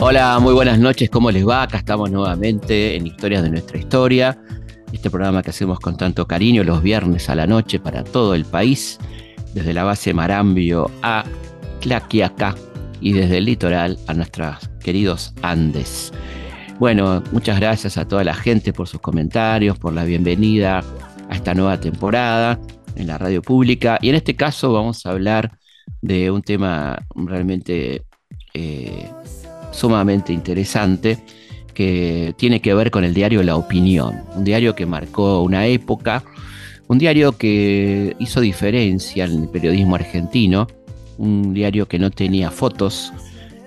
Hola, 0.00 0.38
muy 0.38 0.52
buenas 0.52 0.78
noches, 0.78 1.08
¿cómo 1.08 1.30
les 1.30 1.48
va? 1.48 1.62
Acá 1.62 1.78
estamos 1.78 2.10
nuevamente 2.10 2.94
en 2.96 3.06
Historias 3.06 3.42
de 3.42 3.50
nuestra 3.50 3.78
historia, 3.78 4.38
este 4.92 5.08
programa 5.08 5.42
que 5.42 5.50
hacemos 5.50 5.80
con 5.80 5.96
tanto 5.96 6.26
cariño 6.26 6.62
los 6.62 6.82
viernes 6.82 7.30
a 7.30 7.34
la 7.34 7.46
noche 7.46 7.80
para 7.80 8.04
todo 8.04 8.34
el 8.34 8.44
país, 8.44 8.98
desde 9.54 9.72
la 9.72 9.84
base 9.84 10.12
Marambio 10.12 10.90
a 11.02 11.24
Tlaquiaca 11.80 12.54
y 13.00 13.12
desde 13.12 13.38
el 13.38 13.46
litoral 13.46 13.98
a 14.06 14.12
nuestros 14.12 14.68
queridos 14.80 15.32
Andes. 15.40 16.12
Bueno, 16.78 17.22
muchas 17.32 17.58
gracias 17.58 17.96
a 17.96 18.06
toda 18.06 18.24
la 18.24 18.34
gente 18.34 18.74
por 18.74 18.86
sus 18.86 19.00
comentarios, 19.00 19.78
por 19.78 19.94
la 19.94 20.04
bienvenida 20.04 20.84
a 21.30 21.34
esta 21.34 21.54
nueva 21.54 21.80
temporada 21.80 22.58
en 22.96 23.06
la 23.06 23.18
radio 23.18 23.42
pública. 23.42 23.98
Y 24.00 24.08
en 24.08 24.14
este 24.14 24.36
caso 24.36 24.72
vamos 24.72 25.04
a 25.06 25.10
hablar 25.10 25.58
de 26.00 26.30
un 26.30 26.42
tema 26.42 26.98
realmente 27.14 28.02
eh, 28.54 29.08
sumamente 29.72 30.32
interesante 30.32 31.18
que 31.74 32.34
tiene 32.38 32.60
que 32.60 32.74
ver 32.74 32.90
con 32.90 33.04
el 33.04 33.14
diario 33.14 33.42
La 33.42 33.56
Opinión, 33.56 34.22
un 34.36 34.44
diario 34.44 34.74
que 34.74 34.86
marcó 34.86 35.42
una 35.42 35.66
época, 35.66 36.22
un 36.86 36.98
diario 36.98 37.36
que 37.36 38.14
hizo 38.18 38.40
diferencia 38.40 39.24
en 39.24 39.42
el 39.42 39.48
periodismo 39.48 39.96
argentino, 39.96 40.68
un 41.18 41.52
diario 41.52 41.86
que 41.86 41.98
no 41.98 42.10
tenía 42.10 42.50
fotos 42.50 43.12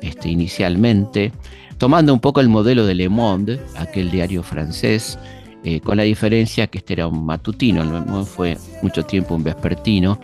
este, 0.02 0.30
inicialmente, 0.30 1.32
tomando 1.78 2.14
un 2.14 2.20
poco 2.20 2.40
el 2.40 2.50
modelo 2.50 2.86
de 2.86 2.96
Le 2.96 3.10
Monde, 3.10 3.60
aquel 3.76 4.10
diario 4.10 4.44
francés, 4.44 5.20
eh, 5.70 5.82
con 5.82 5.98
la 5.98 6.04
diferencia 6.04 6.68
que 6.68 6.78
este 6.78 6.94
era 6.94 7.08
un 7.08 7.26
matutino, 7.26 7.84
no 7.84 8.24
fue 8.24 8.58
mucho 8.82 9.04
tiempo 9.04 9.36
un 9.36 9.44
vespertino, 9.44 10.18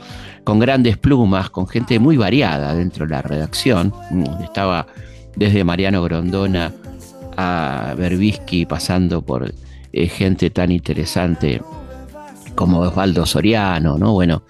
con 0.46 0.58
grandes 0.58 0.98
plumas, 0.98 1.50
con 1.50 1.68
gente 1.68 2.00
muy 2.00 2.16
variada 2.16 2.74
dentro 2.74 3.06
de 3.06 3.12
la 3.12 3.22
redacción. 3.22 3.94
Estaba 4.42 4.88
desde 5.36 5.66
Mariano 5.66 6.02
Grondona 6.02 6.72
a 7.36 7.94
Berbisky, 7.98 8.66
pasando 8.66 9.22
por 9.22 9.54
eh, 9.92 10.08
gente 10.08 10.50
tan 10.50 10.72
interesante 10.72 11.62
como 12.56 12.80
Osvaldo 12.80 13.26
Soriano, 13.26 13.98
¿no? 13.98 14.14
Bueno, 14.14 14.44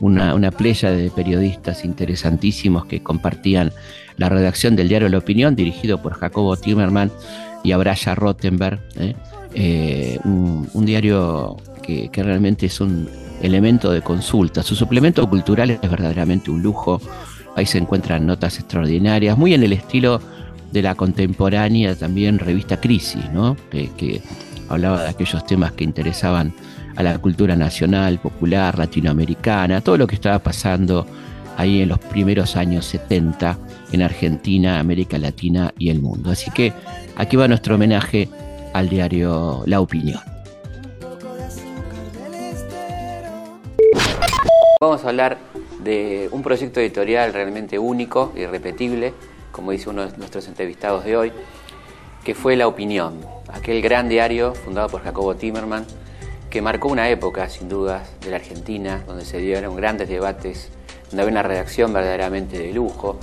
una, 0.00 0.50
playa 0.50 0.90
de 0.90 1.10
periodistas 1.10 1.84
interesantísimos 1.84 2.86
que 2.86 3.02
compartían 3.02 3.70
la 4.16 4.30
redacción 4.30 4.76
del 4.76 4.88
diario 4.88 5.10
La 5.10 5.18
Opinión, 5.18 5.54
dirigido 5.54 6.00
por 6.00 6.14
Jacobo 6.14 6.56
Timmerman 6.56 7.12
y 7.62 7.72
Abraya 7.72 8.14
Rottenberg. 8.14 8.80
¿eh? 8.96 9.14
Eh, 9.54 10.18
un, 10.24 10.84
diario 10.84 11.56
que, 11.82 12.10
realmente 12.14 12.66
es 12.66 12.80
un 12.80 13.08
elemento 13.42 13.90
de 13.90 14.02
consulta. 14.02 14.62
Su 14.62 14.74
suplemento 14.74 15.28
cultural 15.28 15.70
es 15.70 15.80
verdaderamente 15.90 16.50
un 16.50 16.62
lujo. 16.62 17.00
Ahí 17.56 17.66
se 17.66 17.78
encuentran 17.78 18.26
notas 18.26 18.58
extraordinarias, 18.58 19.36
muy 19.36 19.54
en 19.54 19.62
el 19.62 19.72
estilo 19.72 20.20
de 20.72 20.82
la 20.82 20.94
contemporánea 20.94 21.94
también 21.94 22.38
revista 22.38 22.78
Crisis, 22.78 23.24
¿no? 23.32 23.56
que, 23.70 24.20
hablaba 24.68 25.02
de 25.02 25.08
aquellos 25.08 25.46
temas 25.46 25.72
que 25.72 25.82
interesaban 25.82 26.52
a 26.94 27.02
la 27.02 27.18
cultura 27.18 27.56
nacional, 27.56 28.18
popular, 28.18 28.78
latinoamericana, 28.78 29.80
todo 29.80 29.96
lo 29.96 30.06
que 30.06 30.14
estaba 30.14 30.38
pasando 30.40 31.06
ahí 31.56 31.80
en 31.80 31.88
los 31.88 31.98
primeros 31.98 32.54
años 32.54 32.84
70 32.84 33.58
en 33.92 34.02
Argentina, 34.02 34.78
América 34.78 35.18
Latina 35.18 35.72
y 35.78 35.88
el 35.88 36.02
mundo. 36.02 36.30
Así 36.30 36.50
que 36.50 36.72
aquí 37.16 37.36
va 37.36 37.48
nuestro 37.48 37.76
homenaje 37.76 38.28
al 38.72 38.88
diario 38.88 39.62
La 39.66 39.80
Opinión. 39.80 40.20
Vamos 44.80 45.04
a 45.04 45.08
hablar 45.08 45.38
de 45.82 46.28
un 46.30 46.42
proyecto 46.42 46.80
editorial 46.80 47.32
realmente 47.32 47.78
único, 47.78 48.32
irrepetible, 48.36 49.12
como 49.50 49.72
dice 49.72 49.90
uno 49.90 50.06
de 50.06 50.16
nuestros 50.18 50.46
entrevistados 50.46 51.04
de 51.04 51.16
hoy, 51.16 51.32
que 52.24 52.34
fue 52.34 52.56
La 52.56 52.68
Opinión, 52.68 53.20
aquel 53.52 53.82
gran 53.82 54.08
diario 54.08 54.54
fundado 54.54 54.88
por 54.88 55.02
Jacobo 55.02 55.34
Timerman, 55.34 55.84
que 56.50 56.62
marcó 56.62 56.88
una 56.88 57.08
época, 57.10 57.48
sin 57.48 57.68
dudas, 57.68 58.08
de 58.20 58.30
la 58.30 58.36
Argentina, 58.36 59.02
donde 59.06 59.24
se 59.24 59.38
dieron 59.38 59.76
grandes 59.76 60.08
debates, 60.08 60.70
donde 61.10 61.22
había 61.22 61.32
una 61.32 61.42
redacción 61.42 61.92
verdaderamente 61.92 62.58
de 62.58 62.72
lujo. 62.72 63.18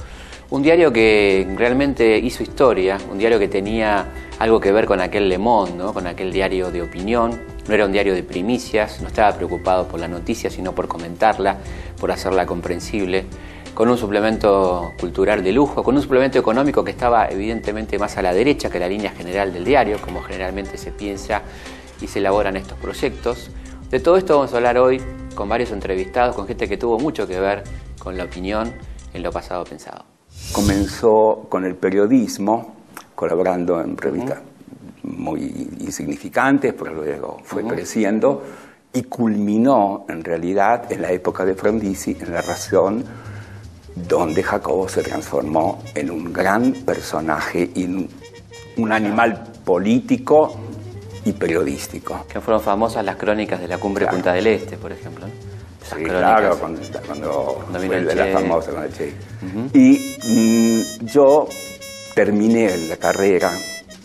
Un 0.51 0.61
diario 0.61 0.93
que 0.93 1.47
realmente 1.55 2.19
hizo 2.19 2.43
historia, 2.43 2.99
un 3.11 3.17
diario 3.17 3.39
que 3.39 3.47
tenía 3.47 4.05
algo 4.37 4.59
que 4.59 4.71
ver 4.71 4.85
con 4.85 5.01
aquel 5.01 5.27
Le 5.27 5.39
Monde, 5.39 5.91
con 5.91 6.05
aquel 6.05 6.31
diario 6.31 6.69
de 6.71 6.83
opinión. 6.83 7.41
No 7.67 7.73
era 7.73 7.85
un 7.85 7.91
diario 7.91 8.13
de 8.13 8.21
primicias, 8.21 9.01
no 9.01 9.07
estaba 9.07 9.35
preocupado 9.35 9.87
por 9.87 9.99
la 9.99 10.07
noticia, 10.07 10.51
sino 10.51 10.73
por 10.73 10.87
comentarla, 10.87 11.57
por 11.99 12.11
hacerla 12.11 12.45
comprensible 12.45 13.25
con 13.73 13.89
un 13.89 13.97
suplemento 13.97 14.93
cultural 14.99 15.43
de 15.43 15.51
lujo, 15.51 15.83
con 15.83 15.95
un 15.95 16.01
suplemento 16.01 16.39
económico 16.39 16.83
que 16.83 16.91
estaba 16.91 17.27
evidentemente 17.27 17.99
más 17.99 18.15
a 18.17 18.21
la 18.21 18.33
derecha 18.33 18.69
que 18.69 18.79
la 18.79 18.87
línea 18.87 19.11
general 19.11 19.51
del 19.51 19.65
diario, 19.65 19.97
como 19.99 20.21
generalmente 20.21 20.77
se 20.77 20.91
piensa 20.91 21.41
y 21.99 22.07
se 22.07 22.19
elaboran 22.19 22.55
estos 22.55 22.77
proyectos. 22.77 23.49
De 23.89 23.99
todo 23.99 24.15
esto 24.15 24.37
vamos 24.37 24.53
a 24.53 24.57
hablar 24.57 24.77
hoy 24.77 25.01
con 25.35 25.49
varios 25.49 25.71
entrevistados, 25.71 26.35
con 26.35 26.47
gente 26.47 26.69
que 26.69 26.77
tuvo 26.77 26.99
mucho 26.99 27.27
que 27.27 27.39
ver 27.39 27.63
con 27.99 28.15
la 28.15 28.23
opinión 28.23 28.73
en 29.13 29.23
lo 29.23 29.31
pasado 29.31 29.65
pensado. 29.65 30.14
Comenzó 30.51 31.47
con 31.49 31.65
el 31.65 31.75
periodismo, 31.75 32.75
colaborando 33.13 33.81
en 33.81 33.97
revistas 33.97 34.39
muy 35.03 35.41
insignificantes, 35.79 36.73
pero 36.73 36.93
luego 36.93 37.39
fue 37.43 37.63
creciendo 37.63 38.43
y 38.93 39.03
culminó 39.03 40.05
en 40.09 40.23
realidad 40.23 40.91
en 40.91 41.01
la 41.01 41.11
época 41.11 41.45
de 41.45 41.53
Frondizi 41.55 42.17
en 42.19 42.33
la 42.33 42.41
razón 42.41 43.03
donde 43.95 44.43
Jacobo 44.43 44.89
se 44.89 45.03
transformó 45.03 45.81
en 45.93 46.11
un 46.11 46.33
gran 46.33 46.73
personaje 46.73 47.71
y 47.75 48.09
un 48.77 48.91
animal 48.91 49.43
político 49.63 50.55
y 51.23 51.31
periodístico. 51.33 52.25
Que 52.27 52.41
fueron 52.41 52.61
famosas 52.61 53.05
las 53.05 53.15
crónicas 53.15 53.59
de 53.59 53.67
la 53.67 53.77
cumbre 53.77 54.07
Punta 54.07 54.33
del 54.33 54.47
Este, 54.47 54.77
por 54.77 54.91
ejemplo. 54.91 55.25
Sí, 55.85 56.03
claro, 56.03 56.57
cuando, 56.57 56.81
cuando, 57.05 57.63
fue 57.73 58.01
de 58.01 58.15
la 58.15 58.39
famosa 58.39 58.71
con 58.71 58.83
el 58.83 58.91
Che. 58.91 59.13
Y 59.73 60.17
mm, 60.27 61.05
yo 61.05 61.47
terminé 62.15 62.75
la 62.89 62.97
carrera 62.97 63.51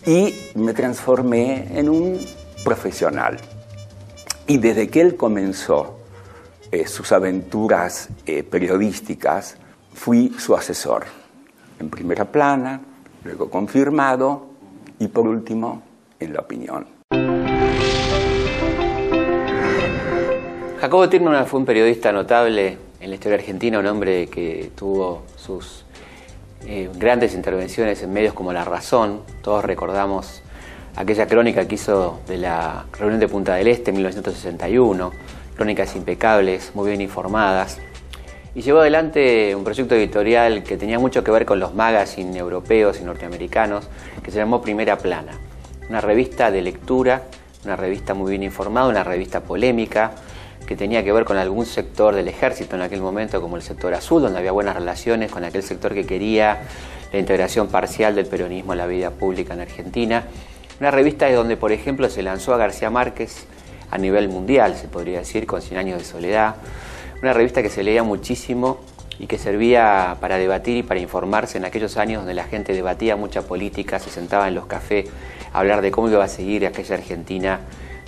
y 0.05 0.33
me 0.55 0.73
transformé 0.73 1.77
en 1.77 1.89
un 1.89 2.19
profesional. 2.63 3.39
Y 4.45 4.57
desde 4.57 4.89
que 4.89 5.01
él 5.01 5.15
comenzó 5.15 5.97
eh, 6.71 6.85
sus 6.85 7.11
aventuras 7.11 8.09
eh, 8.25 8.43
periodísticas, 8.43 9.57
fui 9.93 10.33
su 10.37 10.55
asesor, 10.55 11.05
en 11.79 11.89
primera 11.89 12.25
plana, 12.25 12.79
luego 13.23 13.49
confirmado 13.49 14.49
y 14.99 15.07
por 15.07 15.27
último 15.27 15.81
en 16.19 16.33
la 16.33 16.41
opinión. 16.41 17.00
Jacobo 20.91 21.07
Tirman 21.07 21.47
fue 21.47 21.57
un 21.61 21.65
periodista 21.65 22.11
notable 22.11 22.77
en 22.99 23.09
la 23.09 23.15
historia 23.15 23.37
argentina, 23.37 23.79
un 23.79 23.85
hombre 23.85 24.27
que 24.27 24.71
tuvo 24.75 25.23
sus 25.37 25.85
eh, 26.67 26.89
grandes 26.93 27.33
intervenciones 27.33 28.03
en 28.03 28.11
medios 28.11 28.33
como 28.33 28.51
La 28.51 28.65
Razón. 28.65 29.21
Todos 29.41 29.63
recordamos 29.63 30.41
aquella 30.97 31.27
crónica 31.27 31.65
que 31.65 31.75
hizo 31.75 32.19
de 32.27 32.39
la 32.39 32.87
reunión 32.99 33.21
de 33.21 33.29
Punta 33.29 33.55
del 33.55 33.69
Este 33.69 33.91
en 33.91 33.95
1961, 33.95 35.13
crónicas 35.55 35.95
impecables, 35.95 36.75
muy 36.75 36.89
bien 36.89 36.99
informadas 36.99 37.79
y 38.53 38.61
llevó 38.61 38.79
adelante 38.79 39.55
un 39.55 39.63
proyecto 39.63 39.95
editorial 39.95 40.61
que 40.61 40.75
tenía 40.75 40.99
mucho 40.99 41.23
que 41.23 41.31
ver 41.31 41.45
con 41.45 41.57
los 41.61 41.73
magazines 41.73 42.35
europeos 42.35 42.99
y 42.99 43.05
norteamericanos, 43.05 43.87
que 44.21 44.29
se 44.29 44.39
llamó 44.39 44.61
Primera 44.61 44.97
Plana. 44.97 45.39
Una 45.87 46.01
revista 46.01 46.51
de 46.51 46.61
lectura, 46.61 47.23
una 47.63 47.77
revista 47.77 48.13
muy 48.13 48.31
bien 48.31 48.43
informada, 48.43 48.89
una 48.89 49.05
revista 49.05 49.39
polémica, 49.39 50.11
que 50.71 50.77
tenía 50.77 51.03
que 51.03 51.11
ver 51.11 51.25
con 51.25 51.35
algún 51.35 51.65
sector 51.65 52.15
del 52.15 52.29
ejército 52.29 52.77
en 52.77 52.81
aquel 52.81 53.01
momento, 53.01 53.41
como 53.41 53.57
el 53.57 53.61
sector 53.61 53.93
azul, 53.93 54.21
donde 54.21 54.39
había 54.39 54.53
buenas 54.53 54.73
relaciones 54.73 55.29
con 55.29 55.43
aquel 55.43 55.63
sector 55.63 55.93
que 55.93 56.05
quería 56.05 56.61
la 57.11 57.19
integración 57.19 57.67
parcial 57.67 58.15
del 58.15 58.25
peronismo 58.25 58.71
en 58.71 58.77
la 58.77 58.87
vida 58.87 59.09
pública 59.11 59.53
en 59.53 59.59
Argentina. 59.59 60.23
Una 60.79 60.89
revista 60.89 61.25
de 61.25 61.33
donde, 61.33 61.57
por 61.57 61.73
ejemplo, 61.73 62.09
se 62.09 62.23
lanzó 62.23 62.53
a 62.53 62.57
García 62.57 62.89
Márquez 62.89 63.47
a 63.89 63.97
nivel 63.97 64.29
mundial, 64.29 64.77
se 64.77 64.87
podría 64.87 65.19
decir, 65.19 65.45
con 65.45 65.61
Cien 65.61 65.77
años 65.77 65.97
de 65.97 66.05
soledad 66.05 66.55
una 67.21 67.33
revista 67.33 67.61
que 67.61 67.69
se 67.69 67.83
leía 67.83 68.03
muchísimo 68.03 68.79
y 69.19 69.27
que 69.27 69.37
servía 69.37 70.15
para 70.21 70.37
debatir 70.37 70.77
y 70.77 70.83
para 70.83 71.01
informarse 71.01 71.57
en 71.57 71.65
aquellos 71.65 71.97
años 71.97 72.21
donde 72.21 72.33
la 72.33 72.45
gente 72.45 72.71
debatía 72.71 73.17
mucha 73.17 73.41
política, 73.41 73.99
se 73.99 74.09
sentaba 74.09 74.47
en 74.47 74.55
los 74.55 74.67
cafés 74.67 75.09
a 75.51 75.59
hablar 75.59 75.81
de 75.81 75.91
cómo 75.91 76.07
iba 76.07 76.23
a 76.23 76.29
seguir 76.29 76.65
aquella 76.65 76.95
Argentina 76.95 77.59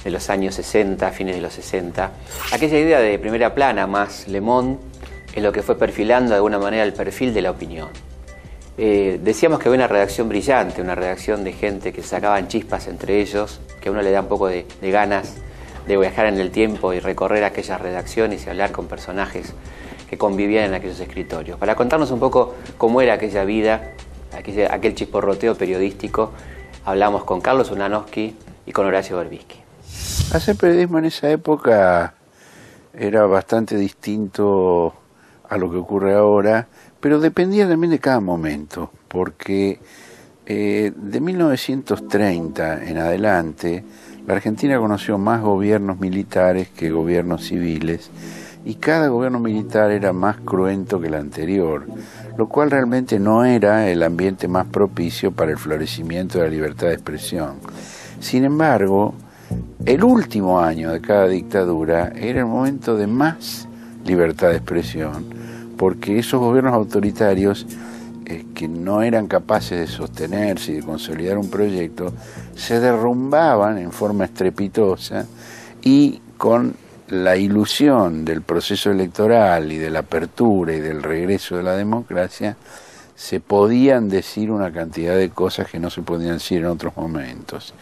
de 0.03 0.11
los 0.11 0.29
años 0.29 0.55
60, 0.55 1.11
fines 1.11 1.35
de 1.35 1.41
los 1.41 1.53
60. 1.53 2.11
Aquella 2.51 2.79
idea 2.79 3.00
de 3.00 3.17
primera 3.19 3.53
plana 3.53 3.88
más 3.88 4.27
Le 4.27 4.41
Monde 4.41 4.79
es 5.33 5.41
lo 5.41 5.51
que 5.51 5.63
fue 5.63 5.77
perfilando 5.77 6.29
de 6.29 6.35
alguna 6.35 6.59
manera 6.59 6.83
el 6.83 6.94
perfil 6.94 7.33
de 7.33 7.41
la 7.41 7.51
opinión. 7.51 7.89
Eh, 8.77 9.19
decíamos 9.21 9.59
que 9.59 9.69
había 9.69 9.77
una 9.77 9.88
redacción 9.88 10.29
brillante, 10.29 10.81
una 10.81 10.95
redacción 10.95 11.44
de 11.44 11.53
gente 11.53 11.94
que 11.94 12.01
sacaban 12.01 12.47
chispas 12.47 12.88
entre 12.88 13.21
ellos, 13.21 13.61
que 13.79 13.89
a 13.89 13.91
uno 13.91 14.01
le 14.01 14.11
da 14.11 14.21
un 14.21 14.27
poco 14.27 14.47
de, 14.47 14.65
ganas 14.81 15.35
de 15.88 15.97
viajar 15.97 16.25
en 16.25 16.39
el 16.39 16.50
tiempo 16.50 16.94
y 16.94 17.00
recorrer 17.00 17.44
aquellas 17.44 17.79
redacciones 17.79 18.45
y 18.45 18.50
hablar 18.50 18.71
con 18.71 18.88
personajes 18.88 19.53
que 20.09 20.17
convivían 20.17 20.65
en 20.65 20.73
aquellos 20.73 21.00
escritorios, 21.00 21.57
para 21.59 21.75
contarnos 21.75 22.11
un 22.11 22.19
poco 22.19 22.55
cómo 22.77 23.01
era 23.01 23.13
aquella 23.13 23.44
vida, 23.45 23.91
aquel, 24.35 24.71
aquel 24.71 24.95
chisporroteo 24.95 25.55
periodístico. 25.55 26.31
Hablamos 26.85 27.23
con 27.23 27.41
Carlos 27.41 27.71
Unanowski 27.71 28.35
y 28.65 28.71
con 28.71 28.85
Horacio 28.85 29.17
Berbisky. 29.17 29.62
Hacer 30.33 30.56
periodismo 30.56 30.97
en 30.97 31.06
esa 31.06 31.30
época 31.30 32.15
era 32.91 33.27
bastante 33.27 33.77
distinto 33.77 34.95
a 35.47 35.57
lo 35.57 35.69
que 35.69 35.77
ocurre 35.77 36.15
ahora, 36.15 36.68
pero 37.00 37.19
dependía 37.19 37.69
también 37.69 37.91
de 37.91 38.00
cada 38.00 38.19
momento, 38.19 38.89
porque 39.09 39.80
eh, 40.47 40.91
de 40.95 41.19
1930 41.21 42.83
en 42.83 42.97
adelante, 42.97 43.83
la 44.25 44.33
Argentina 44.33 44.80
conoció 44.80 45.19
más 45.19 45.44
gobiernos 45.44 46.00
militares 46.00 46.68
que 46.69 46.89
gobiernos 46.89 47.44
civiles 47.44 48.09
y 48.65 48.75
cada 48.75 49.09
gobierno 49.09 49.39
militar 49.39 49.91
era 49.91 50.13
más 50.13 50.38
cruento 50.38 51.00
que 51.00 51.09
el 51.09 51.13
anterior, 51.13 51.86
lo 52.38 52.50
cual 52.50 52.71
realmente 52.71 53.19
no 53.19 53.45
era 53.45 53.88
el 53.88 54.01
ambiente 54.01 54.47
más 54.47 54.65
propicio 54.65 55.31
para 55.31 55.51
el 55.51 55.59
florecimiento 55.59 56.39
de 56.39 56.45
la 56.45 56.50
libertad 56.50 56.88
de 56.88 56.94
expresión. 56.94 57.59
Sin 58.19 58.45
embargo, 58.45 59.13
el 59.86 60.04
último 60.04 60.60
año 60.60 60.92
de 60.92 61.01
cada 61.01 61.28
dictadura 61.28 62.13
era 62.16 62.40
el 62.40 62.45
momento 62.45 62.95
de 62.95 63.07
más 63.07 63.68
libertad 64.06 64.50
de 64.50 64.57
expresión, 64.57 65.25
porque 65.78 66.19
esos 66.19 66.40
gobiernos 66.40 66.74
autoritarios 66.74 67.66
eh, 68.25 68.45
que 68.56 68.68
no 68.69 69.01
eran 69.01 69.28
capaces 69.28 69.78
de 69.80 69.88
sostenerse 69.88 70.72
y 70.72 70.75
de 70.75 70.84
consolidar 70.84 71.38
un 71.38 71.50
proyecto, 71.50 72.13
se 72.56 72.80
derrumbaban 72.80 73.78
en 73.78 73.92
forma 73.92 74.25
estrepitosa 74.25 75.25
y 75.81 76.22
con 76.38 76.75
la 77.10 77.36
ilusión 77.36 78.24
del 78.24 78.42
proceso 78.42 78.92
electoral 78.92 79.72
y 79.72 79.78
de 79.78 79.89
la 79.89 80.00
apertura 80.00 80.74
y 80.74 80.80
del 80.80 81.04
regreso 81.04 81.57
de 81.57 81.63
la 81.63 81.75
democracia, 81.75 82.56
se 83.16 83.39
podían 83.39 84.10
decir 84.10 84.51
una 84.51 84.72
cantidad 84.72 85.16
de 85.16 85.30
cosas 85.30 85.69
que 85.69 85.80
no 85.80 85.89
se 85.89 86.01
podían 86.01 86.36
decir 86.36 86.60
en 86.60 86.68
otros 86.68 86.96
momentos. 86.96 87.74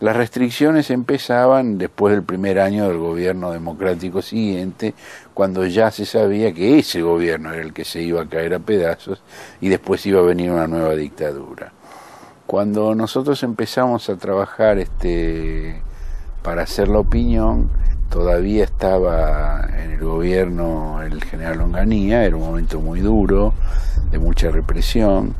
Las 0.00 0.16
restricciones 0.16 0.90
empezaban 0.90 1.78
después 1.78 2.12
del 2.12 2.24
primer 2.24 2.58
año 2.58 2.88
del 2.88 2.98
gobierno 2.98 3.52
democrático 3.52 4.22
siguiente, 4.22 4.94
cuando 5.34 5.64
ya 5.66 5.90
se 5.90 6.04
sabía 6.04 6.52
que 6.52 6.78
ese 6.78 7.02
gobierno 7.02 7.52
era 7.52 7.62
el 7.62 7.72
que 7.72 7.84
se 7.84 8.02
iba 8.02 8.22
a 8.22 8.28
caer 8.28 8.54
a 8.54 8.58
pedazos 8.58 9.22
y 9.60 9.68
después 9.68 10.04
iba 10.06 10.20
a 10.20 10.24
venir 10.24 10.50
una 10.50 10.66
nueva 10.66 10.94
dictadura. 10.94 11.72
Cuando 12.46 12.94
nosotros 12.94 13.42
empezamos 13.42 14.10
a 14.10 14.16
trabajar 14.16 14.78
este, 14.78 15.80
para 16.42 16.62
hacer 16.62 16.88
la 16.88 16.98
opinión, 16.98 17.70
todavía 18.10 18.64
estaba 18.64 19.66
en 19.78 19.92
el 19.92 20.00
gobierno 20.00 21.00
el 21.02 21.22
general 21.24 21.58
Longanía, 21.58 22.24
era 22.24 22.36
un 22.36 22.42
momento 22.42 22.80
muy 22.80 23.00
duro, 23.00 23.54
de 24.10 24.18
mucha 24.18 24.50
represión, 24.50 25.34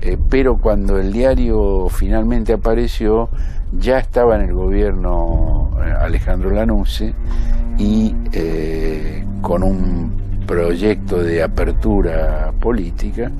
eh, 0.00 0.18
pero 0.28 0.56
cuando 0.56 0.98
el 0.98 1.12
diario 1.12 1.88
finalmente 1.88 2.52
apareció, 2.52 3.28
ya 3.72 3.98
estaba 3.98 4.36
en 4.36 4.42
el 4.42 4.52
gobierno 4.52 5.70
eh, 5.84 5.92
Alejandro 6.00 6.50
Lanusse 6.50 7.14
y 7.78 8.14
eh, 8.32 9.24
con 9.40 9.62
un 9.62 10.20
proyecto 10.46 11.22
de 11.22 11.42
apertura 11.42 12.52
política 12.60 13.30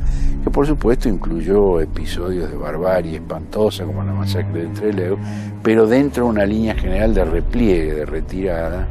que 0.44 0.50
por 0.50 0.66
supuesto 0.66 1.08
incluyó 1.08 1.80
episodios 1.80 2.50
de 2.50 2.56
barbarie 2.56 3.16
espantosa 3.16 3.84
como 3.84 4.02
la 4.02 4.12
masacre 4.12 4.62
de 4.62 4.68
Trelew, 4.68 5.18
pero 5.62 5.86
dentro 5.86 6.24
de 6.24 6.30
una 6.30 6.46
línea 6.46 6.74
general 6.74 7.12
de 7.12 7.24
repliegue, 7.24 7.94
de 7.94 8.06
retirada, 8.06 8.86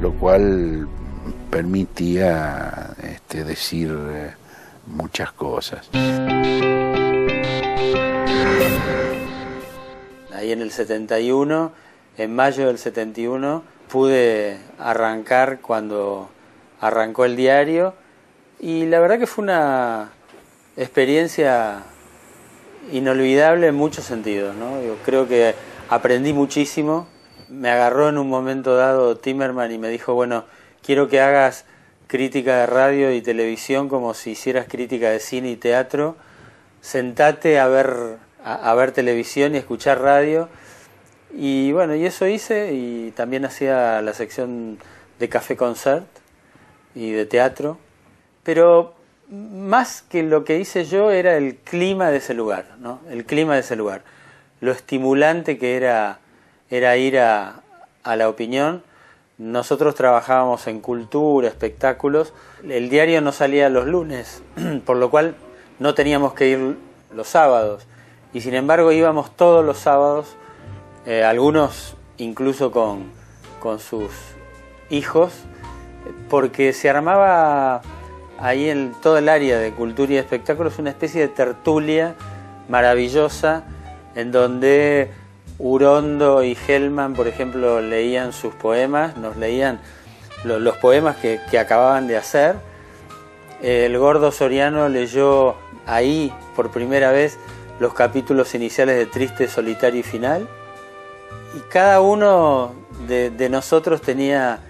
lo 0.00 0.12
cual 0.14 0.88
permitía 1.50 2.90
este, 3.02 3.44
decir 3.44 3.96
eh, 4.10 4.30
muchas 4.86 5.32
cosas. 5.32 5.88
Ahí 10.38 10.52
en 10.52 10.62
el 10.62 10.70
71, 10.70 11.72
en 12.16 12.34
mayo 12.34 12.68
del 12.68 12.78
71, 12.78 13.64
pude 13.88 14.58
arrancar 14.78 15.60
cuando 15.60 16.30
arrancó 16.80 17.24
el 17.24 17.34
diario 17.34 17.94
y 18.60 18.86
la 18.86 19.00
verdad 19.00 19.18
que 19.18 19.26
fue 19.26 19.42
una 19.42 20.12
experiencia 20.76 21.82
inolvidable 22.92 23.66
en 23.66 23.74
muchos 23.74 24.04
sentidos. 24.04 24.54
¿no? 24.54 24.80
Yo 24.80 24.96
creo 25.04 25.26
que 25.26 25.54
aprendí 25.88 26.32
muchísimo. 26.32 27.08
Me 27.48 27.70
agarró 27.70 28.08
en 28.08 28.18
un 28.18 28.28
momento 28.28 28.76
dado 28.76 29.16
Timerman 29.16 29.72
y 29.72 29.78
me 29.78 29.88
dijo, 29.88 30.14
bueno, 30.14 30.44
quiero 30.82 31.08
que 31.08 31.20
hagas 31.20 31.64
crítica 32.06 32.60
de 32.60 32.66
radio 32.66 33.12
y 33.12 33.22
televisión 33.22 33.88
como 33.88 34.14
si 34.14 34.30
hicieras 34.30 34.66
crítica 34.68 35.10
de 35.10 35.18
cine 35.18 35.50
y 35.50 35.56
teatro. 35.56 36.14
Sentate 36.80 37.58
a 37.58 37.66
ver 37.66 38.18
a, 38.44 38.74
ver 38.74 38.92
televisión 38.92 39.54
y 39.54 39.58
escuchar 39.58 40.00
radio. 40.00 40.48
Y 41.34 41.72
bueno, 41.72 41.94
y 41.94 42.06
eso 42.06 42.26
hice 42.26 42.72
y 42.72 43.12
también 43.12 43.44
hacía 43.44 44.00
la 44.02 44.14
sección 44.14 44.78
de 45.18 45.28
café 45.28 45.56
concert 45.56 46.06
y 46.94 47.10
de 47.10 47.26
teatro. 47.26 47.78
Pero 48.42 48.94
más 49.30 50.02
que 50.02 50.22
lo 50.22 50.44
que 50.44 50.58
hice 50.58 50.84
yo 50.84 51.10
era 51.10 51.36
el 51.36 51.56
clima 51.56 52.10
de 52.10 52.18
ese 52.18 52.34
lugar, 52.34 52.76
¿no? 52.78 53.00
El 53.10 53.26
clima 53.26 53.54
de 53.54 53.60
ese 53.60 53.76
lugar. 53.76 54.02
Lo 54.60 54.72
estimulante 54.72 55.58
que 55.58 55.76
era, 55.76 56.20
era 56.70 56.96
ir 56.96 57.18
a, 57.18 57.60
a 58.02 58.16
la 58.16 58.28
opinión. 58.28 58.82
Nosotros 59.36 59.94
trabajábamos 59.94 60.66
en 60.66 60.80
cultura, 60.80 61.46
espectáculos. 61.46 62.32
El 62.66 62.88
diario 62.88 63.20
no 63.20 63.32
salía 63.32 63.68
los 63.68 63.86
lunes, 63.86 64.42
por 64.86 64.96
lo 64.96 65.10
cual 65.10 65.36
no 65.78 65.94
teníamos 65.94 66.32
que 66.32 66.48
ir 66.48 66.76
los 67.14 67.28
sábados 67.28 67.86
y 68.32 68.40
sin 68.40 68.54
embargo 68.54 68.92
íbamos 68.92 69.34
todos 69.36 69.64
los 69.64 69.78
sábados, 69.78 70.36
eh, 71.06 71.24
algunos 71.24 71.96
incluso 72.18 72.70
con, 72.70 73.04
con 73.60 73.78
sus 73.78 74.10
hijos, 74.90 75.32
porque 76.28 76.72
se 76.72 76.90
armaba 76.90 77.82
ahí 78.38 78.68
en 78.68 78.94
todo 79.02 79.18
el 79.18 79.28
área 79.28 79.58
de 79.58 79.72
cultura 79.72 80.12
y 80.12 80.16
espectáculos 80.16 80.78
una 80.78 80.90
especie 80.90 81.22
de 81.22 81.28
tertulia 81.28 82.14
maravillosa 82.68 83.64
en 84.14 84.32
donde 84.32 85.10
Urondo 85.58 86.44
y 86.44 86.56
Hellman, 86.66 87.14
por 87.14 87.26
ejemplo, 87.26 87.80
leían 87.80 88.32
sus 88.32 88.54
poemas, 88.54 89.16
nos 89.16 89.36
leían 89.36 89.80
los 90.44 90.76
poemas 90.76 91.16
que, 91.16 91.40
que 91.50 91.58
acababan 91.58 92.06
de 92.06 92.16
hacer. 92.16 92.56
El 93.60 93.98
gordo 93.98 94.30
Soriano 94.30 94.88
leyó 94.88 95.56
ahí 95.86 96.32
por 96.54 96.70
primera 96.70 97.10
vez 97.10 97.38
los 97.80 97.94
capítulos 97.94 98.54
iniciales 98.54 98.96
de 98.96 99.06
Triste, 99.06 99.48
Solitario 99.48 100.00
y 100.00 100.02
Final. 100.02 100.48
Y 101.56 101.60
cada 101.70 102.00
uno 102.00 102.72
de, 103.06 103.48
nosotros 103.48 104.02
tenía 104.02 104.60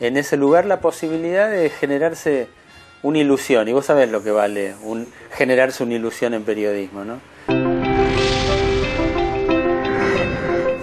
en 0.00 0.16
ese 0.16 0.36
lugar 0.36 0.66
la 0.66 0.80
posibilidad 0.80 1.50
de 1.50 1.70
generarse 1.70 2.48
una 3.02 3.18
ilusión. 3.18 3.68
Y 3.68 3.72
vos 3.72 3.86
sabés 3.86 4.10
lo 4.10 4.22
que 4.22 4.30
vale 4.30 4.74
un, 4.82 5.06
generarse 5.32 5.82
una 5.82 5.94
ilusión 5.94 6.34
en 6.34 6.44
periodismo, 6.44 7.04
¿no? 7.04 7.18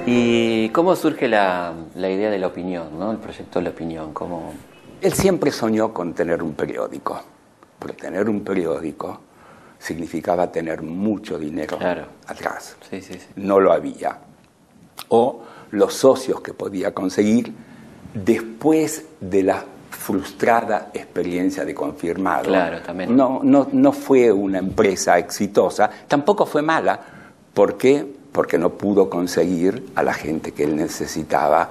¿Y 0.08 0.70
cómo 0.70 0.96
surge 0.96 1.28
la, 1.28 1.74
la, 1.96 2.10
idea 2.10 2.30
de 2.30 2.38
la 2.38 2.48
opinión, 2.48 3.00
¿no? 3.00 3.12
el 3.12 3.18
proyecto 3.18 3.60
de 3.60 3.64
la 3.64 3.70
opinión? 3.72 4.14
¿Cómo... 4.14 4.54
Él 5.02 5.14
siempre 5.14 5.52
soñó 5.52 5.94
con 5.94 6.14
tener 6.14 6.44
un 6.44 6.54
periódico, 6.54 7.22
pero 7.80 7.96
tener 7.96 8.30
un 8.30 8.44
periódico 8.44 9.20
significaba 9.80 10.52
tener 10.52 10.82
mucho 10.82 11.38
dinero 11.38 11.78
atrás. 12.28 12.76
No 13.36 13.60
lo 13.60 13.72
había. 13.72 14.18
O 15.10 15.42
los 15.72 15.94
socios 15.94 16.42
que 16.42 16.54
podía 16.54 16.94
conseguir 16.94 17.54
después 18.14 19.06
de 19.20 19.44
la 19.44 19.64
frustrada 19.90 20.90
experiencia 20.94 21.66
de 21.66 21.74
confirmado. 21.74 22.46
Claro, 22.46 22.82
también. 22.82 23.16
No, 23.16 23.42
no, 23.44 23.68
no 23.72 23.92
fue 23.92 24.32
una 24.32 24.60
empresa 24.60 25.18
exitosa, 25.18 25.90
tampoco 26.08 26.46
fue 26.46 26.62
mala. 26.62 27.00
¿Por 27.54 27.78
qué? 27.78 28.06
Porque 28.32 28.58
no 28.58 28.72
pudo 28.72 29.10
conseguir 29.10 29.92
a 29.96 30.04
la 30.04 30.14
gente 30.14 30.52
que 30.52 30.64
él 30.64 30.76
necesitaba 30.76 31.70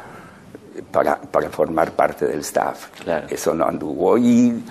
para, 0.90 1.20
para 1.20 1.50
formar 1.50 1.92
parte 1.92 2.26
del 2.26 2.40
staff. 2.40 2.88
Claro. 3.02 3.26
Eso 3.30 3.54
no 3.54 3.66
anduvo. 3.66 4.18
Y 4.18 4.64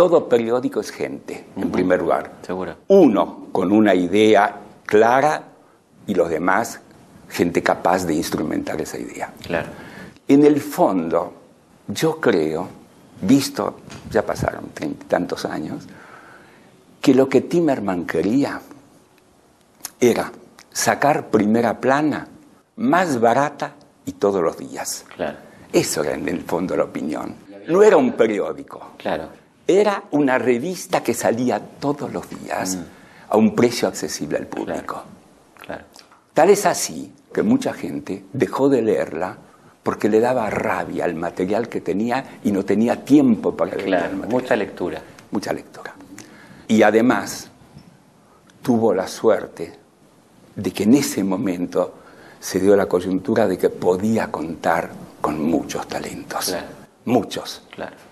todo 0.00 0.30
periódico 0.30 0.80
es 0.80 0.90
gente, 0.90 1.44
en 1.56 1.70
primer 1.70 2.00
lugar. 2.00 2.32
Seguro. 2.40 2.74
Uno 2.88 3.48
con 3.52 3.70
una 3.70 3.94
idea 3.94 4.56
clara 4.86 5.42
y 6.06 6.14
los 6.14 6.30
demás 6.30 6.80
gente 7.28 7.62
capaz 7.62 8.06
de 8.06 8.14
instrumentar 8.14 8.80
esa 8.80 8.96
idea. 8.96 9.30
Claro. 9.42 9.68
En 10.26 10.46
el 10.46 10.58
fondo, 10.58 11.34
yo 11.86 12.18
creo, 12.18 12.66
visto, 13.20 13.80
ya 14.10 14.24
pasaron 14.24 14.70
tantos 15.06 15.44
años, 15.44 15.86
que 17.02 17.12
lo 17.12 17.28
que 17.28 17.42
Timerman 17.42 18.06
quería 18.06 18.58
era 20.00 20.32
sacar 20.72 21.28
primera 21.28 21.78
plana 21.78 22.26
más 22.76 23.20
barata 23.20 23.74
y 24.06 24.12
todos 24.12 24.42
los 24.42 24.56
días. 24.56 25.04
Claro. 25.14 25.36
Eso 25.70 26.02
era 26.02 26.14
en 26.14 26.26
el 26.26 26.40
fondo 26.40 26.74
la 26.74 26.84
opinión. 26.84 27.34
No 27.68 27.82
era 27.82 27.98
un 27.98 28.12
periódico. 28.12 28.92
Claro. 28.96 29.39
Era 29.70 30.02
una 30.10 30.36
revista 30.36 31.00
que 31.00 31.14
salía 31.14 31.60
todos 31.60 32.12
los 32.12 32.28
días 32.28 32.74
mm. 32.74 32.80
a 33.28 33.36
un 33.36 33.54
precio 33.54 33.86
accesible 33.86 34.36
al 34.36 34.48
público. 34.48 35.04
Claro. 35.64 35.84
Tal 36.34 36.50
es 36.50 36.66
así 36.66 37.12
que 37.32 37.44
mucha 37.44 37.72
gente 37.72 38.24
dejó 38.32 38.68
de 38.68 38.82
leerla 38.82 39.38
porque 39.84 40.08
le 40.08 40.18
daba 40.18 40.50
rabia 40.50 41.04
al 41.04 41.14
material 41.14 41.68
que 41.68 41.80
tenía 41.80 42.40
y 42.42 42.50
no 42.50 42.64
tenía 42.64 43.04
tiempo 43.04 43.56
para 43.56 43.76
leer. 43.76 44.12
mucha 44.28 44.56
lectura. 44.56 45.00
Mucha 45.30 45.52
lectura. 45.52 45.94
Y 46.66 46.82
además 46.82 47.48
tuvo 48.62 48.92
la 48.92 49.06
suerte 49.06 49.72
de 50.56 50.72
que 50.72 50.82
en 50.82 50.94
ese 50.94 51.22
momento 51.22 51.94
se 52.40 52.58
dio 52.58 52.74
la 52.74 52.86
coyuntura 52.86 53.46
de 53.46 53.56
que 53.56 53.70
podía 53.70 54.32
contar 54.32 54.90
con 55.20 55.40
muchos 55.40 55.86
talentos. 55.86 56.56
Muchos. 57.04 57.62
Claro. 57.70 58.09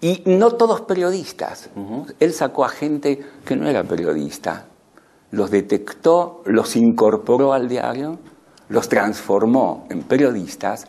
Y 0.00 0.22
no 0.26 0.52
todos 0.52 0.82
periodistas. 0.82 1.70
Él 2.20 2.32
sacó 2.32 2.64
a 2.64 2.68
gente 2.68 3.20
que 3.44 3.56
no 3.56 3.68
era 3.68 3.82
periodista, 3.82 4.66
los 5.32 5.50
detectó, 5.50 6.42
los 6.46 6.76
incorporó 6.76 7.52
al 7.52 7.68
diario, 7.68 8.18
los 8.68 8.88
transformó 8.88 9.86
en 9.90 10.02
periodistas 10.02 10.86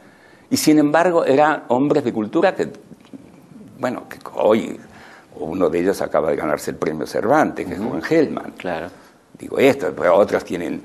y 0.50 0.58
sin 0.58 0.80
embargo 0.80 1.26
eran 1.26 1.64
hombres 1.70 2.04
de 2.04 2.14
cultura 2.14 2.56
que, 2.56 2.72
bueno, 3.80 4.08
que 4.08 4.18
hoy 4.36 4.80
uno 5.40 5.70
de 5.70 5.80
ellos 5.80 6.02
acaba 6.02 6.30
de 6.30 6.36
ganarse 6.36 6.72
el 6.72 6.78
premio 6.78 7.08
Cervantes, 7.08 7.66
que 7.66 7.74
es 7.74 7.80
Juan 7.80 8.02
Gelman. 8.02 8.54
Claro. 8.58 8.90
Digo 9.38 9.58
esto, 9.58 9.94
pero 9.96 10.18
otros 10.18 10.44
tienen 10.44 10.82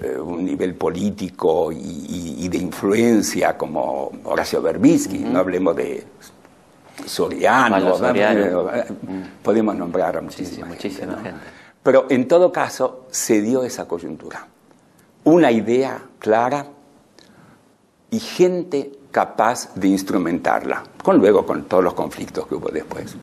eh, 0.00 0.18
un 0.18 0.44
nivel 0.44 0.74
político 0.74 1.72
y, 1.72 2.48
de 2.48 2.58
influencia 2.58 3.56
como 3.56 4.10
Horacio 4.24 4.60
Berbisky, 4.60 5.18
no 5.20 5.38
hablemos 5.38 5.74
de 5.74 6.04
Soriano, 7.06 8.00
podemos 9.42 9.76
nombrar 9.76 10.16
a 10.16 10.20
muchísima, 10.20 10.66
muchísima 10.66 11.14
gente. 11.14 11.40
Pero 11.82 12.06
en 12.08 12.26
todo 12.26 12.50
caso 12.50 13.06
se 13.10 13.42
dio 13.42 13.62
esa 13.62 13.86
coyuntura. 13.86 14.46
Una 15.24 15.50
idea 15.50 16.02
clara 16.18 16.66
y 18.10 18.18
gente 18.18 18.92
capaz 19.10 19.74
de 19.74 19.88
instrumentarla, 19.88 20.82
con 21.02 21.18
luego 21.18 21.44
con 21.44 21.64
todos 21.64 21.84
los 21.84 21.94
conflictos 21.94 22.46
que 22.46 22.54
hubo 22.54 22.68
después. 22.68 23.16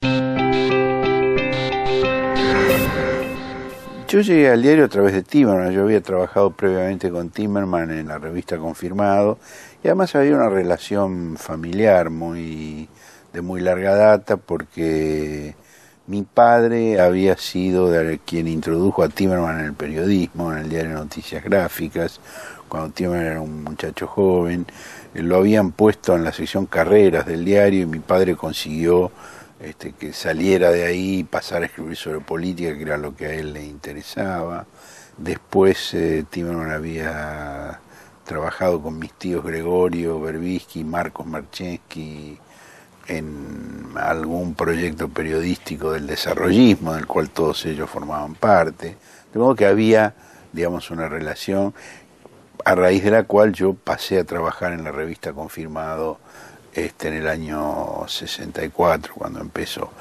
Yo 4.08 4.20
llegué 4.20 4.50
al 4.50 4.62
diario 4.62 4.86
a 4.86 4.90
través 4.90 5.13
de 5.13 5.24
Timerman, 5.24 5.72
yo 5.72 5.84
había 5.84 6.01
trabajado 6.01 6.51
previamente 6.51 7.10
con 7.10 7.30
Timerman 7.30 7.92
en 7.92 8.10
la 8.10 8.18
revista 8.18 8.58
Confirmado 8.58 9.40
y 9.82 9.88
además 9.88 10.13
había 10.16 10.36
una 10.36 10.50
relación 10.50 11.38
familiar 11.38 12.10
muy 12.10 12.90
de 13.34 13.42
muy 13.42 13.62
larga 13.62 13.96
data 13.96 14.38
porque 14.38 15.56
mi 16.08 16.24
padre 16.24 17.00
había 17.00 17.38
sido 17.38 17.92
quien 18.26 18.48
introdujo 18.48 19.04
a 19.04 19.10
Timerman 19.10 19.60
en 19.60 19.66
el 19.66 19.74
periodismo, 19.74 20.52
en 20.52 20.60
el 20.60 20.70
diario 20.70 20.94
Noticias 20.94 21.44
Gráficas, 21.44 22.20
cuando 22.68 22.92
Timerman 22.92 23.26
era 23.26 23.42
un 23.42 23.64
muchacho 23.64 24.08
joven. 24.08 24.66
Lo 25.14 25.38
habían 25.38 25.72
puesto 25.72 26.16
en 26.16 26.24
la 26.24 26.34
sección 26.34 26.66
carreras 26.66 27.26
del 27.26 27.46
diario 27.46 27.82
y 27.82 27.86
mi 27.86 28.00
padre 28.00 28.36
consiguió 28.36 29.12
este, 29.60 29.92
que 29.94 30.12
saliera 30.12 30.72
de 30.72 30.86
ahí 30.86 31.20
y 31.20 31.24
pasara 31.24 31.64
a 31.64 31.68
escribir 31.68 31.96
sobre 31.96 32.20
política, 32.20 32.76
que 32.76 32.82
era 32.82 32.98
lo 32.98 33.16
que 33.16 33.28
a 33.28 33.34
él 33.34 33.54
le 33.54 33.64
interesaba. 33.64 34.66
Después 35.18 35.94
eh, 35.94 36.26
Timerman 36.30 36.72
había 36.72 37.80
trabajado 38.26 38.82
con 38.82 38.98
mis 38.98 39.14
tíos 39.14 39.44
Gregorio 39.44 40.20
Berbisky, 40.20 40.84
Marcos 40.84 41.28
Marchensky, 41.28 42.40
en 43.12 43.89
algún 43.96 44.56
proyecto 44.56 45.10
periodístico 45.10 45.91
del 45.91 46.08
desarrollismo, 46.08 46.94
del 46.94 47.08
cual 47.08 47.30
todos 47.30 47.65
ellos 47.65 47.89
formaban 47.89 48.36
parte. 48.36 48.96
De 49.34 49.39
modo 49.39 49.56
que 49.56 49.65
había, 49.65 50.13
digamos, 50.53 50.91
una 50.91 51.10
relación 51.10 51.74
a 52.63 52.75
raíz 52.75 53.03
de 53.03 53.12
la 53.12 53.24
cual 53.24 53.51
yo 53.53 53.74
pasé 53.74 54.20
a 54.20 54.24
trabajar 54.24 54.72
en 54.74 54.84
la 54.84 54.91
revista 54.91 55.34
Confirmado 55.34 56.20
este, 56.74 57.10
en 57.10 57.15
el 57.15 57.27
año 57.27 58.08
64, 58.08 59.13
cuando 59.15 59.41
empezó. 59.41 59.91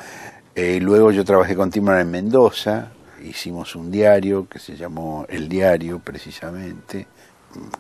Eh, 0.55 0.79
luego 0.81 1.11
yo 1.11 1.25
trabajé 1.25 1.57
con 1.57 1.71
Timerman 1.71 2.03
en 2.03 2.11
Mendoza, 2.11 2.91
hicimos 3.25 3.75
un 3.75 3.91
diario 3.91 4.49
que 4.49 4.59
se 4.59 4.77
llamó 4.77 5.27
El 5.29 5.49
Diario, 5.49 5.99
precisamente. 5.99 7.07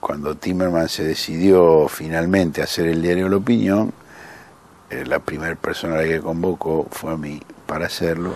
Cuando 0.00 0.36
Timerman 0.36 0.88
se 0.88 1.04
decidió 1.04 1.86
finalmente 1.88 2.62
hacer 2.62 2.88
el 2.88 3.00
diario 3.00 3.28
La 3.28 3.36
Opinión, 3.36 3.92
eh, 4.90 5.04
la 5.06 5.20
primera 5.20 5.54
persona 5.54 5.94
a 5.94 6.02
la 6.02 6.04
que 6.04 6.20
convocó 6.20 6.86
fue 6.90 7.12
a 7.12 7.16
mí 7.16 7.40
para 7.66 7.86
hacerlo. 7.86 8.34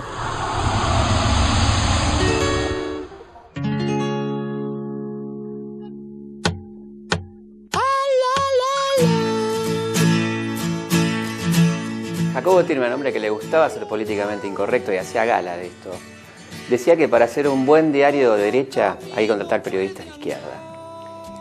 Jacobo 12.32 12.64
tiene 12.64 12.86
un 12.86 12.92
hombre 12.92 13.12
que 13.12 13.20
le 13.20 13.30
gustaba 13.30 13.70
ser 13.70 13.86
políticamente 13.86 14.46
incorrecto 14.46 14.92
y 14.92 14.96
hacía 14.96 15.24
gala 15.24 15.56
de 15.56 15.66
esto. 15.66 15.90
Decía 16.68 16.96
que 16.96 17.08
para 17.08 17.26
hacer 17.26 17.48
un 17.48 17.64
buen 17.64 17.92
diario 17.92 18.34
de 18.34 18.44
derecha 18.44 18.96
hay 19.14 19.24
que 19.24 19.28
contratar 19.28 19.62
periodistas 19.62 20.04
de 20.06 20.12
izquierda. 20.12 20.73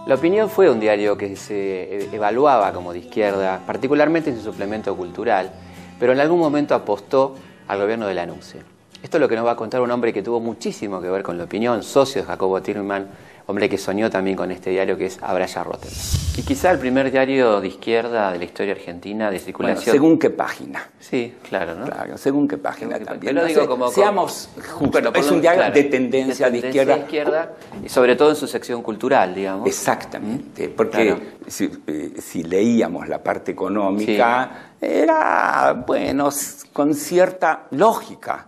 La 0.05 0.15
opinión 0.15 0.49
fue 0.49 0.69
un 0.69 0.81
diario 0.81 1.17
que 1.17 1.37
se 1.37 2.13
evaluaba 2.13 2.73
como 2.73 2.91
de 2.91 2.99
izquierda, 2.99 3.61
particularmente 3.65 4.31
en 4.31 4.35
su 4.35 4.43
suplemento 4.43 4.97
cultural, 4.97 5.49
pero 5.97 6.11
en 6.11 6.19
algún 6.19 6.39
momento 6.39 6.75
apostó 6.75 7.35
al 7.69 7.79
gobierno 7.79 8.05
de 8.07 8.13
la 8.13 8.25
NUCE. 8.25 8.59
Esto 9.01 9.15
es 9.15 9.21
lo 9.21 9.29
que 9.29 9.37
nos 9.37 9.45
va 9.45 9.51
a 9.51 9.55
contar 9.55 9.79
un 9.79 9.89
hombre 9.91 10.11
que 10.11 10.21
tuvo 10.21 10.41
muchísimo 10.41 10.99
que 10.99 11.07
ver 11.07 11.23
con 11.23 11.37
la 11.37 11.45
opinión, 11.45 11.83
socio 11.83 12.21
de 12.21 12.27
Jacobo 12.27 12.61
Tirman, 12.61 13.07
hombre 13.45 13.67
que 13.67 13.77
soñó 13.77 14.09
también 14.09 14.37
con 14.37 14.51
este 14.51 14.69
diario 14.69 14.97
que 14.97 15.05
es 15.05 15.21
Abraya 15.21 15.63
Rotten. 15.63 15.91
Y 16.37 16.41
quizá 16.41 16.71
el 16.71 16.79
primer 16.79 17.11
diario 17.11 17.59
de 17.59 17.67
izquierda 17.67 18.31
de 18.31 18.39
la 18.39 18.45
historia 18.45 18.73
argentina 18.73 19.29
de 19.29 19.39
circulación. 19.39 19.93
según 19.93 20.17
qué 20.17 20.29
página. 20.29 20.89
Sí, 20.99 21.33
claro, 21.47 21.75
¿no? 21.75 21.85
Claro, 21.85 22.17
según 22.17 22.47
qué 22.47 22.57
página 22.57 22.97
también. 22.99 23.35
Pero 23.35 23.45
digo, 23.45 23.67
como, 23.67 23.89
seamos 23.89 24.49
justos. 24.71 25.03
es 25.15 25.31
un 25.31 25.41
diario 25.41 25.71
de 25.73 25.83
tendencia 25.83 26.49
de, 26.49 26.57
izquierda. 26.59 26.97
izquierda. 26.97 27.53
Y 27.83 27.89
sobre 27.89 28.15
todo 28.15 28.29
en 28.29 28.35
su 28.35 28.47
sección 28.47 28.81
cultural, 28.81 29.35
digamos. 29.35 29.67
Exactamente, 29.67 30.69
porque 30.69 31.09
eh, 31.11 32.13
si, 32.17 32.43
leíamos 32.43 33.07
la 33.07 33.21
parte 33.21 33.51
económica, 33.51 34.71
era, 34.79 35.83
bueno, 35.85 36.29
con 36.71 36.93
cierta 36.93 37.67
lógica. 37.71 38.47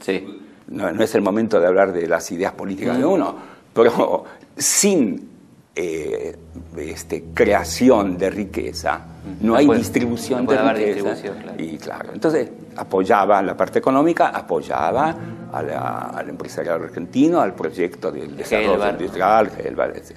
Sí. 0.00 0.42
No, 0.68 0.90
no, 0.90 1.02
es 1.02 1.14
el 1.14 1.22
momento 1.22 1.60
de 1.60 1.66
hablar 1.66 1.92
de 1.92 2.08
las 2.08 2.30
ideas 2.32 2.52
políticas 2.52 2.98
de 2.98 3.04
uno 3.04 3.55
pero 3.76 4.24
sin 4.56 5.28
eh, 5.74 6.34
este, 6.78 7.24
creación 7.34 8.16
de 8.16 8.30
riqueza, 8.30 9.00
no, 9.42 9.54
hay 9.54 9.68
distribución 9.68 10.46
de 10.46 10.72
riqueza. 10.72 11.14
Y 11.58 11.76
claro, 11.76 12.10
entonces 12.14 12.48
apoyaba 12.76 13.42
la 13.42 13.54
parte 13.54 13.78
económica, 13.78 14.28
apoyaba 14.28 15.14
al 15.52 16.28
empresariado 16.28 16.84
argentino, 16.84 17.40
al 17.40 17.54
proyecto 17.54 18.10
del 18.10 18.34
desarrollo 18.34 18.88
industrial, 18.90 19.52
etc. 19.58 20.14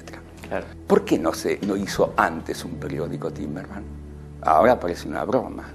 ¿Por 0.88 1.04
qué 1.04 1.20
no, 1.20 1.34
se, 1.34 1.60
no 1.68 1.76
hizo 1.76 2.14
antes 2.16 2.64
un 2.64 2.76
periódico 2.76 3.30
Timmerman? 3.30 3.84
Ahora 4.42 4.80
parece 4.80 5.10
una 5.10 5.26
broma, 5.26 5.66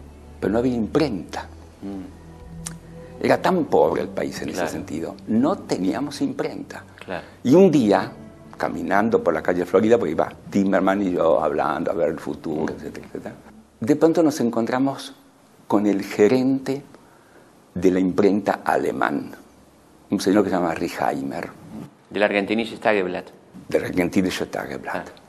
pero 0.40 0.52
no 0.52 0.58
había 0.60 0.74
imprenta. 0.74 1.42
Mm. 1.82 3.22
Era 3.24 3.40
tan 3.40 3.66
pobre 3.66 4.02
el 4.02 4.08
país 4.08 4.40
en 4.40 4.48
ese 4.48 4.66
sentido. 4.68 5.14
No 5.28 5.56
teníamos 5.58 6.22
imprenta. 6.22 6.84
Y 7.42 7.54
un 7.54 7.70
día, 7.70 8.10
caminando 8.56 9.22
por 9.22 9.34
la 9.34 9.42
calle 9.42 9.64
Florida, 9.66 9.98
pues 9.98 10.12
iba 10.12 10.32
Timmerman 10.50 11.02
y 11.02 11.12
yo 11.12 11.42
hablando, 11.42 11.90
a 11.90 11.94
ver 11.94 12.10
el 12.10 12.18
futuro, 12.18 12.72
etcétera, 12.74 13.06
etcétera. 13.06 13.34
De 13.80 13.96
pronto 13.96 14.22
nos 14.22 14.40
encontramos 14.40 15.14
con 15.66 15.86
el 15.86 16.02
gerente 16.02 16.82
de 17.74 17.90
la 17.90 18.00
imprenta 18.00 18.60
alemán, 18.64 19.32
un 20.10 20.20
señor 20.20 20.44
que 20.44 20.50
se 20.50 20.56
llama 20.56 20.74
Richheimer. 20.74 21.50
Del 22.08 22.22
Argentinische 22.22 22.78
Tageblatt. 22.78 23.30
Del 23.68 23.84
Argentinische 23.84 24.46
Tageblatt. 24.46 25.08
Ah. 25.08 25.20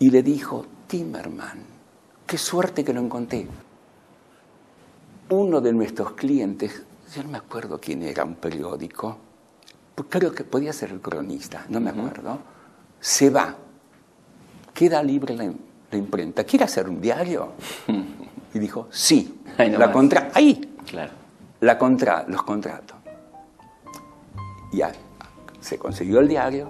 Y 0.00 0.10
le 0.10 0.22
dijo, 0.22 0.66
Timmerman, 0.86 1.64
qué 2.26 2.36
suerte 2.36 2.84
que 2.84 2.92
lo 2.92 3.00
encontré. 3.00 3.46
Uno 5.30 5.60
de 5.60 5.72
nuestros 5.72 6.12
clientes, 6.12 6.82
yo 7.14 7.22
no 7.22 7.30
me 7.30 7.38
acuerdo 7.38 7.80
quién 7.80 8.02
era, 8.02 8.24
un 8.24 8.34
periódico, 8.34 9.16
creo 10.08 10.32
que 10.32 10.44
podía 10.44 10.72
ser 10.72 10.90
el 10.90 11.00
cronista, 11.00 11.64
no 11.68 11.80
me 11.80 11.90
acuerdo, 11.90 12.38
se 13.00 13.30
va, 13.30 13.54
queda 14.72 15.02
libre 15.02 15.36
la, 15.36 15.44
imprenta, 15.96 16.44
¿quiere 16.44 16.64
hacer 16.64 16.88
un 16.88 17.00
diario? 17.00 17.52
Y 18.54 18.60
dijo, 18.60 18.86
sí, 18.92 19.40
la 19.58 19.90
contra 19.90 20.30
ahí, 20.32 20.76
claro. 20.86 21.10
la 21.58 21.76
contra 21.76 22.24
los 22.28 22.44
contratos. 22.44 22.96
Ya, 24.72 24.92
se 25.58 25.76
consiguió 25.76 26.20
el 26.20 26.28
diario, 26.28 26.68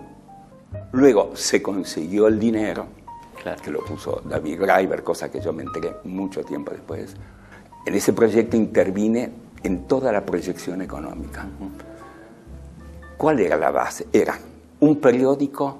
luego 0.92 1.36
se 1.36 1.60
consiguió 1.60 2.26
el 2.26 2.38
dinero, 2.38 2.86
que 3.62 3.70
lo 3.70 3.84
puso 3.84 4.22
David 4.24 4.60
Greiber, 4.60 5.04
cosa 5.04 5.30
que 5.30 5.40
yo 5.40 5.52
me 5.52 5.62
enteré 5.62 5.96
mucho 6.04 6.42
tiempo 6.42 6.72
después. 6.72 7.14
En 7.84 7.94
ese 7.94 8.14
proyecto 8.14 8.56
intervine 8.56 9.30
en 9.62 9.86
toda 9.86 10.10
la 10.10 10.24
proyección 10.24 10.80
económica. 10.80 11.46
¿Cuál 13.16 13.40
era 13.40 13.56
la 13.56 13.70
base? 13.70 14.06
Era 14.12 14.38
un 14.80 15.00
periódico 15.00 15.78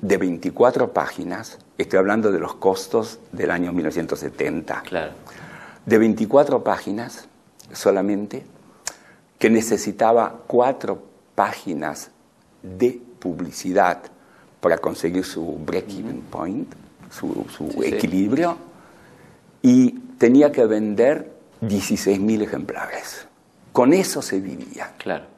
de 0.00 0.16
24 0.16 0.92
páginas, 0.92 1.58
estoy 1.78 1.98
hablando 1.98 2.32
de 2.32 2.38
los 2.38 2.56
costos 2.56 3.20
del 3.32 3.50
año 3.50 3.72
1970, 3.72 4.82
claro. 4.82 5.12
de 5.86 5.98
24 5.98 6.62
páginas 6.62 7.26
solamente, 7.72 8.44
que 9.38 9.50
necesitaba 9.50 10.40
cuatro 10.46 11.02
páginas 11.34 12.10
de 12.62 13.00
publicidad 13.18 14.02
para 14.60 14.78
conseguir 14.78 15.24
su 15.24 15.58
break-even 15.64 16.22
point, 16.22 16.72
su, 17.10 17.82
equilibrio, 17.82 18.56
y 19.62 19.92
tenía 20.18 20.50
que 20.50 20.64
vender 20.66 21.32
16.000 21.62 22.42
ejemplares. 22.42 23.26
Con 23.72 23.92
eso 23.92 24.22
se 24.22 24.40
vivía. 24.40 24.92
Claro. 24.98 25.33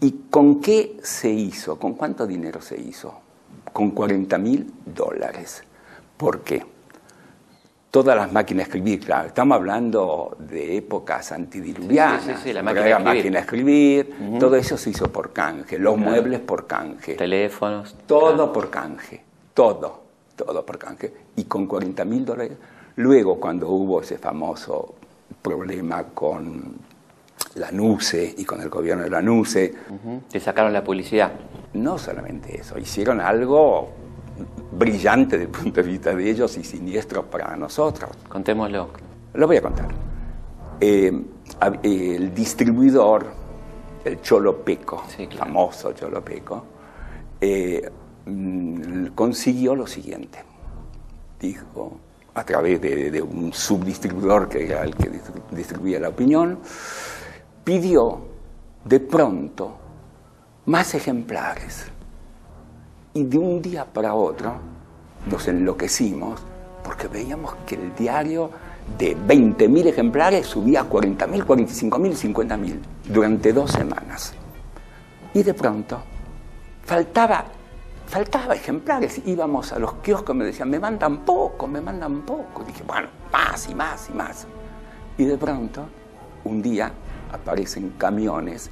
¿Y 0.00 0.12
con 0.30 0.60
qué 0.60 0.96
se 1.02 1.30
hizo? 1.30 1.78
¿Con 1.78 1.94
cuánto 1.94 2.26
dinero 2.26 2.60
se 2.60 2.80
hizo? 2.80 3.20
Con 3.72 3.94
40.000 3.94 4.66
dólares. 4.84 5.62
¿Por 6.16 6.40
qué? 6.40 6.64
todas 7.96 8.14
las 8.14 8.30
máquinas 8.30 8.66
de 8.66 8.76
escribir, 8.76 9.00
claro, 9.00 9.28
estamos 9.28 9.56
hablando 9.56 10.36
de 10.38 10.76
épocas 10.76 11.32
antidiluvianas, 11.32 12.24
sí, 12.24 12.32
sí, 12.44 12.52
la 12.52 12.62
máquina, 12.62 12.98
de 12.98 13.38
escribir, 13.38 14.38
todo 14.38 14.54
eso 14.56 14.76
se 14.76 14.90
hizo 14.90 15.10
por 15.10 15.32
canje, 15.32 15.78
los 15.78 15.96
muebles 15.96 16.40
por 16.40 16.66
canje, 16.66 17.14
teléfonos, 17.14 17.96
todo 18.06 18.52
por 18.52 18.68
canje, 18.68 19.22
todo, 19.54 20.02
todo 20.36 20.66
por 20.66 20.76
canje, 20.76 21.14
y 21.36 21.44
con 21.44 21.66
40 21.66 22.04
mil 22.04 22.26
dólares, 22.26 22.58
luego 22.96 23.40
cuando 23.40 23.70
hubo 23.70 24.02
ese 24.02 24.18
famoso 24.18 24.94
problema 25.40 26.02
con 26.12 26.74
la 27.54 27.70
NUCE 27.70 28.34
y 28.36 28.44
con 28.44 28.60
el 28.60 28.68
gobierno 28.68 29.04
de 29.04 29.10
la 29.10 29.22
NUCE, 29.22 29.74
te 30.30 30.40
sacaron 30.40 30.72
la 30.72 30.84
publicidad. 30.84 31.32
No 31.74 31.98
solamente 31.98 32.60
eso, 32.60 32.78
hicieron 32.78 33.20
algo 33.20 33.90
brillante 34.72 35.38
desde 35.38 35.50
el 35.50 35.58
punto 35.58 35.82
de 35.82 35.88
vista 35.88 36.14
de 36.14 36.30
ellos 36.30 36.56
y 36.58 36.64
siniestro 36.64 37.24
para 37.24 37.56
nosotros. 37.56 38.10
Contémoslo. 38.28 38.90
Lo 39.34 39.46
voy 39.46 39.56
a 39.56 39.62
contar. 39.62 39.88
Eh, 40.80 41.12
el 41.82 42.34
distribuidor, 42.34 43.26
el 44.04 44.20
Cholopeco, 44.20 45.04
famoso 45.38 45.92
Cholopeco, 45.92 46.64
eh, 47.40 47.90
mm, 48.26 49.06
consiguió 49.14 49.74
lo 49.74 49.86
siguiente. 49.86 50.44
Dijo, 51.40 51.98
a 52.34 52.44
través 52.44 52.80
de, 52.80 53.10
de, 53.10 53.22
un 53.22 53.52
subdistribuidor 53.52 54.48
que 54.48 54.66
era 54.66 54.84
el 54.84 54.94
que 54.94 55.10
distribuía 55.52 55.98
la 56.00 56.10
opinión, 56.10 56.58
pidió 57.66 58.20
de 58.84 59.00
pronto 59.00 59.76
más 60.66 60.94
ejemplares 60.94 61.86
y 63.12 63.24
de 63.24 63.38
un 63.38 63.60
día 63.60 63.84
para 63.84 64.14
otro 64.14 64.54
nos 65.28 65.48
enloquecimos 65.48 66.40
porque 66.84 67.08
veíamos 67.08 67.56
que 67.66 67.74
el 67.74 67.92
diario 67.96 68.50
de 68.96 69.16
20.000 69.16 69.86
ejemplares 69.88 70.46
subía 70.46 70.82
a 70.82 70.88
40.000, 70.88 71.44
45.000, 71.44 72.34
50.000 72.34 72.78
durante 73.08 73.52
dos 73.52 73.72
semanas. 73.72 74.32
Y 75.34 75.42
de 75.42 75.52
pronto 75.52 75.98
faltaba, 76.84 77.46
faltaba 78.06 78.54
ejemplares. 78.54 79.22
Íbamos 79.26 79.72
a 79.72 79.80
los 79.80 79.94
kioscos 79.94 80.36
y 80.36 80.38
me 80.38 80.44
decían, 80.44 80.70
me 80.70 80.78
mandan 80.78 81.24
poco, 81.24 81.66
me 81.66 81.80
mandan 81.80 82.22
poco. 82.22 82.62
dije, 82.62 82.84
bueno, 82.86 83.08
más 83.32 83.68
y 83.68 83.74
más 83.74 84.08
y 84.08 84.12
más. 84.12 84.46
Y 85.18 85.24
de 85.24 85.36
pronto, 85.36 85.84
un 86.44 86.62
día 86.62 86.92
aparecen 87.36 87.94
camiones 87.96 88.70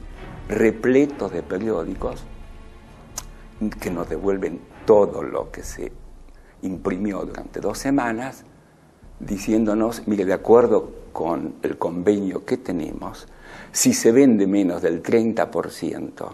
repletos 0.49 1.33
de 1.33 1.43
periódicos 1.43 2.25
que 3.81 3.91
nos 3.91 4.09
devuelven 4.09 4.61
todo 4.85 5.23
lo 5.23 5.51
que 5.51 5.63
se 5.63 5.93
imprimió 6.63 7.25
durante 7.25 7.61
dos 7.61 7.79
semanas, 7.79 8.45
diciéndonos, 9.21 10.07
mire, 10.07 10.25
de 10.25 10.35
acuerdo 10.35 10.91
con 11.13 11.55
el 11.63 11.79
convenio 11.79 12.45
que 12.45 12.59
tenemos, 12.59 13.27
si 13.73 13.93
se 13.93 14.13
vende 14.13 14.47
menos 14.47 14.83
del 14.83 15.03
30% 15.03 16.33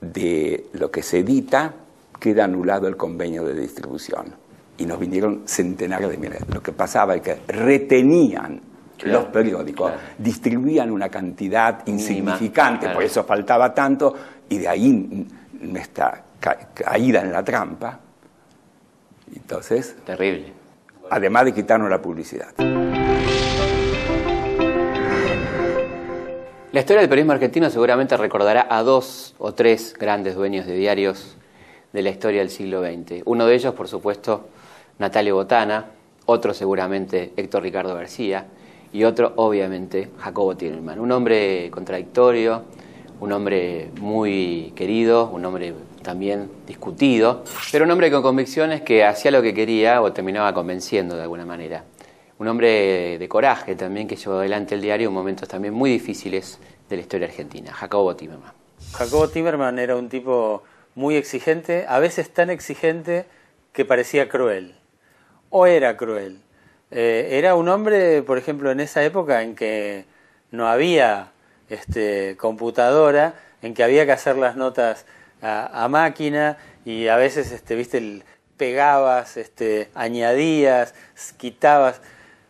de 0.00 0.68
lo 0.74 0.90
que 0.90 1.02
se 1.02 1.18
edita, 1.18 1.74
queda 2.20 2.44
anulado 2.44 2.86
el 2.86 2.96
convenio 2.96 3.44
de 3.44 3.54
distribución. 3.54 4.34
Y 4.78 4.84
nos 4.84 4.98
vinieron 4.98 5.42
centenares 5.46 6.10
de 6.10 6.18
miles. 6.18 6.42
Lo 6.52 6.62
que 6.62 6.72
pasaba 6.72 7.14
es 7.14 7.22
que 7.22 7.34
retenían 7.48 8.60
los 9.02 9.24
periódicos, 9.26 9.92
distribuían 10.18 10.90
una 10.90 11.08
cantidad 11.08 11.86
insignificante, 11.86 12.88
por 12.90 13.02
eso 13.02 13.24
faltaba 13.24 13.74
tanto, 13.74 14.14
y 14.48 14.58
de 14.58 14.68
ahí 14.68 15.26
nuestra 15.60 16.22
caída 16.74 17.20
en 17.20 17.32
la 17.32 17.42
trampa. 17.42 18.00
Entonces. 19.34 19.96
Terrible. 20.04 20.52
Además 21.10 21.44
de 21.46 21.54
quitarnos 21.54 21.90
la 21.90 22.00
publicidad. 22.00 22.48
La 26.72 26.80
historia 26.80 27.00
del 27.00 27.08
periodismo 27.08 27.32
argentino 27.32 27.70
seguramente 27.70 28.16
recordará 28.16 28.66
a 28.68 28.82
dos 28.82 29.34
o 29.38 29.54
tres 29.54 29.94
grandes 29.98 30.34
dueños 30.34 30.66
de 30.66 30.74
diarios 30.74 31.36
de 31.92 32.02
la 32.02 32.10
historia 32.10 32.40
del 32.40 32.50
siglo 32.50 32.82
XX. 32.82 33.22
Uno 33.24 33.46
de 33.46 33.54
ellos, 33.54 33.72
por 33.72 33.88
supuesto, 33.88 34.48
Natalio 34.98 35.36
Botana, 35.36 35.86
otro 36.26 36.52
seguramente 36.52 37.32
Héctor 37.36 37.62
Ricardo 37.62 37.94
García 37.94 38.46
y 38.96 39.04
otro, 39.04 39.34
obviamente, 39.36 40.08
Jacobo 40.18 40.56
Tienelman. 40.56 40.98
Un 40.98 41.12
hombre 41.12 41.70
contradictorio, 41.70 42.62
un 43.20 43.30
hombre 43.30 43.90
muy 44.00 44.72
querido, 44.74 45.28
un 45.28 45.44
hombre 45.44 45.74
también 46.00 46.48
discutido, 46.66 47.44
pero 47.70 47.84
un 47.84 47.90
hombre 47.90 48.10
con 48.10 48.22
convicciones 48.22 48.80
que 48.80 49.04
hacía 49.04 49.30
lo 49.30 49.42
que 49.42 49.52
quería 49.52 50.00
o 50.00 50.14
terminaba 50.14 50.54
convenciendo 50.54 51.14
de 51.14 51.24
alguna 51.24 51.44
manera. 51.44 51.84
Un 52.38 52.48
hombre 52.48 53.18
de 53.18 53.28
coraje 53.28 53.76
también 53.76 54.08
que 54.08 54.16
llevó 54.16 54.38
adelante 54.38 54.74
el 54.74 54.80
diario 54.80 55.08
en 55.08 55.14
momentos 55.14 55.46
también 55.46 55.74
muy 55.74 55.90
difíciles 55.90 56.58
de 56.88 56.96
la 56.96 57.02
historia 57.02 57.26
argentina, 57.26 57.74
Jacobo 57.74 58.16
Timerman. 58.16 58.52
Jacobo 58.92 59.28
Timerman 59.28 59.78
era 59.78 59.94
un 59.94 60.08
tipo 60.08 60.62
muy 60.94 61.16
exigente, 61.16 61.84
a 61.86 61.98
veces 61.98 62.30
tan 62.30 62.48
exigente 62.48 63.26
que 63.74 63.84
parecía 63.84 64.30
cruel, 64.30 64.74
o 65.50 65.66
era 65.66 65.98
cruel. 65.98 66.45
Eh, 66.90 67.28
era 67.32 67.54
un 67.54 67.68
hombre, 67.68 68.22
por 68.22 68.38
ejemplo, 68.38 68.70
en 68.70 68.80
esa 68.80 69.02
época 69.02 69.42
en 69.42 69.54
que 69.54 70.04
no 70.50 70.68
había 70.68 71.32
este, 71.68 72.36
computadora, 72.36 73.34
en 73.62 73.74
que 73.74 73.82
había 73.82 74.06
que 74.06 74.12
hacer 74.12 74.36
las 74.36 74.56
notas 74.56 75.06
a, 75.42 75.86
máquina 75.88 76.56
y 76.84 77.08
a 77.08 77.16
veces, 77.16 77.52
este, 77.52 77.74
viste, 77.74 78.22
pegabas, 78.56 79.36
este, 79.36 79.90
añadías, 79.94 80.94
quitabas. 81.36 82.00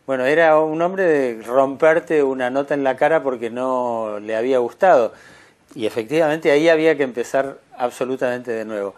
Bueno, 0.06 0.24
era 0.24 0.60
un 0.60 0.80
hombre 0.82 1.04
de 1.04 1.42
romperte 1.42 2.22
una 2.22 2.50
nota 2.50 2.74
en 2.74 2.84
la 2.84 2.96
cara 2.96 3.22
porque 3.22 3.50
no 3.50 4.20
le 4.20 4.36
había 4.36 4.58
gustado. 4.58 5.12
Y 5.74 5.86
efectivamente 5.86 6.50
ahí 6.50 6.68
había 6.68 6.96
que 6.96 7.02
empezar 7.02 7.58
absolutamente 7.76 8.52
de 8.52 8.64
nuevo. 8.64 8.94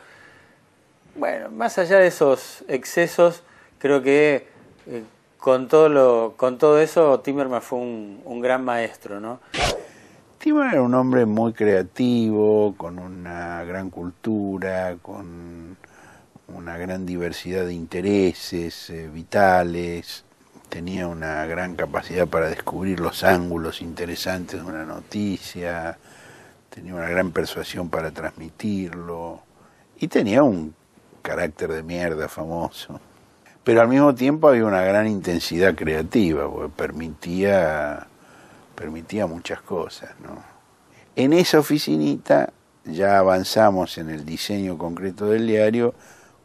Bueno, 1.15 1.51
más 1.51 1.79
allá 1.79 1.99
de 1.99 2.09
esos 2.09 2.63
excesos, 2.69 3.43
creo 3.79 4.03
que 4.03 4.47
eh, 4.87 5.03
con, 5.39 5.69
todo 5.69 5.89
lo, 5.89 6.35
con 6.37 6.59
todo 6.59 6.79
eso 6.79 7.21
Timmerman 7.21 7.63
fue 7.63 7.79
un, 7.79 8.21
un 8.25 8.41
gran 8.41 8.65
maestro, 8.65 9.21
¿no? 9.21 9.41
Timon 10.39 10.69
era 10.71 10.83
un 10.83 10.95
hombre 10.95 11.27
muy 11.27 11.53
creativo, 11.53 12.75
con 12.77 13.01
una 13.01 13.65
gran 13.65 13.91
cultura, 13.91 14.97
con 15.03 15.77
una 16.47 16.77
gran 16.77 17.05
diversidad 17.05 17.67
de 17.67 17.75
intereses 17.75 18.89
eh, 18.91 19.09
vitales, 19.09 20.25
tenía 20.69 21.09
una 21.09 21.45
gran 21.47 21.75
capacidad 21.75 22.29
para 22.29 22.49
descubrir 22.49 23.01
los 23.01 23.25
ángulos 23.25 23.83
interesantes 23.83 24.61
de 24.61 24.67
una 24.67 24.85
noticia, 24.85 25.99
tenía 26.71 26.95
una 26.95 27.09
gran 27.09 27.33
persuasión 27.33 27.91
para 27.91 28.13
transmitirlo 28.13 29.41
y 29.99 30.09
tenía 30.09 30.43
un 30.43 30.75
carácter 31.23 31.73
de 31.73 31.83
mierda 31.83 32.29
famoso. 32.29 33.01
Pero 33.69 33.83
al 33.83 33.89
mismo 33.89 34.15
tiempo 34.15 34.49
había 34.49 34.65
una 34.65 34.81
gran 34.81 35.07
intensidad 35.07 35.75
creativa, 35.75 36.51
porque 36.51 36.73
permitía 36.75 38.07
permitía 38.75 39.27
muchas 39.27 39.61
cosas. 39.61 40.09
¿no? 40.23 40.43
En 41.15 41.35
esa 41.35 41.59
oficinita 41.59 42.51
ya 42.87 43.19
avanzamos 43.19 43.99
en 43.99 44.09
el 44.09 44.25
diseño 44.25 44.79
concreto 44.79 45.27
del 45.27 45.47
diario 45.47 45.93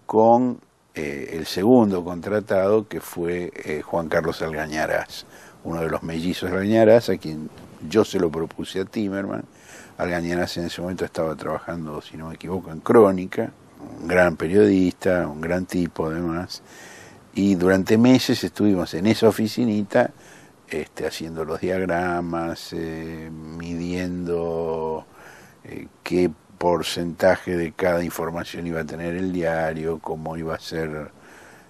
con 0.06 0.60
eh, 0.96 1.30
el 1.32 1.46
segundo 1.46 2.04
contratado 2.04 2.90
que 2.90 3.00
fue 3.00 3.54
eh, 3.56 3.82
Juan 3.82 4.10
Carlos 4.10 4.42
Algañarás, 4.42 5.26
uno 5.64 5.80
de 5.80 5.90
los 5.90 6.04
mellizos 6.04 6.52
Algañarás, 6.52 7.08
a 7.08 7.16
quien 7.16 7.50
yo 7.88 8.04
se 8.04 8.20
lo 8.20 8.30
propuse 8.30 8.82
a 8.82 8.84
Timerman. 8.84 9.46
Algañarás 9.98 10.58
en 10.58 10.66
ese 10.66 10.82
momento 10.82 11.06
estaba 11.06 11.34
trabajando, 11.38 12.02
si 12.02 12.18
no 12.18 12.28
me 12.28 12.36
equivoco, 12.36 12.70
en 12.70 12.82
Crónica, 12.82 13.50
un 13.98 14.10
gran 14.10 14.36
periodista, 14.36 15.26
un 15.26 15.40
gran 15.40 15.66
tipo 15.66 16.08
además, 16.08 16.62
y 17.36 17.56
durante 17.56 17.98
meses 17.98 18.44
estuvimos 18.44 18.94
en 18.94 19.08
esa 19.08 19.28
oficinita 19.28 20.12
este, 20.68 21.06
haciendo 21.06 21.46
los 21.46 21.62
diagramas, 21.62 22.74
eh, 22.74 23.30
midiendo 23.32 25.06
eh, 25.64 25.88
qué 26.04 26.32
porcentaje 26.58 27.58
de 27.58 27.74
cada 27.74 28.04
información 28.04 28.68
iba 28.68 28.82
a 28.82 28.86
tener 28.86 29.16
el 29.16 29.32
diario, 29.32 30.00
cómo 30.00 30.38
iba 30.38 30.56
a 30.56 30.60
ser 30.60 31.12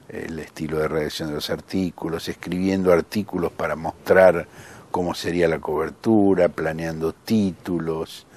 el 0.10 0.40
estilo 0.40 0.80
de 0.80 0.88
redacción 0.88 1.30
de 1.30 1.36
los 1.36 1.50
artículos, 1.50 2.30
escribiendo 2.30 2.94
artículos 2.94 3.52
para 3.52 3.76
mostrar 3.76 4.48
cómo 4.92 5.16
sería 5.16 5.48
la 5.48 5.60
cobertura, 5.60 6.50
planeando 6.50 7.14
títulos, 7.14 8.28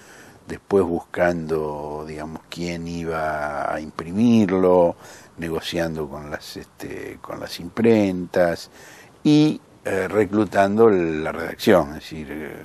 después 0.49 0.85
buscando, 0.85 2.05
digamos, 2.09 2.41
quién 2.49 2.89
iba 2.89 3.73
a 3.73 3.81
imprimirlo, 3.81 4.97
negociando 5.39 6.09
con 6.09 6.31
las, 6.31 6.57
este, 6.57 7.19
con 7.21 7.41
las 7.41 7.61
imprentas 7.61 8.71
y 9.23 9.61
eh, 9.85 10.09
reclutando 10.09 10.89
la 10.89 11.33
redacción, 11.33 11.91
es 11.91 11.95
decir, 11.95 12.27
eh, 12.31 12.57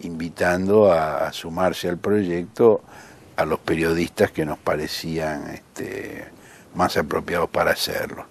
invitando 0.00 0.92
a, 0.92 1.32
sumarse 1.32 1.88
al 1.88 1.98
proyecto 1.98 2.82
a 3.36 3.44
los 3.44 3.58
periodistas 3.60 4.30
que 4.32 4.44
nos 4.44 4.58
parecían 4.58 5.48
este, 5.48 6.26
más 6.74 6.96
apropiados 6.96 7.48
para 7.50 7.70
hacerlo. 7.70 8.26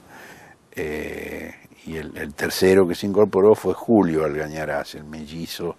Eh, 0.71 1.55
y 1.86 1.95
el, 1.95 2.33
tercero 2.33 2.88
que 2.88 2.95
se 2.95 3.07
incorporó 3.07 3.55
fue 3.55 3.73
Julio 3.73 4.25
Algañarás, 4.25 4.95
el 4.95 5.05
mellizo 5.05 5.77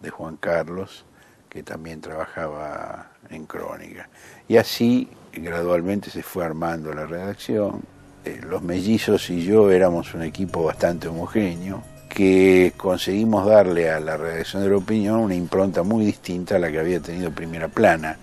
de 0.00 0.10
Juan 0.10 0.36
Carlos, 0.36 1.04
que 1.48 1.62
también 1.62 2.00
trabajaba 2.00 3.12
en 3.30 3.46
Crónica. 3.46 4.08
Y 4.48 4.56
así 4.56 5.08
gradualmente 5.36 6.10
se 6.10 6.22
fue 6.22 6.44
armando 6.44 6.92
la 6.92 7.06
redacción. 7.06 7.82
Eh, 8.24 8.40
los 8.42 8.62
mellizos 8.62 9.28
y 9.30 9.44
yo 9.44 9.70
éramos 9.70 10.14
un 10.14 10.22
equipo 10.22 10.64
bastante 10.64 11.08
homogéneo 11.08 11.82
que 12.08 12.72
conseguimos 12.76 13.44
darle 13.46 13.90
a 13.90 13.98
la 13.98 14.16
redacción 14.16 14.62
de 14.62 14.70
la 14.70 14.76
opinión 14.76 15.16
una 15.16 15.34
impronta 15.34 15.82
muy 15.82 16.04
distinta 16.04 16.56
a 16.56 16.58
la 16.60 16.70
que 16.70 16.78
había 16.78 17.00
tenido 17.00 17.32
Primera 17.32 17.68
Plana, 17.68 18.16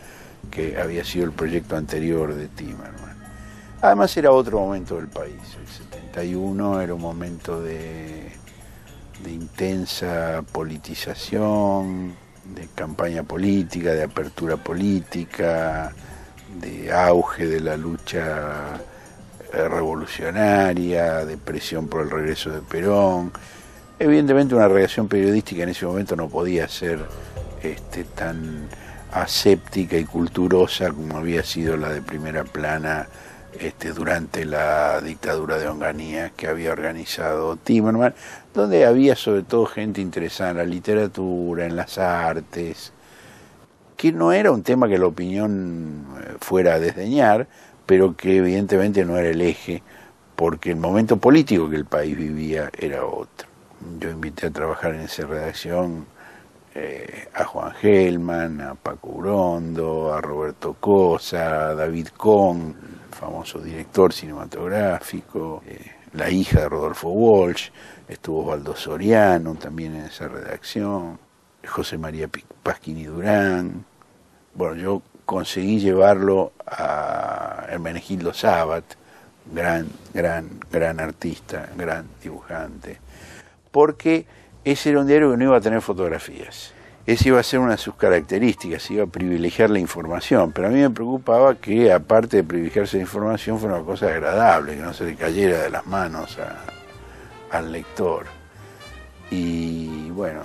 que 0.50 0.80
había 0.80 1.04
sido 1.04 1.26
el 1.26 1.34
proyecto 1.34 1.76
anterior 1.76 2.34
de 2.34 2.48
Timerman. 2.48 3.18
Además 3.82 4.16
era 4.16 4.32
otro 4.32 4.60
momento 4.60 4.96
del 4.96 5.08
país, 5.08 5.36
el 5.60 5.68
71 5.68 6.82
era 6.82 6.94
un 6.94 7.02
momento 7.02 7.62
de, 7.62 8.32
de 9.24 9.32
intensa 9.32 10.42
politización, 10.52 12.16
de 12.46 12.68
campaña 12.74 13.24
política, 13.24 13.92
de 13.92 14.04
apertura 14.04 14.56
política, 14.56 15.94
de 16.60 16.92
auge 16.92 17.48
de 17.48 17.60
la 17.60 17.78
lucha 17.78 18.80
eh, 19.54 19.68
revolucionaria, 19.68 21.26
de 21.26 21.38
presión 21.38 21.88
por 21.88 22.02
el 22.02 22.10
regreso 22.10 22.50
de 22.52 22.62
Perón. 22.62 23.32
Evidentemente 24.00 24.56
una 24.56 24.68
reacción 24.68 25.08
periodística 25.08 25.64
en 25.64 25.70
ese 25.70 25.86
momento 25.86 26.16
no 26.16 26.28
podía 26.28 26.68
ser 26.68 27.00
este, 27.62 28.04
tan 28.04 28.68
aséptica 29.12 29.98
y 29.98 30.06
culturosa 30.06 30.92
como 30.92 31.18
había 31.18 31.44
sido 31.44 31.78
la 31.78 31.90
de 31.90 32.02
primera 32.02 32.44
plana 32.44 33.08
este, 33.60 33.92
durante 33.92 34.46
la 34.46 35.02
dictadura 35.02 35.58
de 35.58 35.68
Onganía 35.68 36.32
que 36.36 36.48
había 36.48 36.72
organizado 36.72 37.58
Timerman, 37.58 38.16
donde 38.54 38.86
había 38.86 39.16
sobre 39.16 39.44
todo 39.44 39.66
gente 39.66 40.00
interesada 40.00 40.52
en 40.52 40.58
la 40.58 40.64
literatura, 40.64 41.66
en 41.66 41.76
las 41.76 41.98
artes, 41.98 42.94
que 44.02 44.12
no 44.12 44.32
era 44.32 44.52
un 44.52 44.64
tema 44.64 44.88
que 44.88 44.98
la 44.98 45.06
opinión 45.06 46.08
eh, 46.18 46.34
fuera 46.40 46.74
a 46.74 46.80
desdeñar, 46.80 47.48
pero 47.86 48.18
que 48.18 48.38
evidentemente 48.38 49.06
no 49.06 49.16
era 49.16 49.30
el 49.30 49.42
eje, 49.42 49.84
porque 50.36 50.72
el 50.72 50.78
momento 50.78 51.18
político 51.18 51.70
que 51.70 51.76
el 51.76 51.86
país 51.86 52.18
vivía 52.18 52.72
era 52.76 53.06
otro. 53.06 53.48
Yo 54.00 54.10
invité 54.10 54.48
a 54.48 54.50
trabajar 54.50 54.96
en 54.96 55.02
esa 55.02 55.28
redacción 55.28 56.08
eh, 56.74 57.28
a 57.32 57.44
Juan 57.44 57.74
Gelman, 57.74 58.62
a 58.62 58.74
Paco 58.74 59.10
Urondo, 59.10 60.12
a 60.12 60.20
Roberto 60.20 60.74
Cosa, 60.80 61.68
a 61.68 61.76
David 61.76 62.08
Kohn, 62.18 62.76
famoso 63.12 63.60
director 63.60 64.14
cinematográfico, 64.14 65.62
eh, 65.68 65.92
la 66.14 66.28
hija 66.28 66.62
de 66.62 66.70
Rodolfo 66.70 67.10
Walsh, 67.10 67.70
estuvo 68.08 68.46
Osvaldo 68.46 68.76
Soriano 68.76 69.54
también 69.54 69.94
en 69.96 70.06
esa 70.06 70.28
redacción, 70.28 71.20
José 71.68 72.00
María 72.00 72.28
Pasquini 72.64 73.04
Durán. 73.04 73.91
Bueno, 74.54 74.76
yo 74.76 75.02
conseguí 75.26 75.80
llevarlo 75.80 76.52
a 76.66 77.66
Hermenegildo 77.70 78.34
Sabat, 78.34 78.84
gran, 79.52 79.88
gran, 80.14 80.50
gran 80.72 81.00
artista, 81.00 81.70
gran 81.78 82.06
dibujante, 82.22 83.00
porque 83.72 84.26
ese 84.64 84.90
era 84.90 85.00
un 85.00 85.08
diario 85.08 85.32
que 85.32 85.38
no 85.38 85.44
iba 85.46 85.58
a 85.58 85.62
tener 85.62 85.82
fotografías. 85.82 86.74
Esa 87.08 87.30
iba 87.30 87.40
a 87.40 87.44
ser 87.44 87.60
una 87.60 87.72
de 87.72 87.78
sus 87.78 87.96
características, 87.96 88.92
iba 88.92 89.06
a 89.06 89.08
privilegiar 89.08 89.72
la 89.72 89.80
información, 89.80 90.52
pero 90.52 90.68
a 90.68 90.70
mí 90.70 90.80
me 90.80 90.90
preocupaba 90.90 91.56
que 91.56 91.92
aparte 91.92 92.38
de 92.38 92.44
privilegiarse 92.44 92.98
la 92.98 93.04
información 93.04 93.58
fuera 93.58 93.78
una 93.78 93.86
cosa 93.86 94.08
agradable, 94.08 94.76
que 94.76 94.82
no 94.82 94.94
se 94.94 95.06
le 95.06 95.16
cayera 95.16 95.64
de 95.64 95.70
las 95.72 95.88
manos 95.88 96.38
al 97.50 97.72
lector. 97.72 98.26
Y 99.32 100.12
bueno, 100.12 100.42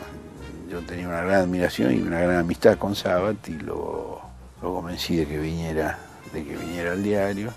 yo 0.68 0.80
tenía 0.80 1.08
una 1.08 1.22
gran 1.22 1.42
admiración 1.42 1.94
y 1.94 2.00
una 2.00 2.20
gran 2.20 2.36
amistad 2.36 2.76
con 2.76 2.94
Sabat 2.94 3.48
y 3.48 3.58
lo, 3.58 4.20
lo 4.62 4.74
convencí 4.74 5.16
de 5.16 5.26
que 5.26 5.38
viniera, 5.38 5.98
de 6.32 6.44
que 6.44 6.56
viniera 6.56 6.92
al 6.92 7.02
diario. 7.02 7.52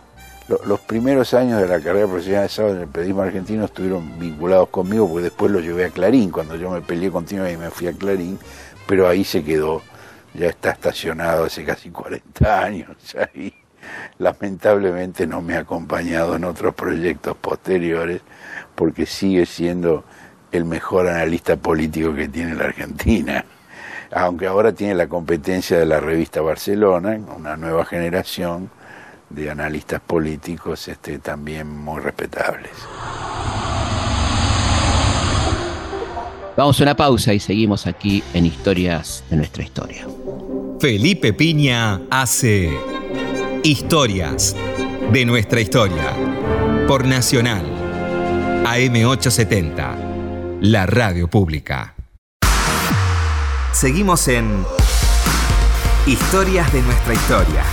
Los 0.65 0.79
primeros 0.79 1.35
años 1.35 1.61
de 1.61 1.67
la 1.67 1.79
carrera 1.79 2.07
profesional 2.07 2.43
de 2.43 2.49
sábado 2.49 2.75
en 2.75 2.81
el 2.81 2.87
periodismo 2.87 3.21
argentino 3.21 3.65
estuvieron 3.65 4.17
vinculados 4.19 4.69
conmigo 4.69 5.07
porque 5.07 5.23
después 5.23 5.51
lo 5.51 5.59
llevé 5.59 5.85
a 5.85 5.89
Clarín, 5.89 6.31
cuando 6.31 6.55
yo 6.55 6.71
me 6.71 6.81
peleé 6.81 7.11
continuo 7.11 7.47
y 7.47 7.55
me 7.55 7.69
fui 7.69 7.87
a 7.87 7.93
Clarín, 7.93 8.39
pero 8.87 9.07
ahí 9.07 9.23
se 9.23 9.43
quedó, 9.43 9.83
ya 10.33 10.47
está 10.47 10.71
estacionado 10.71 11.45
hace 11.45 11.63
casi 11.63 11.91
40 11.91 12.63
años 12.63 12.97
y 13.35 13.53
lamentablemente 14.17 15.27
no 15.27 15.41
me 15.41 15.55
ha 15.55 15.59
acompañado 15.59 16.35
en 16.35 16.43
otros 16.43 16.73
proyectos 16.73 17.37
posteriores 17.37 18.21
porque 18.73 19.05
sigue 19.05 19.45
siendo 19.45 20.03
el 20.51 20.65
mejor 20.65 21.07
analista 21.07 21.55
político 21.57 22.13
que 22.13 22.27
tiene 22.27 22.55
la 22.55 22.65
Argentina 22.65 23.45
aunque 24.11 24.47
ahora 24.47 24.73
tiene 24.73 24.95
la 24.95 25.07
competencia 25.07 25.77
de 25.77 25.85
la 25.85 25.99
revista 25.99 26.41
Barcelona, 26.41 27.19
una 27.35 27.55
nueva 27.57 27.85
generación, 27.85 28.71
de 29.29 29.51
analistas 29.51 30.01
políticos 30.01 30.87
este, 30.87 31.19
también 31.19 31.69
muy 31.69 32.01
respetables. 32.01 32.71
Vamos 36.57 36.79
a 36.79 36.83
una 36.83 36.95
pausa 36.95 37.33
y 37.33 37.39
seguimos 37.39 37.87
aquí 37.87 38.23
en 38.33 38.45
Historias 38.45 39.23
de 39.29 39.37
nuestra 39.37 39.63
historia. 39.63 40.07
Felipe 40.79 41.31
Piña 41.33 42.01
hace 42.09 42.71
Historias 43.63 44.55
de 45.11 45.25
nuestra 45.25 45.61
historia 45.61 46.13
por 46.87 47.05
Nacional 47.05 47.65
AM870, 48.65 50.08
la 50.61 50.85
radio 50.85 51.29
pública. 51.29 51.95
Seguimos 53.71 54.27
en 54.27 54.65
Historias 56.05 56.73
de 56.73 56.81
nuestra 56.81 57.13
historia. 57.13 57.63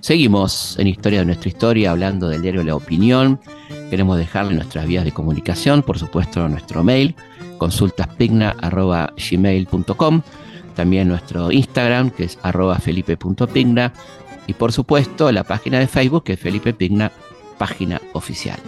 Seguimos 0.00 0.76
en 0.78 0.86
Historia 0.88 1.20
de 1.20 1.26
nuestra 1.26 1.48
historia 1.48 1.90
hablando 1.92 2.28
del 2.28 2.42
diario 2.42 2.64
La 2.64 2.74
Opinión. 2.74 3.40
Queremos 3.90 4.18
dejarle 4.18 4.54
nuestras 4.54 4.86
vías 4.86 5.04
de 5.04 5.12
comunicación, 5.12 5.82
por 5.82 5.98
supuesto 5.98 6.48
nuestro 6.48 6.82
mail, 6.82 7.14
consultaspigna.gmail.com, 7.58 10.22
también 10.74 11.08
nuestro 11.08 11.52
Instagram, 11.52 12.10
que 12.10 12.24
es 12.24 12.38
arroba 12.42 12.78
felipe.pigna, 12.78 13.92
y 14.46 14.54
por 14.54 14.72
supuesto 14.72 15.30
la 15.32 15.44
página 15.44 15.78
de 15.78 15.86
Facebook, 15.86 16.24
que 16.24 16.34
es 16.34 16.40
Felipe 16.40 16.72
Pigna, 16.72 17.12
página 17.58 18.00
oficial. 18.12 18.58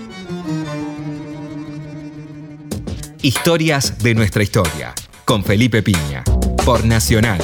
Historias 3.23 3.99
de 3.99 4.15
nuestra 4.15 4.43
historia, 4.43 4.95
con 5.25 5.43
Felipe 5.43 5.83
Piña, 5.83 6.25
por 6.65 6.85
Nacional, 6.85 7.41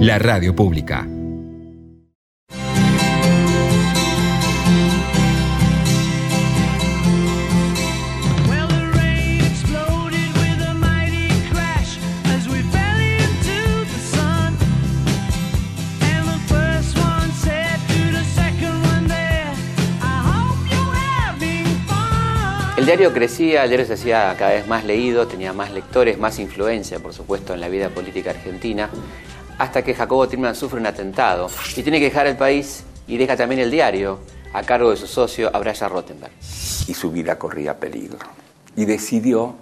la 0.00 0.18
radio 0.18 0.54
pública. 0.54 1.06
El 22.80 22.86
diario 22.86 23.12
crecía, 23.12 23.64
el 23.64 23.68
diario 23.68 23.86
se 23.86 23.92
hacía 23.92 24.34
cada 24.38 24.52
vez 24.52 24.66
más 24.66 24.86
leído, 24.86 25.28
tenía 25.28 25.52
más 25.52 25.70
lectores, 25.70 26.18
más 26.18 26.38
influencia, 26.38 26.98
por 26.98 27.12
supuesto, 27.12 27.52
en 27.52 27.60
la 27.60 27.68
vida 27.68 27.90
política 27.90 28.30
argentina, 28.30 28.88
hasta 29.58 29.84
que 29.84 29.92
Jacobo 29.92 30.26
Timerman 30.26 30.54
sufre 30.54 30.80
un 30.80 30.86
atentado 30.86 31.50
y 31.76 31.82
tiene 31.82 31.98
que 31.98 32.06
dejar 32.06 32.26
el 32.26 32.38
país 32.38 32.84
y 33.06 33.18
deja 33.18 33.36
también 33.36 33.60
el 33.60 33.70
diario 33.70 34.20
a 34.54 34.62
cargo 34.62 34.92
de 34.92 34.96
su 34.96 35.06
socio 35.06 35.54
Abraya 35.54 35.90
Rottenberg. 35.90 36.32
Y 36.40 36.94
su 36.94 37.10
vida 37.10 37.38
corría 37.38 37.78
peligro. 37.78 38.16
Y 38.74 38.86
decidió 38.86 39.56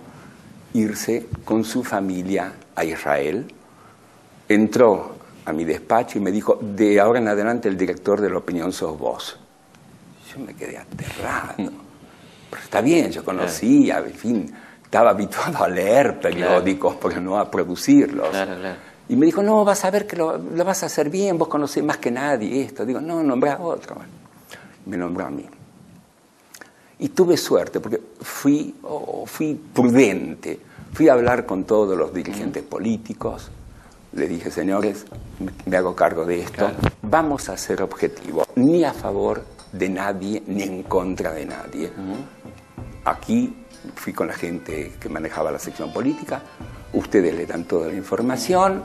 irse 0.74 1.26
con 1.44 1.64
su 1.64 1.82
familia 1.82 2.52
a 2.76 2.84
Israel. 2.84 3.52
Entró 4.48 5.16
a 5.44 5.52
mi 5.52 5.64
despacho 5.64 6.18
y 6.18 6.20
me 6.20 6.30
dijo, 6.30 6.60
de 6.62 7.00
ahora 7.00 7.18
en 7.18 7.26
adelante 7.26 7.68
el 7.68 7.76
director 7.76 8.20
de 8.20 8.30
la 8.30 8.38
opinión 8.38 8.72
sos 8.72 8.96
vos. 8.96 9.40
Yo 10.32 10.38
me 10.38 10.54
quedé 10.54 10.78
aterrado 10.78 11.72
pero 12.50 12.62
está 12.62 12.80
bien, 12.80 13.10
yo 13.10 13.24
conocía, 13.24 13.98
en 13.98 14.14
fin, 14.14 14.54
estaba 14.82 15.10
habituado 15.10 15.64
a 15.64 15.68
leer 15.68 16.18
periódicos, 16.18 16.96
pero 16.96 17.20
no 17.20 17.38
a 17.38 17.50
producirlos. 17.50 18.28
Y 19.08 19.16
me 19.16 19.26
dijo, 19.26 19.42
no, 19.42 19.64
vas 19.64 19.84
a 19.84 19.90
ver 19.90 20.06
que 20.06 20.16
lo, 20.16 20.38
vas 20.38 20.82
a 20.82 20.86
hacer 20.86 21.10
bien, 21.10 21.38
vos 21.38 21.48
conocés 21.48 21.82
más 21.82 21.98
que 21.98 22.10
nadie 22.10 22.62
esto. 22.62 22.84
Digo, 22.84 23.00
no, 23.00 23.22
nombré 23.22 23.50
a 23.50 23.58
otro. 23.58 23.96
me 24.86 24.96
nombró 24.96 25.26
a 25.26 25.30
mí. 25.30 25.44
Y 27.00 27.10
tuve 27.10 27.36
suerte, 27.36 27.80
porque 27.80 28.00
fui, 28.20 28.74
oh, 28.82 29.24
fui 29.26 29.54
prudente. 29.54 30.60
Fui 30.92 31.08
a 31.08 31.12
hablar 31.12 31.46
con 31.46 31.64
todos 31.64 31.96
los 31.96 32.12
dirigentes 32.12 32.62
políticos. 32.62 33.50
Le 34.12 34.26
dije, 34.26 34.50
señores, 34.50 35.04
me 35.66 35.76
hago 35.76 35.94
cargo 35.94 36.24
de 36.24 36.40
esto. 36.40 36.70
Vamos 37.02 37.48
a 37.50 37.56
ser 37.56 37.82
objetivos, 37.82 38.46
ni 38.56 38.84
a 38.84 38.92
favor 38.92 39.44
de 39.72 39.88
nadie, 39.88 40.42
ni 40.46 40.62
en 40.62 40.82
contra 40.82 41.32
de 41.32 41.46
nadie. 41.46 41.90
Aquí 43.04 43.54
fui 43.94 44.12
con 44.12 44.26
la 44.26 44.34
gente 44.34 44.92
que 45.00 45.08
manejaba 45.08 45.50
la 45.50 45.58
sección 45.58 45.92
política, 45.92 46.42
ustedes 46.92 47.34
le 47.34 47.46
dan 47.46 47.64
toda 47.64 47.88
la 47.88 47.94
información, 47.94 48.82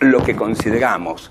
lo 0.00 0.22
que 0.22 0.34
consideramos 0.34 1.30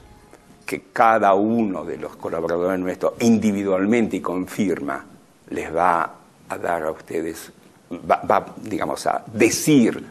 que 0.66 0.84
cada 0.94 1.34
uno 1.34 1.84
de 1.84 1.98
los 1.98 2.16
colaboradores 2.16 2.80
nuestros 2.80 3.14
individualmente 3.20 4.18
y 4.18 4.22
confirma 4.22 5.06
les 5.50 5.76
va 5.76 6.16
a 6.48 6.58
dar 6.58 6.84
a 6.84 6.92
ustedes, 6.92 7.52
va, 7.92 8.46
digamos, 8.64 9.06
a 9.08 9.24
decir 9.34 10.02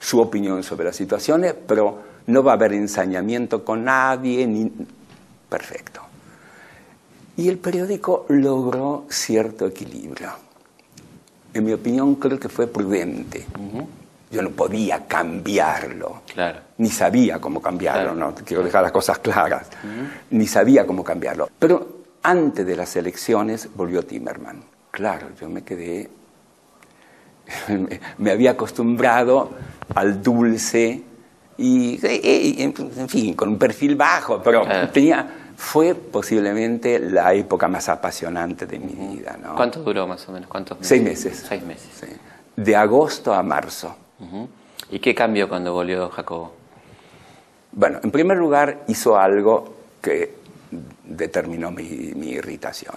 su 0.00 0.20
opinión 0.20 0.62
sobre 0.62 0.86
las 0.86 0.96
situaciones, 0.96 1.54
pero 1.66 2.02
no 2.26 2.42
va 2.42 2.52
a 2.52 2.54
haber 2.54 2.72
ensañamiento 2.72 3.64
con 3.64 3.84
nadie, 3.84 4.46
ni... 4.46 4.72
perfecto. 5.48 6.07
Y 7.38 7.48
el 7.48 7.56
periódico 7.56 8.26
logró 8.28 9.06
cierto 9.08 9.66
equilibrio 9.66 10.48
en 11.54 11.64
mi 11.64 11.72
opinión, 11.72 12.14
creo 12.16 12.38
que 12.38 12.48
fue 12.48 12.66
prudente. 12.66 13.46
Yo 14.30 14.42
no 14.42 14.50
podía 14.50 15.06
cambiarlo. 15.06 16.22
Claro. 16.32 16.60
Ni 16.78 16.90
sabía 16.90 17.40
cómo 17.40 17.60
cambiarlo, 17.60 18.14
¿no? 18.14 18.34
Quiero 18.34 18.62
dejar 18.62 18.82
las 18.82 18.92
cosas 18.92 19.18
claras. 19.18 19.68
Ni 20.30 20.46
sabía 20.46 20.86
cómo 20.86 21.02
cambiarlo. 21.02 21.48
Pero 21.58 21.98
antes 22.22 22.66
de 22.66 22.76
las 22.76 22.94
elecciones 22.96 23.68
volvió 23.74 24.04
Timerman. 24.04 24.62
Claro, 24.90 25.28
yo 25.40 25.48
me 25.48 25.62
quedé. 25.62 26.08
me 28.18 28.30
había 28.30 28.52
acostumbrado 28.52 29.50
al 29.94 30.22
dulce 30.22 31.02
y, 31.56 31.98
en 32.02 33.08
fin, 33.08 33.34
con 33.34 33.48
un 33.48 33.58
perfil 33.58 33.96
bajo, 33.96 34.42
pero 34.42 34.64
tenía 34.92 35.37
fue 35.58 35.96
posiblemente 35.96 37.00
la 37.00 37.34
época 37.34 37.66
más 37.66 37.88
apasionante 37.88 38.64
de 38.64 38.78
mi 38.78 38.92
vida. 39.16 39.36
¿no? 39.42 39.56
¿Cuánto 39.56 39.82
duró 39.82 40.06
más 40.06 40.26
o 40.28 40.32
menos? 40.32 40.48
¿Cuántos 40.48 40.78
Seis 40.82 41.02
meses. 41.02 41.44
Seis 41.48 41.64
meses. 41.64 41.90
De 42.54 42.76
agosto 42.76 43.34
a 43.34 43.42
marzo. 43.42 43.96
¿Y 44.88 45.00
qué 45.00 45.16
cambió 45.16 45.48
cuando 45.48 45.72
volvió 45.72 46.08
Jacobo? 46.10 46.54
Bueno, 47.72 47.98
en 48.04 48.10
primer 48.12 48.38
lugar 48.38 48.84
hizo 48.86 49.18
algo 49.18 49.74
que 50.00 50.36
determinó 51.02 51.72
mi, 51.72 52.12
mi 52.14 52.28
irritación. 52.30 52.94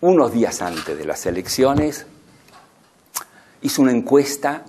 Unos 0.00 0.32
días 0.32 0.60
antes 0.60 0.98
de 0.98 1.04
las 1.04 1.24
elecciones 1.24 2.04
hizo 3.62 3.80
una 3.80 3.92
encuesta 3.92 4.64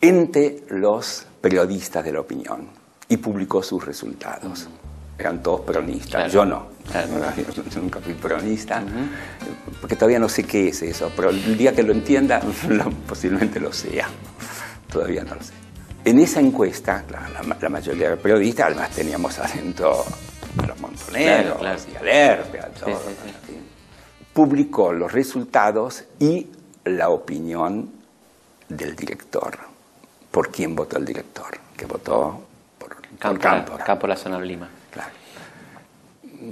entre 0.00 0.62
los 0.70 1.26
periodistas 1.42 2.02
de 2.02 2.12
la 2.12 2.20
opinión 2.20 2.68
y 3.10 3.18
publicó 3.18 3.62
sus 3.62 3.84
resultados 3.84 4.68
eran 5.22 5.42
todos 5.42 5.60
peronistas. 5.62 6.32
Yo 6.32 6.44
no. 6.44 6.72
Yo 7.70 7.80
nunca 7.80 8.00
fui 8.00 8.14
peronista, 8.14 8.82
porque 9.80 9.96
todavía 9.96 10.18
no 10.18 10.28
sé 10.28 10.44
qué 10.44 10.68
es 10.68 10.82
eso, 10.82 11.12
pero 11.14 11.30
el 11.30 11.56
día 11.56 11.72
que 11.72 11.82
lo 11.82 11.92
entienda, 11.92 12.40
posiblemente 13.06 13.60
lo 13.60 13.72
sea. 13.72 14.08
Todavía 14.90 15.24
no 15.24 15.36
lo 15.36 15.42
sé. 15.42 15.52
En 16.04 16.18
esa 16.18 16.40
encuesta, 16.40 17.04
la, 17.08 17.68
mayoría 17.68 18.10
de 18.10 18.16
periodistas, 18.16 18.66
además 18.66 18.90
teníamos 18.90 19.38
adentro 19.38 20.04
a 20.60 20.66
los 20.66 20.80
montoneros 20.80 21.86
y 21.92 21.96
a 21.96 22.02
Lerpe, 22.02 22.58
a 22.58 22.66
todos, 22.66 23.00
publicó 24.32 24.92
los 24.92 25.12
resultados 25.12 26.04
y 26.18 26.48
la 26.84 27.10
opinión 27.10 27.88
del 28.68 28.96
director. 28.96 29.56
¿Por 30.30 30.50
quién 30.50 30.74
votó 30.74 30.98
el 30.98 31.04
director? 31.04 31.56
Que 31.76 31.86
votó 31.86 32.42
por, 32.78 32.96
Campo, 33.18 33.78
Campo, 33.78 34.06
la 34.08 34.16
zona 34.16 34.40
de 34.40 34.46
Lima 34.46 34.68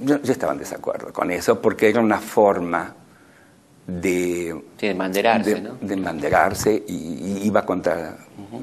yo, 0.04 0.16
estaba 0.24 0.52
en 0.52 0.58
desacuerdo 0.58 1.12
con 1.12 1.30
eso 1.30 1.60
porque 1.60 1.88
era 1.88 2.00
una 2.00 2.18
forma 2.18 2.94
de, 3.86 4.62
sí, 4.76 4.86
de 4.86 4.94
manderarse, 4.94 5.60
¿no? 5.60 5.76
de 5.80 5.96
manderarse 5.96 6.84
y, 6.86 7.40
iba 7.44 7.64
contra 7.64 8.16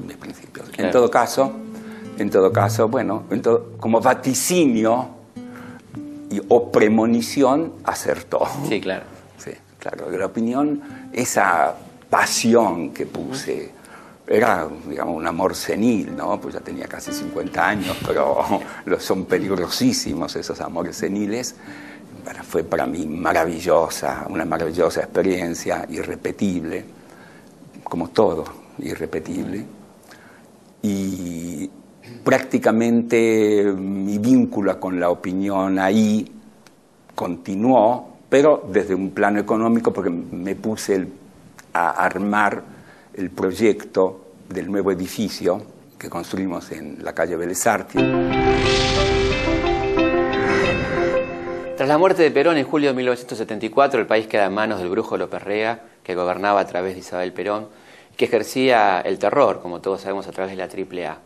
mis 0.06 0.16
principios. 0.16 0.68
En 0.78 0.90
todo 0.90 1.10
caso, 1.10 1.52
en 2.18 2.30
todo 2.30 2.52
caso, 2.52 2.88
bueno, 2.88 3.24
como 3.78 4.00
vaticinio 4.00 5.08
y, 6.30 6.40
o 6.48 6.70
premonición 6.70 7.74
acertó. 7.84 8.46
Sí, 8.68 8.80
claro. 8.80 9.04
Sí, 9.36 9.52
claro. 9.78 10.10
La 10.10 10.26
opinión, 10.26 10.82
esa 11.12 11.74
pasión 12.08 12.90
que 12.92 13.06
puse 13.06 13.77
era, 14.28 14.68
digamos, 14.86 15.16
un 15.16 15.26
amor 15.26 15.54
senil, 15.54 16.14
¿no? 16.14 16.38
Pues 16.40 16.54
ya 16.54 16.60
tenía 16.60 16.86
casi 16.86 17.12
50 17.12 17.66
años, 17.66 17.96
pero 18.06 18.44
son 18.98 19.24
peligrosísimos 19.24 20.36
esos 20.36 20.60
amores 20.60 20.96
seniles. 20.96 21.56
fue 22.46 22.62
para 22.62 22.86
mí 22.86 23.06
maravillosa, 23.06 24.26
una 24.28 24.44
maravillosa 24.44 25.00
experiencia, 25.00 25.86
irrepetible, 25.88 26.84
como 27.84 28.08
todo, 28.10 28.44
irrepetible. 28.78 29.64
Y 30.82 31.70
prácticamente 32.22 33.64
mi 33.74 34.18
vínculo 34.18 34.78
con 34.78 35.00
la 35.00 35.08
opinión 35.08 35.78
ahí 35.78 36.30
continuó, 37.14 38.16
pero 38.28 38.68
desde 38.70 38.94
un 38.94 39.10
plano 39.10 39.40
económico, 39.40 39.90
porque 39.92 40.10
me 40.10 40.54
puse 40.54 41.08
a 41.72 41.90
armar 41.90 42.77
el 43.18 43.30
proyecto 43.30 44.26
del 44.48 44.70
nuevo 44.70 44.92
edificio 44.92 45.60
que 45.98 46.08
construimos 46.08 46.70
en 46.70 47.02
la 47.02 47.12
calle 47.12 47.34
Vélez 47.34 47.60
Tras 51.76 51.88
la 51.88 51.98
muerte 51.98 52.22
de 52.22 52.30
Perón 52.30 52.58
en 52.58 52.64
julio 52.64 52.90
de 52.90 52.94
1974, 52.94 54.00
el 54.00 54.06
país 54.06 54.28
queda 54.28 54.46
en 54.46 54.54
manos 54.54 54.78
del 54.78 54.88
brujo 54.88 55.16
López 55.16 55.42
Rega, 55.42 55.80
que 56.04 56.14
gobernaba 56.14 56.60
a 56.60 56.66
través 56.68 56.94
de 56.94 57.00
Isabel 57.00 57.32
Perón, 57.32 57.66
que 58.16 58.26
ejercía 58.26 59.00
el 59.00 59.18
terror, 59.18 59.60
como 59.62 59.80
todos 59.80 60.02
sabemos, 60.02 60.28
a 60.28 60.30
través 60.30 60.56
de 60.56 60.58
la 60.58 60.66
AAA. 60.66 61.18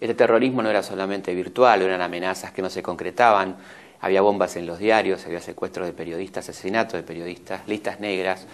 Este 0.00 0.14
terrorismo 0.14 0.62
no 0.62 0.70
era 0.70 0.82
solamente 0.82 1.32
virtual, 1.36 1.82
eran 1.82 2.00
amenazas 2.00 2.50
que 2.50 2.62
no 2.62 2.70
se 2.70 2.82
concretaban, 2.82 3.58
había 4.00 4.22
bombas 4.22 4.56
en 4.56 4.66
los 4.66 4.80
diarios, 4.80 5.24
había 5.24 5.40
secuestros 5.40 5.86
de 5.86 5.92
periodistas, 5.92 6.48
asesinatos 6.48 6.94
de 6.94 7.04
periodistas, 7.04 7.68
listas 7.68 8.00
negras, 8.00 8.44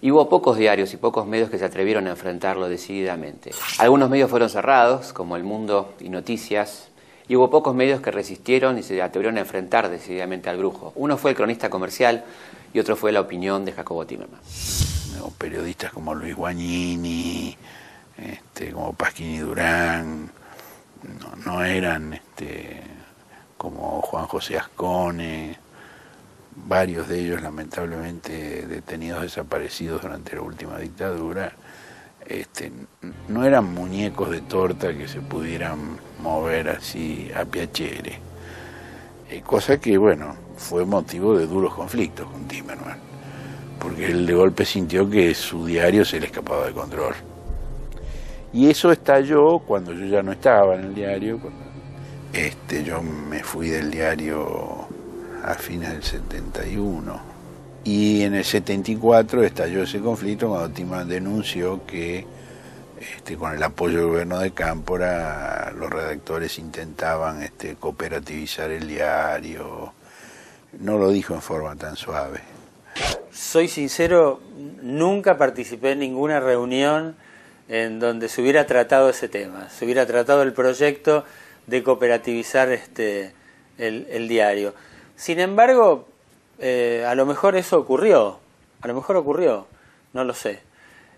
y 0.00 0.10
hubo 0.10 0.28
pocos 0.28 0.58
diarios 0.58 0.92
y 0.92 0.96
pocos 0.96 1.26
medios 1.26 1.50
que 1.50 1.58
se 1.58 1.64
atrevieron 1.64 2.06
a 2.06 2.10
enfrentarlo 2.10 2.68
decididamente. 2.68 3.50
Algunos 3.78 4.10
medios 4.10 4.30
fueron 4.30 4.50
cerrados, 4.50 5.12
como 5.12 5.36
El 5.36 5.44
Mundo 5.44 5.94
y 6.00 6.08
Noticias, 6.08 6.88
y 7.28 7.36
hubo 7.36 7.50
pocos 7.50 7.74
medios 7.74 8.00
que 8.00 8.10
resistieron 8.10 8.78
y 8.78 8.82
se 8.82 9.00
atrevieron 9.02 9.38
a 9.38 9.40
enfrentar 9.40 9.88
decididamente 9.88 10.48
al 10.48 10.58
brujo. 10.58 10.92
Uno 10.94 11.16
fue 11.16 11.30
el 11.30 11.36
cronista 11.36 11.70
comercial 11.70 12.24
y 12.72 12.78
otro 12.78 12.94
fue 12.94 13.10
la 13.10 13.20
opinión 13.20 13.64
de 13.64 13.72
Jacobo 13.72 14.06
Timerman. 14.06 14.40
periodistas 15.38 15.92
como 15.92 16.14
Luis 16.14 16.36
Guagnini, 16.36 17.56
este, 18.18 18.72
como 18.72 18.92
Pasquini 18.92 19.38
Durán, 19.38 20.30
no, 21.44 21.64
eran 21.64 22.14
este, 22.14 22.82
como 23.56 24.00
Juan 24.02 24.26
José 24.26 24.58
Ascone, 24.58 25.58
varios 26.56 27.08
de 27.08 27.20
ellos 27.20 27.42
lamentablemente 27.42 28.66
detenidos 28.66 29.22
desaparecidos 29.22 30.02
durante 30.02 30.34
la 30.34 30.42
última 30.42 30.78
dictadura, 30.78 31.52
este, 32.26 32.72
no 33.28 33.44
eran 33.44 33.72
muñecos 33.72 34.30
de 34.30 34.40
torta 34.40 34.96
que 34.96 35.06
se 35.06 35.20
pudieran 35.20 35.98
mover 36.20 36.70
así 36.70 37.30
a 37.36 37.44
piacere, 37.44 38.18
eh, 39.30 39.42
cosa 39.42 39.78
que, 39.78 39.96
bueno, 39.98 40.34
fue 40.56 40.84
motivo 40.84 41.36
de 41.36 41.46
duros 41.46 41.74
conflictos 41.74 42.28
con 42.28 42.48
Timerman, 42.48 42.98
porque 43.78 44.06
él 44.06 44.26
de 44.26 44.34
golpe 44.34 44.64
sintió 44.64 45.08
que 45.08 45.34
su 45.34 45.66
diario 45.66 46.04
se 46.04 46.18
le 46.18 46.26
escapaba 46.26 46.66
de 46.66 46.72
control. 46.72 47.14
Y 48.52 48.70
eso 48.70 48.90
estalló 48.90 49.58
cuando 49.58 49.92
yo 49.92 50.06
ya 50.06 50.22
no 50.22 50.32
estaba 50.32 50.76
en 50.76 50.84
el 50.84 50.94
diario. 50.94 51.38
este, 52.32 52.82
yo 52.82 53.02
me 53.02 53.42
fui 53.42 53.68
del 53.68 53.90
diario 53.90 54.85
a 55.46 55.54
fines 55.54 55.90
del 55.92 56.02
71. 56.02 57.20
Y 57.84 58.22
en 58.22 58.34
el 58.34 58.44
74 58.44 59.44
estalló 59.44 59.84
ese 59.84 60.00
conflicto 60.00 60.48
cuando 60.48 60.70
Timan 60.70 61.08
denunció 61.08 61.86
que 61.86 62.26
este, 63.00 63.36
con 63.36 63.54
el 63.54 63.62
apoyo 63.62 63.98
del 63.98 64.06
gobierno 64.08 64.38
de 64.40 64.50
Cámpora 64.52 65.72
los 65.76 65.90
redactores 65.90 66.58
intentaban 66.58 67.42
este, 67.42 67.76
cooperativizar 67.76 68.70
el 68.70 68.88
diario. 68.88 69.92
No 70.80 70.98
lo 70.98 71.10
dijo 71.10 71.34
en 71.34 71.42
forma 71.42 71.76
tan 71.76 71.96
suave. 71.96 72.40
Soy 73.30 73.68
sincero, 73.68 74.40
nunca 74.82 75.36
participé 75.36 75.92
en 75.92 76.00
ninguna 76.00 76.40
reunión 76.40 77.14
en 77.68 78.00
donde 78.00 78.28
se 78.28 78.40
hubiera 78.40 78.66
tratado 78.66 79.10
ese 79.10 79.28
tema, 79.28 79.68
se 79.68 79.84
hubiera 79.84 80.06
tratado 80.06 80.42
el 80.42 80.52
proyecto 80.52 81.24
de 81.66 81.82
cooperativizar 81.82 82.70
este, 82.70 83.32
el, 83.78 84.28
diario. 84.28 84.74
Sin 85.16 85.40
embargo, 85.40 86.06
eh, 86.58 87.04
a 87.06 87.14
lo 87.14 87.24
mejor 87.24 87.56
eso 87.56 87.78
ocurrió, 87.78 88.38
a 88.82 88.88
lo 88.88 88.94
mejor 88.94 89.16
ocurrió, 89.16 89.66
no 90.12 90.24
lo 90.24 90.34
sé. 90.34 90.60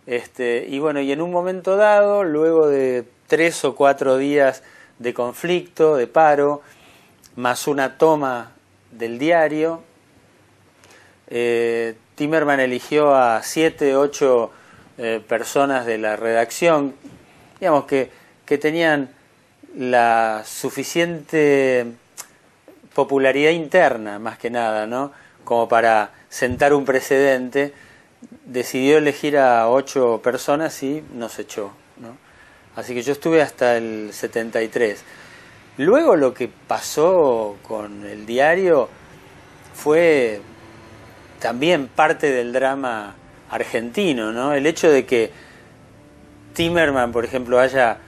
Este, 0.06 0.66
y 0.68 0.78
bueno, 0.78 1.00
y 1.00 1.12
en 1.12 1.20
un 1.20 1.32
momento 1.32 1.76
dado, 1.76 2.24
luego 2.24 2.68
de 2.68 3.04
tres 3.26 3.64
o 3.64 3.74
cuatro 3.74 4.16
días 4.16 4.62
de 4.98 5.12
conflicto, 5.12 5.96
de 5.96 6.06
paro, 6.06 6.62
más 7.36 7.66
una 7.66 7.98
toma 7.98 8.52
del 8.92 9.18
diario, 9.18 9.82
eh, 11.26 11.96
Timerman 12.14 12.60
eligió 12.60 13.14
a 13.14 13.42
siete, 13.42 13.96
ocho 13.96 14.50
eh, 14.96 15.20
personas 15.26 15.86
de 15.86 15.98
la 15.98 16.16
redacción, 16.16 16.94
digamos 17.60 17.84
que, 17.84 18.10
que 18.46 18.58
tenían 18.58 19.10
la 19.76 20.42
suficiente 20.46 21.86
popularidad 22.98 23.52
interna, 23.52 24.18
más 24.18 24.38
que 24.38 24.50
nada, 24.50 24.88
¿no? 24.88 25.12
Como 25.44 25.68
para 25.68 26.10
sentar 26.28 26.74
un 26.74 26.84
precedente, 26.84 27.72
decidió 28.44 28.98
elegir 28.98 29.38
a 29.38 29.68
ocho 29.68 30.20
personas 30.20 30.82
y 30.82 31.04
nos 31.14 31.38
echó, 31.38 31.70
¿no? 31.98 32.16
Así 32.74 32.94
que 32.94 33.02
yo 33.02 33.12
estuve 33.12 33.40
hasta 33.40 33.76
el 33.76 34.10
73. 34.12 35.04
Luego 35.76 36.16
lo 36.16 36.34
que 36.34 36.48
pasó 36.48 37.58
con 37.62 38.04
el 38.04 38.26
diario 38.26 38.88
fue 39.74 40.40
también 41.38 41.86
parte 41.86 42.32
del 42.32 42.52
drama 42.52 43.14
argentino, 43.48 44.32
¿no? 44.32 44.54
El 44.54 44.66
hecho 44.66 44.90
de 44.90 45.06
que 45.06 45.30
Timerman, 46.52 47.12
por 47.12 47.24
ejemplo, 47.24 47.60
haya 47.60 47.98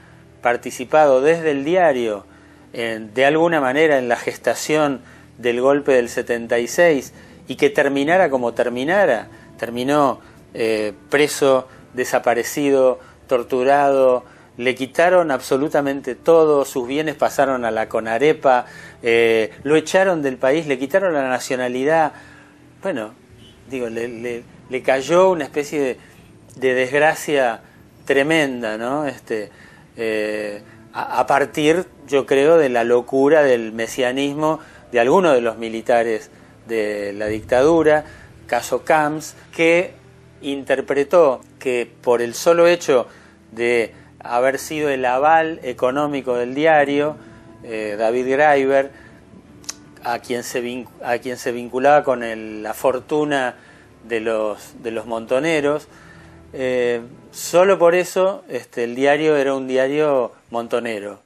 participado 0.42 1.20
desde 1.20 1.53
el 1.53 1.64
diario 1.64 2.26
de 2.72 3.24
alguna 3.24 3.61
manera 3.61 3.98
en 3.98 4.09
la 4.09 4.16
gestación 4.16 5.00
del 5.38 5.61
golpe 5.61 5.92
del 5.92 6.09
76 6.09 7.12
y 7.48 7.56
que 7.56 7.70
terminara 7.70 8.30
como 8.30 8.54
terminara, 8.54 9.28
terminó 9.59 10.20
eh, 10.54 10.92
preso, 11.09 11.68
desaparecido, 11.94 13.00
torturado, 13.26 14.24
le 14.56 14.74
quitaron 14.74 15.30
absolutamente 15.30 16.14
todo, 16.14 16.64
sus 16.64 16.87
bienes 16.87 17.16
pasaron 17.16 17.64
a 17.64 17.70
la 17.70 17.88
Conarepa, 17.88 18.66
eh, 19.02 19.52
lo 19.64 19.76
echaron 19.76 20.22
del 20.22 20.37
país, 20.37 20.66
le 20.66 20.78
quitaron 20.78 21.12
la 21.14 21.28
nacionalidad. 21.28 22.12
Bueno, 22.83 23.14
digo, 23.68 23.88
le, 23.88 24.42
le 24.70 24.83
cayó 24.83 25.30
una 25.30 25.44
especie 25.44 25.98
de, 26.56 26.74
desgracia 26.74 27.61
tremenda, 28.06 28.78
¿no? 28.78 29.04
Este, 29.04 29.50
eh, 29.96 30.62
a, 30.92 31.26
partir, 31.26 31.85
yo 32.11 32.27
creo, 32.27 32.59
de 32.59 32.68
la 32.68 32.85
locura 32.85 33.42
del 33.42 33.73
mesianismo 33.73 34.61
de 34.92 35.01
algunos 35.01 35.35
de 35.35 35.40
los 35.40 35.57
militares 35.57 36.31
de 36.66 37.12
la 37.12 37.27
dictadura, 37.27 38.05
caso 38.46 38.85
Camps, 38.85 39.37
que 39.55 39.92
interpretó 40.42 41.40
que 41.59 41.90
por 42.03 42.20
el 42.23 42.35
solo 42.35 42.66
hecho 42.66 43.07
de 43.53 43.94
haber 44.18 44.59
sido 44.59 44.88
el 44.88 45.05
aval 45.05 45.61
económico 45.62 46.35
del 46.35 46.55
diario, 46.55 47.16
eh, 47.62 47.96
David 47.99 48.29
Graeber, 48.29 48.90
a 50.03 50.18
quien 50.18 50.42
se, 50.42 50.87
a 51.05 51.18
quien 51.18 51.37
se 51.37 51.53
vinculaba 51.53 52.03
con 52.03 52.62
la 52.62 52.75
fortuna 52.75 53.55
de 54.09 54.20
los, 54.20 54.83
de 54.83 54.90
los 54.90 55.07
montoneros. 55.07 55.88
Eh, 56.53 57.01
solo 57.31 57.79
por 57.79 57.94
eso 57.94 58.42
este, 58.49 58.85
el 58.85 58.94
diario 58.94 59.37
era 59.37 59.55
un 59.55 59.68
diario 59.68 60.33
montonero. 60.51 61.20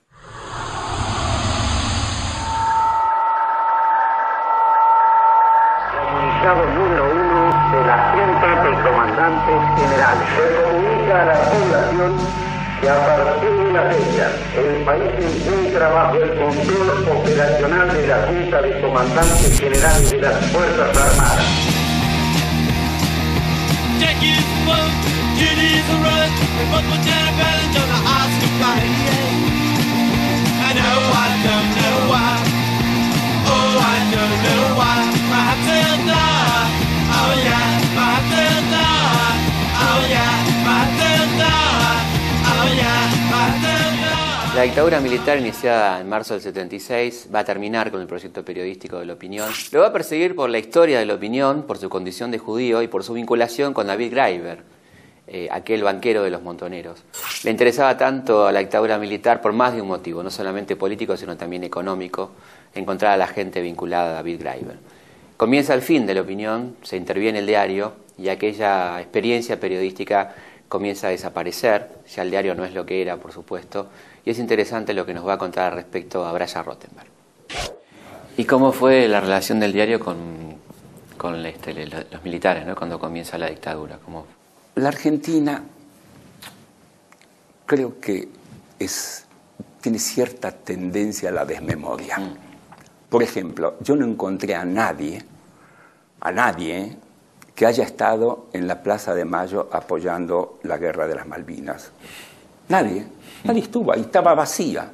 Dictadura 44.65 44.99
militar 44.99 45.39
iniciada 45.39 46.01
en 46.01 46.09
marzo 46.09 46.33
del 46.33 46.43
76 46.43 47.29
va 47.33 47.41
a 47.41 47.45
terminar 47.45 47.91
con 47.91 48.01
el 48.01 48.07
proyecto 48.07 48.43
periodístico 48.43 48.99
de 48.99 49.05
la 49.05 49.13
opinión. 49.13 49.51
Lo 49.73 49.81
va 49.81 49.89
a 49.89 49.93
perseguir 49.93 50.35
por 50.35 50.49
la 50.49 50.59
historia 50.59 50.99
de 50.99 51.05
la 51.05 51.13
opinión, 51.13 51.65
por 51.65 51.77
su 51.77 51.91
condición 51.91 52.31
de 52.31 52.39
judío 52.39 52.81
y 52.81 52.89
por 52.89 53.05
su 53.05 53.13
vinculación 53.13 53.75
con 53.75 53.89
David 53.89 54.13
Graeber, 54.13 54.61
eh, 55.27 55.49
aquel 55.51 55.83
banquero 55.83 56.23
de 56.23 56.31
los 56.31 56.43
montoneros. 56.43 57.03
Le 57.43 57.51
interesaba 57.51 57.99
tanto 57.99 58.47
a 58.47 58.53
la 58.53 58.61
dictadura 58.61 58.97
militar 58.97 59.43
por 59.43 59.53
más 59.53 59.75
de 59.75 59.83
un 59.83 59.89
motivo, 59.89 60.23
no 60.23 60.31
solamente 60.31 60.77
político, 60.77 61.15
sino 61.15 61.37
también 61.37 61.63
económico, 61.63 62.31
encontrar 62.75 63.13
a 63.13 63.17
la 63.19 63.27
gente 63.27 63.61
vinculada 63.61 64.13
a 64.13 64.15
David 64.15 64.41
Graeber. 64.41 64.79
Comienza 65.37 65.75
el 65.75 65.83
fin 65.83 66.07
de 66.07 66.15
la 66.15 66.23
opinión, 66.23 66.77
se 66.83 66.97
interviene 66.97 67.41
el 67.41 67.47
diario 67.47 67.93
y 68.17 68.31
aquella 68.31 68.99
experiencia 68.99 69.61
periodística 69.61 70.35
comienza 70.69 71.09
a 71.09 71.11
desaparecer, 71.11 71.91
ya 72.09 72.23
el 72.23 72.31
diario 72.31 72.55
no 72.55 72.65
es 72.65 72.73
lo 72.73 72.87
que 72.87 73.03
era, 73.03 73.19
por 73.19 73.31
supuesto, 73.31 73.89
y 74.25 74.31
es 74.31 74.39
interesante 74.39 74.95
lo 74.95 75.05
que 75.05 75.15
nos 75.15 75.27
va 75.27 75.35
a 75.35 75.39
contar 75.39 75.75
respecto 75.75 76.25
a 76.25 76.33
Brian 76.33 76.65
Rottenberg. 76.65 77.09
¿Y 78.37 78.45
cómo 78.45 78.73
fue 78.73 79.07
la 79.07 79.21
relación 79.21 79.61
del 79.61 79.73
diario 79.73 80.01
con, 80.01 80.57
con 81.17 81.45
este, 81.47 81.87
los 81.87 82.25
militares 82.25 82.67
¿no? 82.67 82.75
cuando 82.75 82.99
comienza 82.99 83.39
la 83.39 83.49
dictadura? 83.49 83.99
¿Cómo? 84.05 84.27
La 84.77 84.89
Argentina 84.89 85.63
creo 87.67 88.01
que 88.01 88.29
es, 88.79 89.27
tiene 89.81 89.99
cierta 89.99 90.51
tendencia 90.51 91.29
a 91.29 91.33
la 91.33 91.45
desmemoria. 91.45 92.19
Mm. 92.19 92.37
Por 93.09 93.23
ejemplo, 93.23 93.77
yo 93.81 93.95
no 93.95 94.05
encontré 94.05 94.55
a 94.57 94.65
nadie, 94.65 95.23
a 96.21 96.33
nadie, 96.33 96.97
que 97.55 97.67
haya 97.67 97.85
estado 97.85 98.49
en 98.53 98.67
la 98.67 98.83
Plaza 98.83 99.15
de 99.15 99.25
Mayo 99.25 99.69
apoyando 99.71 100.59
la 100.65 100.77
guerra 100.79 101.07
de 101.07 101.15
las 101.15 101.27
Malvinas. 101.27 101.93
Nadie. 102.69 103.07
Nadie 103.45 103.63
estuvo 103.63 103.93
ahí, 103.93 104.03
estaba 104.03 104.35
vacía. 104.35 104.91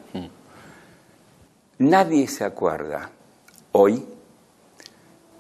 Nadie 1.79 2.29
se 2.29 2.45
acuerda 2.45 3.11
hoy 3.73 4.05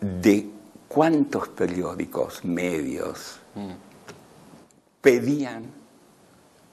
de 0.00 0.48
cuántos 0.88 1.48
periódicos, 1.48 2.44
medios, 2.44 3.40
pedían 5.00 5.64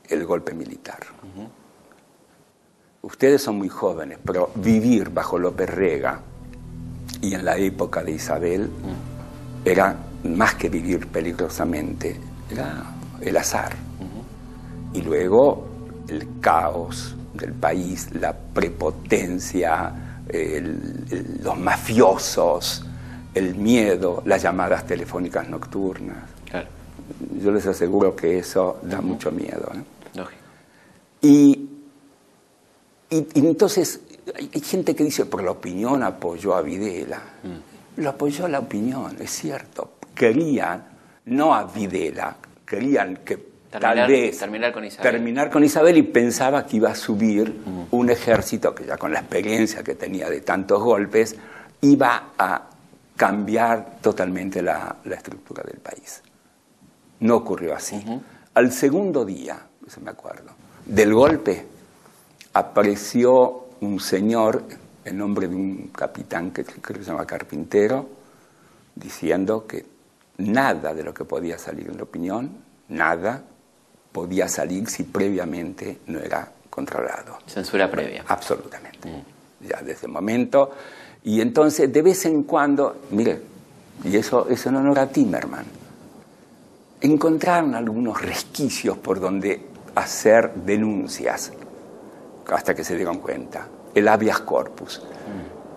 el 0.08 0.26
golpe 0.26 0.54
militar. 0.54 1.00
Ustedes 3.02 3.42
son 3.42 3.58
muy 3.58 3.70
jóvenes, 3.70 4.20
pero 4.24 4.52
vivir 4.56 5.10
bajo 5.10 5.38
López 5.38 5.70
Rega 5.70 6.22
y 7.22 7.34
en 7.34 7.46
la 7.46 7.58
época 7.58 8.04
de 8.04 8.12
Isabel 8.12 8.70
era 9.66 9.96
más 10.24 10.56
que 10.56 10.70
vivir 10.70 11.08
peligrosamente, 11.08 12.20
era 12.50 12.86
el 13.22 13.38
azar. 13.38 13.87
Y 14.98 15.02
luego 15.04 15.68
el 16.08 16.40
caos 16.42 17.16
del 17.36 17.54
país, 17.54 18.10
la 18.16 18.34
prepotencia, 18.34 20.24
los 21.44 21.60
mafiosos, 21.60 22.84
el 23.36 23.54
miedo, 23.54 24.24
las 24.26 24.42
llamadas 24.42 24.88
telefónicas 24.88 25.48
nocturnas. 25.48 26.18
Yo 27.40 27.52
les 27.52 27.68
aseguro 27.68 28.16
que 28.16 28.40
eso 28.40 28.80
da 28.82 29.00
mucho 29.00 29.32
miedo. 29.32 29.72
Lógico. 30.16 30.42
Y, 31.22 31.70
y, 33.12 33.28
entonces 33.36 34.02
hay, 34.36 34.60
gente 34.62 34.96
que 34.96 35.04
dice, 35.04 35.26
por 35.26 35.44
la 35.44 35.52
opinión 35.52 36.02
apoyó 36.02 36.56
a 36.56 36.62
Videla. 36.64 37.22
Mm. 37.44 38.02
Lo 38.02 38.10
apoyó 38.10 38.48
la 38.48 38.60
opinión, 38.60 39.16
es 39.20 39.30
cierto. 39.30 39.92
Querían, 40.16 40.84
no 41.26 41.54
a 41.54 41.66
Videla, 41.66 42.36
querían 42.66 43.18
que 43.18 43.57
tal 43.80 44.08
vez 44.08 44.38
terminar 44.38 44.72
con 44.72 44.86
Isabel. 44.86 45.12
terminar 45.12 45.50
con 45.50 45.64
Isabel 45.64 45.98
y 45.98 46.04
pensaba 46.04 46.66
que 46.66 46.78
iba 46.78 46.90
a 46.90 46.96
subir 46.96 47.54
un 47.92 48.10
ejército 48.10 48.74
que 48.74 48.86
ya 48.86 48.98
con 48.98 49.12
la 49.12 49.20
experiencia 49.20 49.84
que 49.84 49.96
tenía 49.96 50.30
de 50.30 50.42
tantos 50.42 50.82
golpes 50.82 51.36
iba 51.82 52.32
a 52.38 52.70
cambiar 53.16 53.98
totalmente 54.02 54.62
la, 54.62 54.98
estructura 55.06 55.64
del 55.64 55.80
país. 55.80 56.22
No 57.20 57.38
ocurrió 57.38 57.76
así. 57.76 58.04
Al 58.54 58.72
segundo 58.72 59.26
día, 59.26 59.60
eso 59.86 60.02
me 60.02 60.12
acuerdo, 60.12 60.52
del 60.86 61.14
golpe, 61.14 61.66
apareció 62.54 63.66
un 63.82 64.00
señor, 64.00 64.64
en 65.04 65.18
nombre 65.18 65.48
de 65.48 65.56
un 65.56 65.88
capitán 65.88 66.52
que 66.52 66.64
creo 66.64 67.00
que 67.00 67.06
se 67.06 67.12
llama 67.12 67.26
Carpintero, 67.26 68.08
diciendo 68.96 69.66
que 69.66 69.86
nada 70.38 70.94
de 70.94 71.04
lo 71.04 71.14
que 71.14 71.26
podía 71.26 71.58
salir 71.58 71.88
en 71.90 71.98
la 71.98 72.04
opinión, 72.04 72.52
nada, 72.90 73.44
podía 74.18 74.48
salir 74.48 74.90
si 74.90 75.04
previamente 75.04 76.00
no 76.08 76.20
era 76.20 76.52
controlado. 76.72 77.38
Censura 77.46 77.90
previa. 77.92 78.24
Absolutamente. 78.28 79.08
Mm. 79.08 79.68
Ya 79.70 79.82
desde 79.84 80.08
el 80.08 80.12
momento 80.12 80.72
y 81.24 81.40
entonces, 81.40 81.94
de 81.94 82.02
vez 82.02 82.26
en 82.26 82.44
cuando, 82.44 83.02
mire, 83.12 83.40
y 84.04 84.18
eso 84.18 84.48
es 84.50 84.66
en 84.66 84.76
honor 84.78 84.98
a 84.98 85.08
Timerman, 85.08 85.66
encontraron 87.00 87.76
algunos 87.76 88.20
resquicios 88.20 88.98
por 88.98 89.20
donde 89.20 89.62
hacer 89.94 90.52
denuncias, 90.56 91.52
hasta 92.50 92.74
que 92.74 92.84
se 92.84 92.96
dieron 92.96 93.20
cuenta. 93.20 93.68
El 93.94 94.08
habeas 94.08 94.40
corpus. 94.40 95.04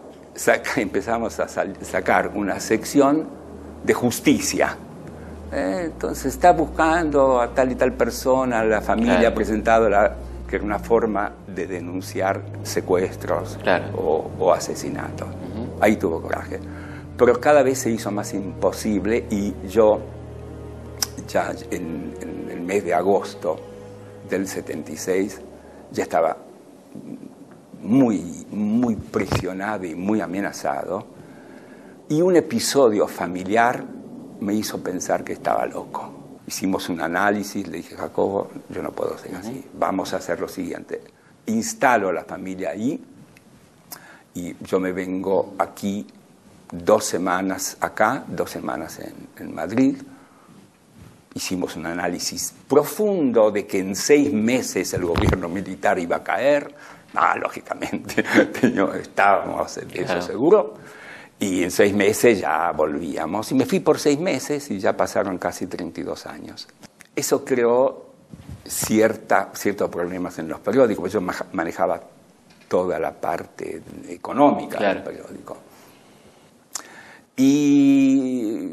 empezamos 0.77 1.39
a 1.41 1.47
sacar 1.47 2.29
una 2.35 2.59
sección 2.59 3.29
de 3.85 3.93
justicia. 3.93 4.79
Eh, 5.53 5.83
entonces 5.87 6.35
está 6.35 6.53
buscando 6.53 7.41
a 7.41 7.49
tal 7.49 7.73
y 7.73 7.75
tal 7.75 7.93
persona, 7.93 8.63
la 8.65 8.81
familia 8.81 9.29
ha 9.29 9.35
presentado 9.35 9.89
la 9.89 10.15
que 10.51 10.57
era 10.57 10.65
una 10.65 10.81
forma 10.81 11.33
de 11.47 11.69
denunciar 11.69 12.43
secuestros 12.65 13.57
o, 13.97 14.53
asesinatos. 14.53 15.29
Ahí 15.81 15.95
tuvo 15.97 16.21
coraje. 16.21 16.59
Pero 17.17 17.41
cada 17.41 17.63
vez 17.63 17.79
se 17.79 17.91
hizo 17.91 18.11
más 18.11 18.35
imposible 18.35 19.27
y 19.31 19.55
yo, 19.69 20.01
ya 21.29 21.53
en, 21.71 22.15
el 22.51 22.61
mes 22.63 22.85
de 22.85 22.95
agosto 22.95 23.57
del 24.29 24.49
76, 24.49 25.41
ya 25.93 26.03
estaba 26.03 26.37
muy, 27.81 28.45
muy 28.51 28.97
presionado 28.97 29.85
y 29.85 29.95
muy 29.95 30.21
amenazado. 30.21 31.07
Y 32.09 32.23
un 32.23 32.35
episodio 32.35 33.07
familiar 33.07 33.85
me 34.41 34.55
hizo 34.55 34.83
pensar 34.83 35.25
que 35.25 35.33
estaba 35.33 35.67
loco. 35.67 36.13
Hicimos 36.47 36.89
un 36.89 37.01
análisis, 37.01 37.67
le 37.69 37.79
dije, 37.79 37.97
Jacobo, 37.97 38.51
yo 38.69 38.83
no 38.83 38.91
puedo 38.93 39.17
ser 39.19 39.37
así, 39.37 39.65
vamos 39.75 40.13
a 40.15 40.17
hacer 40.17 40.41
lo 40.41 40.49
siguiente, 40.49 41.01
instalo 41.47 42.09
a 42.09 42.13
la 42.13 42.25
familia 42.25 42.71
ahí 42.71 43.01
y 44.35 44.57
yo 44.65 44.81
me 44.81 44.93
vengo 44.93 45.55
aquí 45.59 46.07
dos 46.73 47.05
semanas 47.05 47.77
acá, 47.81 48.25
dos 48.27 48.51
semanas 48.51 49.01
en, 49.39 49.55
Madrid, 49.55 49.97
hicimos 51.35 51.77
un 51.77 51.87
análisis 51.87 52.55
profundo 52.69 53.51
de 53.51 53.67
que 53.67 53.79
en 53.79 53.95
seis 53.95 54.33
meses 54.33 54.93
el 54.95 55.05
gobierno 55.05 55.49
militar 55.49 55.99
iba 55.99 56.17
a 56.17 56.25
caer, 56.25 56.75
ah, 57.15 57.37
lógicamente, 57.37 58.25
estábamos 59.01 59.77
en 59.79 59.91
eso 59.93 60.23
seguro, 60.23 60.75
y 61.41 61.63
en 61.63 61.71
seis 61.71 61.95
meses 61.95 62.41
ya 62.41 62.71
volvíamos. 62.73 63.51
Y 63.51 63.55
me 63.55 63.65
fui 63.65 63.81
por 63.81 63.99
seis 63.99 64.21
meses 64.21 64.71
y 64.71 64.79
ya 64.79 64.95
pasaron 64.95 65.39
casi 65.39 65.67
32 65.67 66.27
años. 66.27 66.69
Eso 67.17 67.45
creó 67.45 68.11
cierta, 68.67 69.51
ciertos 69.55 69.89
problemas 69.89 70.39
en 70.39 70.49
los 70.49 70.61
periódicos. 70.61 71.11
Yo 71.11 71.23
manejaba 71.53 72.01
toda 72.69 72.99
la 72.99 73.13
parte 73.13 73.83
económica 74.09 74.79
del 74.81 75.03
periódico. 75.03 75.57
Y 77.37 78.69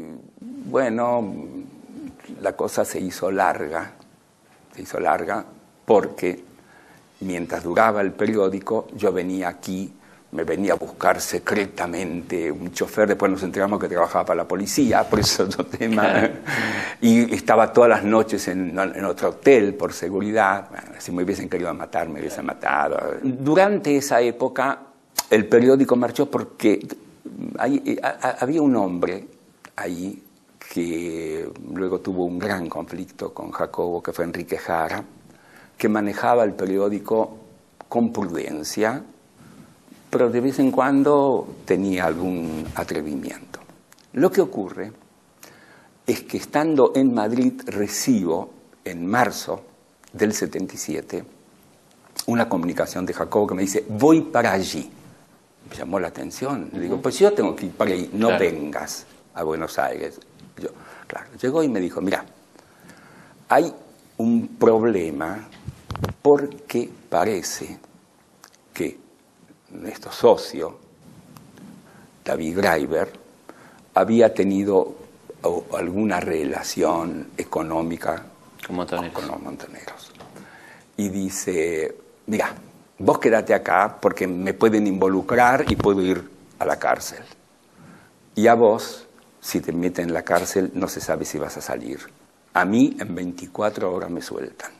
bueno, 0.66 1.34
la 2.42 2.52
cosa 2.52 2.84
se 2.84 3.00
hizo 3.00 3.30
larga, 3.30 3.92
se 4.74 4.82
hizo 4.82 5.00
larga 5.00 5.42
porque 5.86 6.44
mientras 7.20 7.64
duraba 7.64 8.02
el 8.02 8.12
periódico 8.12 8.88
yo 8.94 9.10
venía 9.10 9.48
aquí 9.48 9.90
me 10.30 10.44
venía 10.44 10.74
a 10.74 10.76
buscar 10.76 11.20
secretamente 11.20 12.52
un 12.52 12.70
chofer, 12.72 13.08
después 13.08 13.32
nos 13.32 13.42
enteramos 13.42 13.80
que 13.80 13.88
trabajaba 13.88 14.26
para 14.26 14.42
la 14.42 14.48
policía, 14.48 15.02
por 15.08 15.20
eso 15.20 15.44
otro 15.44 15.64
tema, 15.64 16.28
y 17.00 17.34
estaba 17.34 17.72
todas 17.72 17.88
las 17.88 18.04
noches 18.04 18.46
en, 18.48 18.78
otro 18.78 19.30
hotel 19.30 19.74
por 19.74 19.92
seguridad, 19.92 20.68
si 20.98 21.12
me 21.12 21.22
hubiesen 21.22 21.48
querido 21.48 21.72
matar, 21.72 22.08
me 22.08 22.20
hubiesen 22.20 22.44
matado. 22.44 23.14
Durante 23.22 23.96
esa 23.96 24.20
época 24.20 24.80
el 25.30 25.46
periódico 25.46 25.96
marchó 25.96 26.30
porque 26.30 26.86
había 27.58 28.62
un 28.62 28.76
hombre 28.76 29.26
ahí 29.76 30.22
que 30.72 31.50
luego 31.72 32.00
tuvo 32.00 32.24
un 32.24 32.38
gran 32.38 32.68
conflicto 32.68 33.32
con 33.32 33.50
Jacobo, 33.50 34.02
que 34.02 34.12
fue 34.12 34.24
Enrique 34.24 34.58
Jara, 34.58 35.02
que 35.76 35.88
manejaba 35.88 36.44
el 36.44 36.52
periódico 36.52 37.38
con 37.88 38.12
prudencia, 38.12 39.02
pero 40.10 40.30
de 40.30 40.40
vez 40.40 40.58
en 40.58 40.70
cuando 40.70 41.46
tenía 41.64 42.06
algún 42.06 42.64
atrevimiento. 42.74 43.60
Lo 44.14 44.30
que 44.30 44.40
ocurre 44.40 44.92
es 46.06 46.22
que 46.22 46.38
estando 46.38 46.92
en 46.94 47.12
Madrid 47.12 47.60
recibo 47.66 48.50
en 48.84 49.06
marzo 49.06 49.62
del 50.12 50.32
77 50.32 51.24
una 52.26 52.48
comunicación 52.48 53.06
de 53.06 53.14
Jacobo 53.14 53.46
que 53.46 53.54
me 53.54 53.62
dice, 53.62 53.84
voy 53.88 54.22
para 54.22 54.52
allí. 54.52 54.90
Me 55.68 55.76
llamó 55.76 56.00
la 56.00 56.08
atención. 56.08 56.70
Le 56.72 56.80
digo, 56.80 57.00
pues 57.00 57.18
yo 57.18 57.32
tengo 57.32 57.54
que 57.54 57.66
ir 57.66 57.72
para 57.72 57.90
allí, 57.92 58.10
no 58.14 58.38
vengas 58.38 59.06
a 59.34 59.42
Buenos 59.42 59.78
Aires. 59.78 60.18
Yo, 60.60 60.70
claro, 61.06 61.28
llegó 61.40 61.62
y 61.62 61.68
me 61.68 61.80
dijo, 61.80 62.00
mira, 62.00 62.24
hay 63.48 63.72
un 64.16 64.48
problema 64.58 65.48
porque 66.22 66.90
parece 67.08 67.78
nuestro 69.70 70.12
socio, 70.12 70.78
David 72.24 72.58
Greiber, 72.58 73.12
había 73.94 74.32
tenido 74.32 74.94
alguna 75.76 76.20
relación 76.20 77.30
económica 77.36 78.22
con, 78.66 79.26
los 79.26 79.40
montoneros. 79.40 80.12
Y 80.96 81.08
dice, 81.08 81.96
mira, 82.26 82.54
vos 82.98 83.18
quédate 83.18 83.54
acá 83.54 83.98
porque 84.00 84.26
me 84.26 84.54
pueden 84.54 84.86
involucrar 84.86 85.64
y 85.70 85.76
puedo 85.76 86.02
ir 86.02 86.28
a 86.58 86.64
la 86.64 86.78
cárcel. 86.78 87.22
Y 88.34 88.46
a 88.46 88.54
vos, 88.54 89.06
si 89.40 89.60
te 89.60 89.72
meten 89.72 90.08
en 90.08 90.14
la 90.14 90.22
cárcel, 90.22 90.70
no 90.74 90.88
se 90.88 91.00
sabe 91.00 91.24
si 91.24 91.38
vas 91.38 91.56
a 91.56 91.60
salir. 91.60 92.00
A 92.54 92.64
mí 92.64 92.96
en 92.98 93.14
24 93.14 93.92
horas 93.92 94.10
me 94.10 94.22
sueltan. 94.22 94.72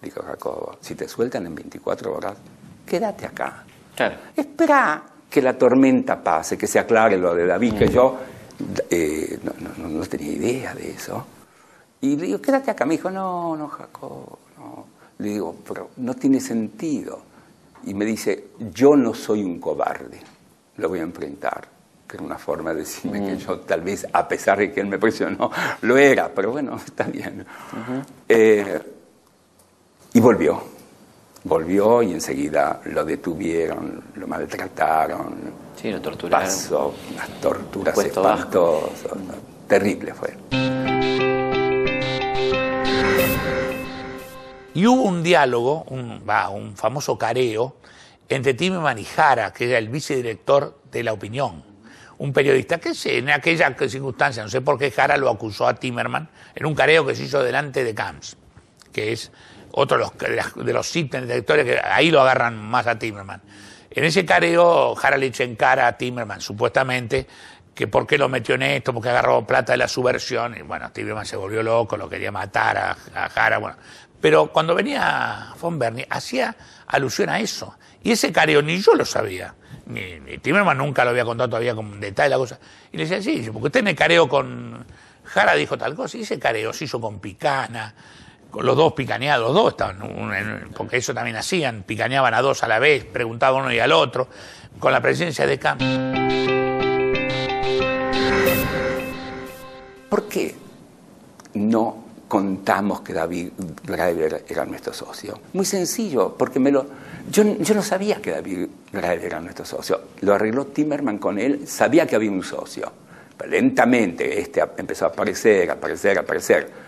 Dijo 0.00 0.22
Jacobo, 0.22 0.76
si 0.80 0.94
te 0.94 1.08
sueltan 1.08 1.46
en 1.46 1.54
24 1.54 2.14
horas, 2.14 2.36
quédate 2.84 3.26
acá. 3.26 3.64
Espera 4.36 5.02
que 5.28 5.42
la 5.42 5.56
tormenta 5.56 6.22
pase, 6.22 6.58
que 6.58 6.66
se 6.66 6.78
aclare 6.78 7.16
lo 7.16 7.34
de 7.34 7.46
David, 7.46 7.74
que 7.74 7.86
mm. 7.86 7.90
yo 7.90 8.18
eh, 8.90 9.38
no, 9.78 10.00
tenía 10.06 10.32
idea 10.32 10.74
de 10.74 10.90
eso. 10.90 11.26
Y 12.00 12.16
le 12.16 12.26
digo, 12.26 12.40
quédate 12.40 12.70
acá. 12.70 12.84
Me 12.84 12.96
dijo, 12.96 13.10
no, 13.10 13.56
no, 13.56 13.68
Jacob, 13.68 14.38
no. 14.58 14.86
Le 15.18 15.28
digo, 15.28 15.56
pero 15.66 15.90
no 15.98 16.14
tiene 16.14 16.40
sentido. 16.40 17.22
Y 17.84 17.94
me 17.94 18.04
dice, 18.04 18.48
yo 18.72 18.96
no 18.96 19.14
soy 19.14 19.42
un 19.42 19.58
cobarde, 19.58 20.20
lo 20.76 20.88
voy 20.88 21.00
a 21.00 21.02
enfrentar. 21.02 21.66
Que 22.06 22.16
era 22.16 22.26
una 22.26 22.38
forma 22.38 22.74
de 22.74 22.80
decirme 22.80 23.24
que 23.24 23.34
mm. 23.34 23.38
yo 23.38 23.60
tal 23.60 23.80
vez, 23.80 24.06
a 24.12 24.28
pesar 24.28 24.58
de 24.58 24.72
que 24.72 24.80
él 24.80 24.86
me 24.86 24.98
presionó, 24.98 25.50
lo 25.82 25.96
era, 25.96 26.28
pero 26.28 26.50
bueno, 26.50 26.76
está 26.84 27.04
bien. 27.04 27.46
Eh, 28.28 28.80
y 30.12 30.20
volvió 30.20 30.71
volvió 31.44 32.02
y 32.02 32.12
enseguida 32.12 32.80
lo 32.84 33.04
detuvieron, 33.04 34.02
lo 34.14 34.26
maltrataron. 34.26 35.62
Sí, 35.76 35.90
lo 35.90 36.00
torturaron. 36.00 36.46
Pasó 36.46 36.94
unas 37.12 37.28
torturas 37.40 37.98
espantosas. 37.98 39.12
Terrible 39.66 40.14
fue. 40.14 40.36
Y 44.74 44.86
hubo 44.86 45.02
un 45.02 45.22
diálogo, 45.22 45.84
un, 45.88 46.22
un 46.52 46.76
famoso 46.76 47.18
careo, 47.18 47.76
entre 48.28 48.54
Tim 48.54 48.74
Manijara, 48.74 49.52
que 49.52 49.68
era 49.68 49.78
el 49.78 49.88
vicedirector 49.88 50.78
de 50.90 51.02
La 51.02 51.12
Opinión. 51.12 51.62
un 52.18 52.32
periodista, 52.32 52.78
que 52.78 52.94
sé, 52.94 53.18
en 53.18 53.30
aquella 53.30 53.74
circunstancia, 53.88 54.42
no 54.42 54.48
sé 54.48 54.60
por 54.60 54.78
qué 54.78 54.90
Jara 54.90 55.16
lo 55.16 55.28
acusó 55.28 55.66
a 55.66 55.74
Timerman 55.74 56.28
en 56.54 56.66
un 56.66 56.74
careo 56.74 57.04
que 57.04 57.14
se 57.14 57.24
hizo 57.24 57.42
delante 57.42 57.84
de 57.84 57.94
Camps, 57.94 58.36
que 58.92 59.12
es 59.12 59.32
otro 59.72 59.98
de 59.98 60.04
los, 60.36 60.54
de 60.66 60.72
los 60.72 60.96
ítems 60.96 61.26
de 61.26 61.34
la 61.34 61.40
historia 61.40 61.64
que 61.64 61.78
ahí 61.78 62.10
lo 62.10 62.20
agarran 62.20 62.56
más 62.56 62.86
a 62.86 62.98
Timerman. 62.98 63.42
En 63.90 64.04
ese 64.04 64.24
careo, 64.24 64.94
Jara 64.94 65.16
le 65.16 65.26
echa 65.26 65.44
en 65.44 65.56
cara 65.56 65.86
a 65.86 65.98
Timerman, 65.98 66.40
supuestamente, 66.40 67.26
que 67.74 67.88
por 67.88 68.06
qué 68.06 68.16
lo 68.16 68.28
metió 68.28 68.54
en 68.54 68.62
esto, 68.62 68.94
porque 68.94 69.10
agarró 69.10 69.46
plata 69.46 69.72
de 69.72 69.78
la 69.78 69.88
subversión, 69.88 70.56
y 70.56 70.62
bueno, 70.62 70.90
Timerman 70.92 71.26
se 71.26 71.36
volvió 71.36 71.62
loco, 71.62 71.96
lo 71.96 72.08
quería 72.08 72.32
matar 72.32 72.76
a, 72.76 72.96
a 73.14 73.28
Jara, 73.28 73.58
bueno. 73.58 73.76
Pero 74.20 74.52
cuando 74.52 74.74
venía 74.74 75.52
von 75.60 75.78
Bernie, 75.78 76.06
hacía 76.08 76.54
alusión 76.86 77.28
a 77.28 77.40
eso. 77.40 77.76
Y 78.04 78.12
ese 78.12 78.32
careo 78.32 78.62
ni 78.62 78.80
yo 78.80 78.94
lo 78.94 79.04
sabía. 79.04 79.54
Ni, 79.86 80.20
ni 80.20 80.38
nunca 80.76 81.04
lo 81.04 81.10
había 81.10 81.24
contado 81.24 81.50
todavía 81.50 81.74
con 81.74 82.00
detalle 82.00 82.30
la 82.30 82.36
cosa. 82.36 82.58
Y 82.92 82.98
le 82.98 83.06
decía, 83.06 83.20
sí, 83.20 83.50
porque 83.52 83.66
usted 83.66 83.82
me 83.82 83.96
careo 83.96 84.28
con. 84.28 84.86
Jara 85.24 85.54
dijo 85.54 85.76
tal 85.76 85.94
cosa, 85.94 86.18
y 86.18 86.22
ese 86.22 86.38
careo 86.38 86.72
se 86.72 86.84
hizo 86.84 87.00
con 87.00 87.18
Picana, 87.18 87.94
con 88.52 88.66
los 88.66 88.76
dos 88.76 88.92
picaneados, 88.92 89.54
dos 89.54 89.70
estaban, 89.70 90.70
porque 90.76 90.98
eso 90.98 91.14
también 91.14 91.36
hacían, 91.36 91.84
picaneaban 91.84 92.34
a 92.34 92.42
dos 92.42 92.62
a 92.62 92.68
la 92.68 92.78
vez, 92.78 93.06
preguntaban 93.06 93.62
uno 93.62 93.72
y 93.72 93.78
al 93.78 93.90
otro, 93.92 94.28
con 94.78 94.92
la 94.92 95.00
presencia 95.00 95.46
de 95.46 95.58
Camps. 95.58 95.84
¿Por 100.10 100.28
qué 100.28 100.54
no 101.54 102.04
contamos 102.28 103.00
que 103.00 103.14
David 103.14 103.52
Graeber 103.84 104.44
era 104.46 104.66
nuestro 104.66 104.92
socio? 104.92 105.40
Muy 105.54 105.64
sencillo, 105.64 106.36
porque 106.36 106.60
me 106.60 106.70
lo, 106.70 106.86
yo, 107.30 107.56
yo 107.58 107.74
no 107.74 107.82
sabía 107.82 108.20
que 108.20 108.32
David 108.32 108.66
Graeber 108.92 109.24
era 109.24 109.40
nuestro 109.40 109.64
socio. 109.64 110.02
Lo 110.20 110.34
arregló 110.34 110.66
Timerman 110.66 111.16
con 111.16 111.38
él, 111.38 111.66
sabía 111.66 112.06
que 112.06 112.16
había 112.16 112.30
un 112.30 112.42
socio. 112.42 112.92
Lentamente 113.48 114.38
este 114.38 114.62
empezó 114.76 115.06
a 115.06 115.08
aparecer, 115.08 115.70
a 115.70 115.72
aparecer, 115.72 116.18
a 116.18 116.20
aparecer. 116.20 116.81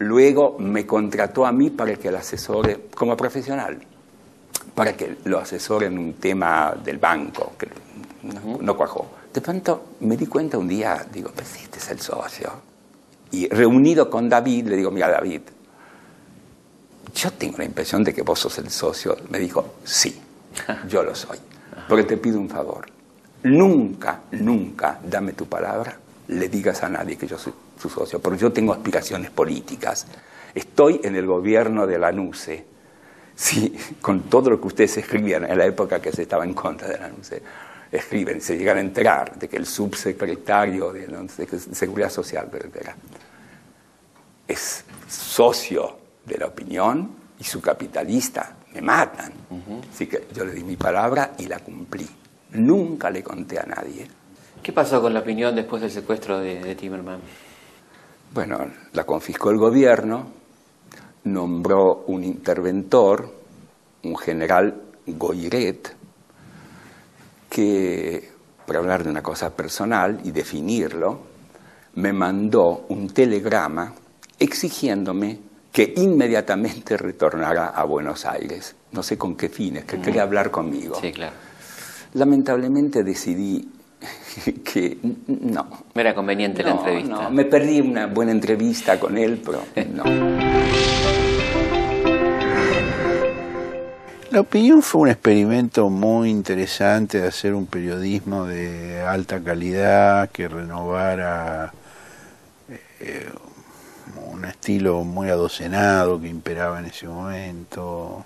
Luego 0.00 0.56
me 0.58 0.86
contrató 0.86 1.44
a 1.44 1.52
mí 1.52 1.68
para 1.68 1.94
que 1.96 2.10
lo 2.10 2.16
asesore 2.16 2.86
como 2.94 3.14
profesional, 3.14 3.78
para 4.74 4.96
que 4.96 5.18
lo 5.24 5.38
asesore 5.38 5.86
en 5.86 5.98
un 5.98 6.14
tema 6.14 6.74
del 6.82 6.96
banco, 6.96 7.52
que 7.58 7.68
no, 8.22 8.58
no 8.62 8.76
cuajó. 8.76 9.10
De 9.32 9.42
pronto 9.42 9.88
me 10.00 10.16
di 10.16 10.26
cuenta 10.26 10.56
un 10.56 10.68
día, 10.68 11.06
digo, 11.12 11.30
pues 11.34 11.54
este 11.56 11.78
es 11.78 11.90
el 11.90 12.00
socio. 12.00 12.50
Y 13.32 13.46
reunido 13.48 14.08
con 14.08 14.26
David, 14.26 14.68
le 14.68 14.76
digo, 14.76 14.90
mira 14.90 15.10
David, 15.10 15.42
yo 17.14 17.30
tengo 17.32 17.58
la 17.58 17.64
impresión 17.64 18.02
de 18.02 18.14
que 18.14 18.22
vos 18.22 18.38
sos 18.38 18.56
el 18.56 18.70
socio. 18.70 19.18
Me 19.28 19.38
dijo, 19.38 19.74
sí, 19.84 20.18
yo 20.88 21.02
lo 21.02 21.14
soy. 21.14 21.38
Porque 21.88 22.04
te 22.04 22.16
pido 22.16 22.40
un 22.40 22.48
favor. 22.48 22.86
Nunca, 23.42 24.22
nunca, 24.32 24.98
dame 25.04 25.34
tu 25.34 25.44
palabra, 25.44 25.98
le 26.28 26.48
digas 26.48 26.82
a 26.82 26.88
nadie 26.88 27.18
que 27.18 27.26
yo 27.26 27.36
soy 27.36 27.52
su 27.80 27.88
socio, 27.88 28.20
porque 28.20 28.38
yo 28.38 28.52
tengo 28.52 28.72
aspiraciones 28.72 29.30
políticas. 29.30 30.06
Estoy 30.54 31.00
en 31.02 31.16
el 31.16 31.26
gobierno 31.26 31.86
de 31.86 31.98
la 31.98 32.12
NUCE, 32.12 32.64
sí, 33.34 33.76
con 34.00 34.22
todo 34.22 34.50
lo 34.50 34.60
que 34.60 34.66
ustedes 34.66 34.96
escribían 34.98 35.44
en 35.44 35.58
la 35.58 35.66
época 35.66 36.00
que 36.00 36.12
se 36.12 36.22
estaba 36.22 36.44
en 36.44 36.54
contra 36.54 36.88
de 36.88 36.98
la 36.98 37.08
NUCE 37.08 37.42
escriben 37.92 38.40
se 38.40 38.56
llegan 38.56 38.76
a 38.78 38.80
enterar 38.80 39.38
de 39.38 39.48
que 39.48 39.56
el 39.56 39.66
subsecretario 39.66 40.92
de, 40.92 41.06
de 41.06 41.58
Seguridad 41.58 42.10
Social 42.10 42.48
es 44.46 44.84
socio 45.08 45.98
de 46.24 46.38
la 46.38 46.46
opinión 46.46 47.10
y 47.38 47.44
su 47.44 47.60
capitalista. 47.60 48.56
Me 48.74 48.80
matan. 48.80 49.32
Así 49.92 50.06
que 50.06 50.28
yo 50.32 50.44
le 50.44 50.52
di 50.52 50.62
mi 50.62 50.76
palabra 50.76 51.32
y 51.38 51.46
la 51.46 51.58
cumplí. 51.58 52.08
Nunca 52.52 53.10
le 53.10 53.22
conté 53.22 53.58
a 53.58 53.64
nadie. 53.64 54.06
¿Qué 54.62 54.72
pasó 54.72 55.00
con 55.00 55.14
la 55.14 55.20
opinión 55.20 55.54
después 55.54 55.82
del 55.82 55.90
secuestro 55.90 56.38
de, 56.38 56.62
de 56.62 56.74
Timerman? 56.74 57.20
Bueno, 58.32 58.58
la 58.92 59.04
confiscó 59.04 59.50
el 59.50 59.58
gobierno, 59.58 60.26
nombró 61.24 62.04
un 62.06 62.22
interventor, 62.22 63.28
un 64.04 64.16
general 64.16 64.82
Goiret, 65.06 65.96
que, 67.48 68.30
por 68.64 68.76
hablar 68.76 69.02
de 69.02 69.10
una 69.10 69.22
cosa 69.22 69.50
personal 69.50 70.20
y 70.22 70.30
definirlo, 70.30 71.18
me 71.96 72.12
mandó 72.12 72.86
un 72.88 73.08
telegrama 73.08 73.92
exigiéndome 74.38 75.40
que 75.72 75.92
inmediatamente 75.96 76.96
retornara 76.96 77.68
a 77.68 77.84
Buenos 77.84 78.26
Aires. 78.26 78.76
No 78.92 79.02
sé 79.02 79.18
con 79.18 79.36
qué 79.36 79.48
fines, 79.48 79.84
que 79.84 80.00
quería 80.00 80.22
hablar 80.22 80.52
conmigo. 80.52 81.00
Sí, 81.00 81.10
claro. 81.10 81.34
Lamentablemente 82.14 83.02
decidí 83.02 83.68
que 84.64 84.98
no. 85.26 85.68
No 85.94 86.00
era 86.00 86.14
conveniente 86.14 86.62
la 86.62 86.72
entrevista. 86.72 87.22
no, 87.22 87.30
me 87.30 87.44
perdí 87.44 87.80
una 87.80 88.06
buena 88.06 88.32
entrevista 88.32 88.98
con 88.98 89.18
él, 89.18 89.40
pero 89.44 89.62
no. 89.92 90.04
La 94.30 94.40
opinión 94.40 94.80
fue 94.80 95.02
un 95.02 95.08
experimento 95.08 95.90
muy 95.90 96.30
interesante 96.30 97.20
de 97.20 97.26
hacer 97.26 97.52
un 97.52 97.66
periodismo 97.66 98.46
de 98.46 99.00
alta 99.00 99.40
calidad 99.40 100.30
que 100.30 100.46
renovara 100.46 101.72
eh, 103.00 103.28
un 104.32 104.44
estilo 104.44 105.02
muy 105.02 105.30
adocenado 105.30 106.20
que 106.20 106.28
imperaba 106.28 106.78
en 106.78 106.86
ese 106.86 107.08
momento, 107.08 108.24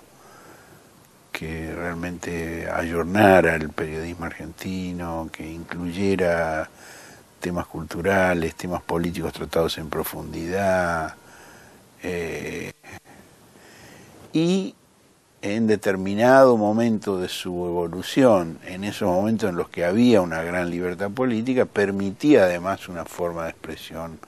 que 1.37 1.73
realmente 1.75 2.69
ayornara 2.71 3.55
el 3.55 3.69
periodismo 3.69 4.25
argentino, 4.25 5.29
que 5.33 5.45
incluyera 5.51 6.69
temas 7.41 7.67
culturales, 7.67 8.55
temas 8.55 8.81
políticos 8.81 9.33
tratados 9.33 9.77
en 9.77 9.89
profundidad. 9.89 11.15
eh, 12.03 12.71
y 14.31 14.75
en 15.41 15.67
determinado 15.67 16.57
momento 16.57 17.19
de 17.19 17.27
su 17.27 17.51
evolución, 17.65 18.57
en 18.65 18.83
esos 18.85 19.09
momentos 19.09 19.49
en 19.49 19.57
los 19.57 19.69
que 19.69 19.85
había 19.85 20.21
una 20.21 20.41
gran 20.41 20.69
libertad 20.69 21.11
política, 21.11 21.65
permitía 21.65 22.45
además 22.45 22.87
una 22.87 23.05
forma 23.05 23.43
de 23.43 23.49
expresión 23.51 24.19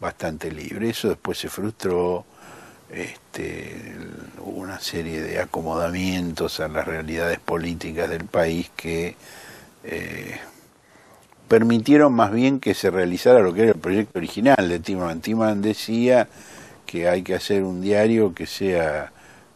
bastante 0.00 0.52
libre. 0.52 0.90
Eso 0.90 1.08
después 1.08 1.36
se 1.38 1.48
frustró, 1.48 2.24
este, 2.94 3.96
una 4.44 4.78
serie 4.78 5.20
de 5.20 5.40
acomodamientos 5.40 6.60
a 6.60 6.68
las 6.68 6.86
realidades 6.86 7.38
políticas 7.40 8.08
del 8.08 8.24
país 8.24 8.70
que 8.76 9.16
eh, 9.82 10.38
permitieron 11.48 12.12
más 12.12 12.32
bien 12.32 12.60
que 12.60 12.74
se 12.74 12.90
realizara 12.90 13.40
lo 13.40 13.52
que 13.52 13.62
era 13.62 13.72
el 13.72 13.78
proyecto 13.78 14.18
original 14.18 14.68
de 14.68 14.78
Timan. 14.78 15.20
Timan 15.20 15.60
decía 15.60 16.28
que 16.86 17.08
hay 17.08 17.22
que 17.22 17.34
hacer 17.34 17.64
un 17.64 17.80
diario 17.80 18.34
que 18.34 18.46
sea 18.46 19.12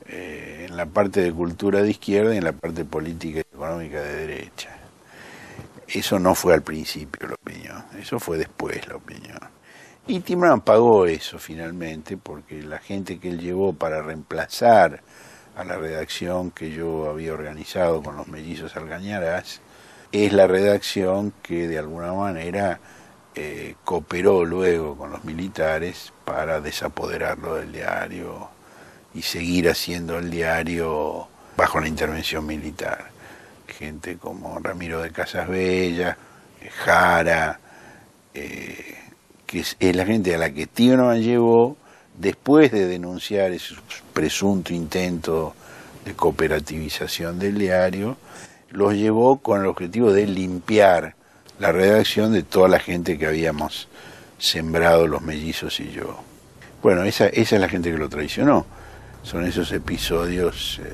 eh, 0.07 0.67
en 0.69 0.77
la 0.77 0.87
parte 0.87 1.21
de 1.21 1.33
cultura 1.33 1.83
de 1.83 1.91
izquierda 1.91 2.35
y 2.35 2.39
en 2.39 2.45
la 2.45 2.53
parte 2.53 2.85
política 2.85 3.39
y 3.39 3.55
económica 3.55 4.01
de 4.01 4.27
derecha. 4.27 4.71
Eso 5.87 6.19
no 6.19 6.35
fue 6.35 6.55
al 6.55 6.63
principio 6.63 7.29
la 7.29 7.35
opinión, 7.35 7.83
eso 7.99 8.21
fue 8.21 8.37
después 8.37 8.87
la 8.89 8.97
opinión. 8.97 9.58
Y 10.11 10.21
Timmerman 10.21 10.63
pagó 10.63 11.05
eso 11.05 11.39
finalmente, 11.39 12.17
porque 12.17 12.63
la 12.63 12.79
gente 12.79 13.19
que 13.19 13.29
él 13.29 13.39
llevó 13.41 13.75
para 13.75 14.01
reemplazar 14.01 15.03
a 15.55 15.65
la 15.65 15.77
redacción 15.77 16.51
que 16.51 16.71
yo 16.71 17.11
había 17.11 17.35
organizado 17.35 18.03
con 18.03 18.17
los 18.17 18.27
mellizos 18.27 18.75
Algañarás, 18.75 19.61
es 20.11 20.33
la 20.33 20.47
redacción 20.47 21.35
que 21.43 21.69
de 21.69 21.79
alguna 21.79 22.15
manera 22.15 22.81
eh, 23.35 23.75
cooperó 23.85 24.47
luego 24.47 24.97
con 24.97 25.11
los 25.11 25.25
militares 25.25 26.15
para 26.25 26.63
desapoderarlo 26.63 27.57
del 27.57 27.71
diario 27.71 28.49
y 29.13 29.21
seguir 29.21 29.69
haciendo 29.69 30.17
el 30.17 30.31
diario 30.31 31.29
bajo 31.55 31.81
la 31.81 31.89
intervención 31.89 32.47
militar. 32.47 33.11
Gente 33.67 34.17
como 34.17 34.59
Ramiro 34.59 35.03
de 35.03 35.11
Casas 35.11 35.49
Bellas, 35.49 36.17
Jara, 36.83 37.61
eh, 38.33 38.98
que 39.49 39.61
es, 39.61 39.77
la 39.81 40.05
gente 40.05 40.35
a 40.35 40.39
la 40.39 40.53
que 40.53 40.67
Timerman 40.67 41.23
llevó 41.23 41.79
después 42.19 42.71
de 42.71 42.87
denunciar 42.87 43.51
ese 43.51 43.75
presunto 44.13 44.75
intento 44.75 45.55
de 46.05 46.13
cooperativización 46.13 47.39
del 47.39 47.57
diario, 47.57 48.19
los 48.71 48.93
llevó 48.93 49.39
con 49.39 49.63
el 49.63 49.67
objetivo 49.67 50.13
de 50.13 50.27
limpiar 50.27 51.15
la 51.59 51.73
redacción 51.73 52.35
de 52.35 52.43
toda 52.43 52.69
la 52.69 52.79
gente 52.79 53.17
que 53.17 53.27
habíamos 53.27 53.89
sembrado 54.39 55.07
los 55.07 55.23
mellizos 55.23 55.81
y 55.81 55.93
yo. 55.93 56.19
Bueno, 56.83 57.05
esa, 57.05 57.29
esa 57.29 57.57
es 57.57 57.61
la 57.61 57.71
gente 57.71 57.91
que 57.91 57.97
lo 57.97 58.11
traicionó. 58.11 58.67
Son 59.23 59.47
esos 59.47 59.73
episodios 59.73 60.79
eh, 60.85 60.93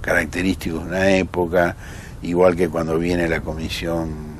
característicos 0.00 0.84
de 0.84 0.88
una 0.88 1.10
época, 1.16 1.74
igual 2.22 2.54
que 2.54 2.68
cuando 2.68 2.96
viene 2.96 3.28
la 3.28 3.40
comisión 3.40 4.35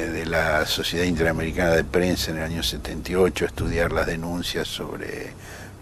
de 0.00 0.26
la 0.26 0.64
Sociedad 0.66 1.04
Interamericana 1.04 1.70
de 1.72 1.84
Prensa 1.84 2.30
en 2.30 2.38
el 2.38 2.44
año 2.44 2.62
78 2.62 3.44
a 3.44 3.48
estudiar 3.48 3.92
las 3.92 4.06
denuncias 4.06 4.68
sobre 4.68 5.32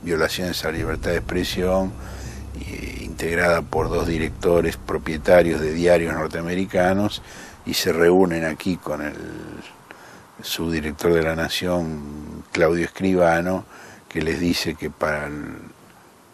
violaciones 0.02 0.64
a 0.64 0.72
la 0.72 0.78
libertad 0.78 1.10
de 1.10 1.18
expresión, 1.18 1.92
eh, 2.60 2.98
integrada 3.02 3.62
por 3.62 3.88
dos 3.88 4.06
directores 4.06 4.76
propietarios 4.76 5.60
de 5.60 5.72
diarios 5.72 6.14
norteamericanos, 6.14 7.22
y 7.66 7.74
se 7.74 7.92
reúnen 7.92 8.44
aquí 8.44 8.76
con 8.76 9.02
el 9.02 9.14
subdirector 10.42 11.12
de 11.12 11.22
la 11.22 11.36
Nación, 11.36 12.44
Claudio 12.50 12.84
Escribano, 12.84 13.64
que 14.08 14.22
les 14.22 14.40
dice 14.40 14.74
que 14.74 14.90
para 14.90 15.28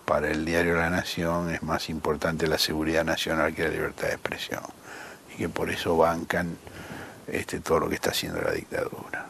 para 0.06 0.30
el 0.30 0.44
diario 0.44 0.76
La 0.76 0.88
Nación 0.88 1.50
es 1.52 1.64
más 1.64 1.90
importante 1.90 2.46
la 2.46 2.58
seguridad 2.58 3.04
nacional 3.04 3.52
que 3.52 3.64
la 3.64 3.70
libertad 3.70 4.06
de 4.06 4.14
expresión 4.14 4.62
y 5.34 5.38
que 5.38 5.48
por 5.48 5.68
eso 5.68 5.96
bancan 5.96 6.56
este, 7.28 7.60
todo 7.60 7.80
lo 7.80 7.88
que 7.88 7.96
está 7.96 8.10
haciendo 8.10 8.40
la 8.40 8.52
dictadura. 8.52 9.26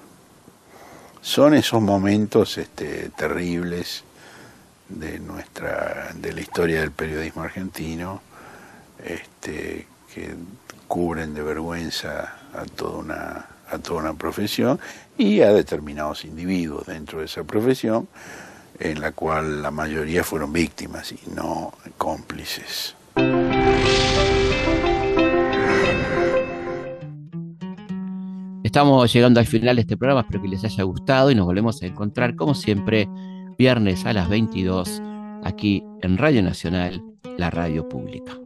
Son 1.21 1.55
esos 1.55 1.83
momentos 1.83 2.57
este, 2.59 3.11
terribles 3.11 4.05
de 4.89 5.19
nuestra 5.19 6.13
de 6.15 6.33
la 6.33 6.41
historia 6.41 6.81
del 6.81 6.93
periodismo 6.93 7.43
argentino 7.43 8.23
este, 9.05 9.87
que 10.15 10.35
cubren 10.87 11.35
de 11.35 11.43
vergüenza 11.43 12.37
a 12.55 12.65
toda 12.65 12.99
una 12.99 13.47
a 13.69 13.79
toda 13.79 14.01
una 14.01 14.15
profesión 14.15 14.79
y 15.19 15.41
a 15.41 15.53
determinados 15.53 16.25
individuos 16.25 16.87
dentro 16.87 17.19
de 17.19 17.25
esa 17.25 17.43
profesión 17.43 18.09
en 18.79 19.01
la 19.01 19.13
cual 19.13 19.63
la 19.63 19.71
mayoría 19.71 20.23
fueron 20.23 20.53
víctimas 20.53 21.13
y 21.13 21.19
no 21.35 21.73
cómplices. 21.97 22.95
Estamos 28.77 29.11
llegando 29.11 29.41
al 29.41 29.47
final 29.47 29.77
de 29.77 29.81
este 29.81 29.97
programa, 29.97 30.21
espero 30.21 30.43
que 30.43 30.49
les 30.49 30.63
haya 30.63 30.85
gustado 30.85 31.31
y 31.31 31.35
nos 31.35 31.47
volvemos 31.47 31.81
a 31.81 31.87
encontrar 31.87 32.37
como 32.37 32.55
siempre 32.55 33.09
viernes 33.57 34.05
a 34.05 34.13
las 34.13 34.29
22 34.29 35.01
aquí 35.45 35.83
en 36.03 36.19
Radio 36.19 36.43
Nacional, 36.43 37.03
la 37.39 37.49
radio 37.49 37.89
pública. 37.89 38.39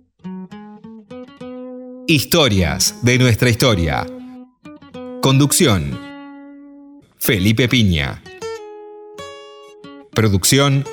Historias 2.06 3.00
de 3.02 3.18
nuestra 3.18 3.50
historia. 3.50 4.06
Conducción. 5.20 5.98
Felipe 7.18 7.66
Piña. 7.66 8.22
Producción. 10.12 10.84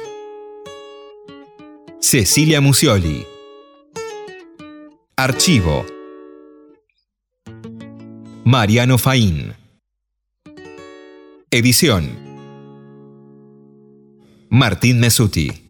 Cecilia 2.00 2.60
Musioli. 2.60 3.24
Archivo. 5.16 5.86
Mariano 8.50 8.98
Faín. 8.98 9.56
Edición. 11.52 12.18
Martín 14.50 15.02
Mesuti. 15.02 15.67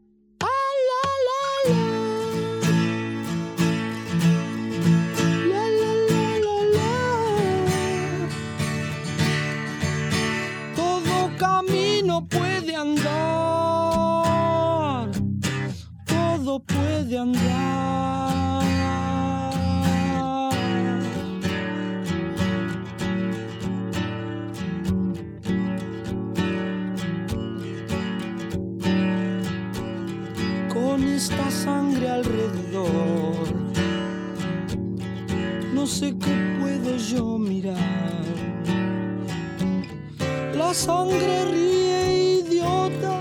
Sangre 40.78 41.46
ríe 41.46 42.42
idiota 42.42 43.20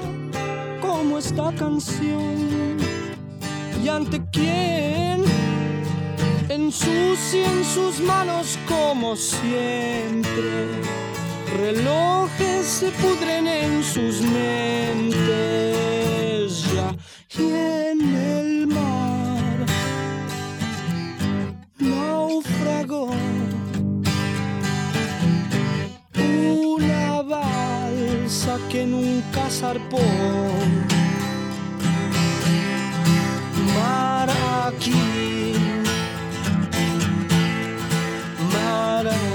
como 0.83 1.17
esta 1.17 1.51
canción. 1.55 2.77
¿Y 3.83 3.89
ante 3.89 4.21
quién? 4.31 5.25
Ensucian 6.51 7.65
sus 7.65 8.01
manos 8.01 8.59
como 8.69 9.17
siempre. 9.17 10.51
Relojes 11.59 12.67
se 12.67 12.91
pudren 12.91 13.47
en 13.47 13.83
sus 13.83 14.21
mentes 14.21 16.16
que 28.77 28.85
nunca 28.85 29.49
zarpó. 29.49 30.07
Mar 33.75 34.29
aquí, 34.67 35.55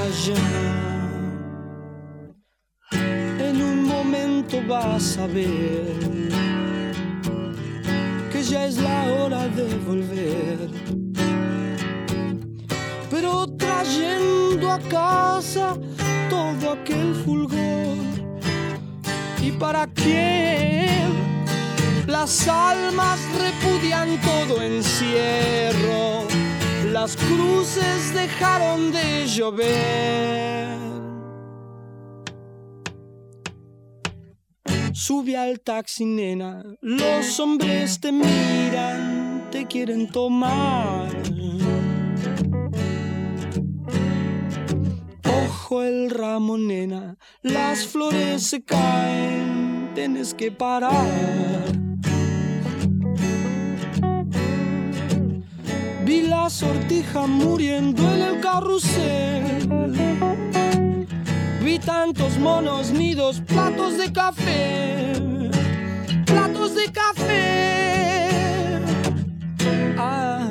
allá. 0.09 0.43
En 3.47 3.55
un 3.69 3.83
momento 3.93 4.61
vas 4.67 5.17
a 5.17 5.25
ver 5.25 6.31
que 8.31 8.43
ya 8.43 8.67
es 8.67 8.77
la 8.77 8.99
hora 9.13 9.47
de 9.57 9.65
volver 9.87 10.57
pero 13.09 13.47
trayendo 13.57 14.71
a 14.71 14.79
casa 14.97 15.65
todo 16.29 16.63
aquel 16.73 17.15
fulgor. 17.23 18.10
¿Y 19.41 19.51
para 19.53 19.87
quién? 19.87 21.09
Las 22.07 22.47
almas 22.47 23.19
repudian 23.37 24.19
todo 24.21 24.61
encierro, 24.61 26.27
las 26.91 27.15
cruces 27.15 28.13
dejaron 28.13 28.91
de 28.91 29.25
llover. 29.25 30.77
Sube 34.93 35.35
al 35.35 35.59
taxi, 35.61 36.05
nena, 36.05 36.63
los 36.81 37.39
hombres 37.39 37.99
te 37.99 38.11
miran, 38.11 39.47
te 39.49 39.65
quieren 39.65 40.07
tomar. 40.11 41.00
El 45.79 46.09
ramo, 46.09 46.57
nena, 46.57 47.15
las 47.43 47.87
flores 47.87 48.43
se 48.43 48.61
caen, 48.61 49.91
tienes 49.95 50.33
que 50.33 50.51
parar. 50.51 50.91
Vi 56.03 56.23
la 56.23 56.49
sortija 56.49 57.25
muriendo 57.25 58.03
en 58.13 58.21
el 58.21 58.41
carrusel. 58.41 59.69
Vi 61.63 61.79
tantos 61.79 62.37
monos 62.37 62.91
nidos, 62.91 63.41
platos 63.47 63.97
de 63.97 64.11
café, 64.11 65.13
platos 66.25 66.75
de 66.75 66.91
café. 66.91 68.27
Ah. 69.97 70.50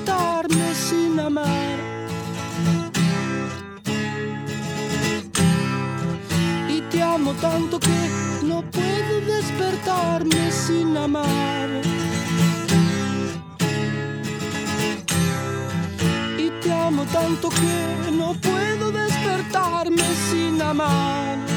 matarme 0.00 0.74
sin 0.74 1.18
amar. 1.18 1.78
Y 6.68 6.80
te 6.90 7.02
amo 7.02 7.32
tanto 7.34 7.78
que 7.78 8.00
no 8.42 8.62
puedo 8.70 9.20
despertarme 9.26 10.50
sin 10.50 10.96
amar. 10.96 11.68
Y 16.38 16.50
te 16.62 16.72
amo 16.72 17.04
tanto 17.12 17.48
que 17.50 18.10
no 18.12 18.34
puedo 18.34 18.90
despertarme 18.90 20.04
sin 20.30 20.60
amar. 20.62 21.49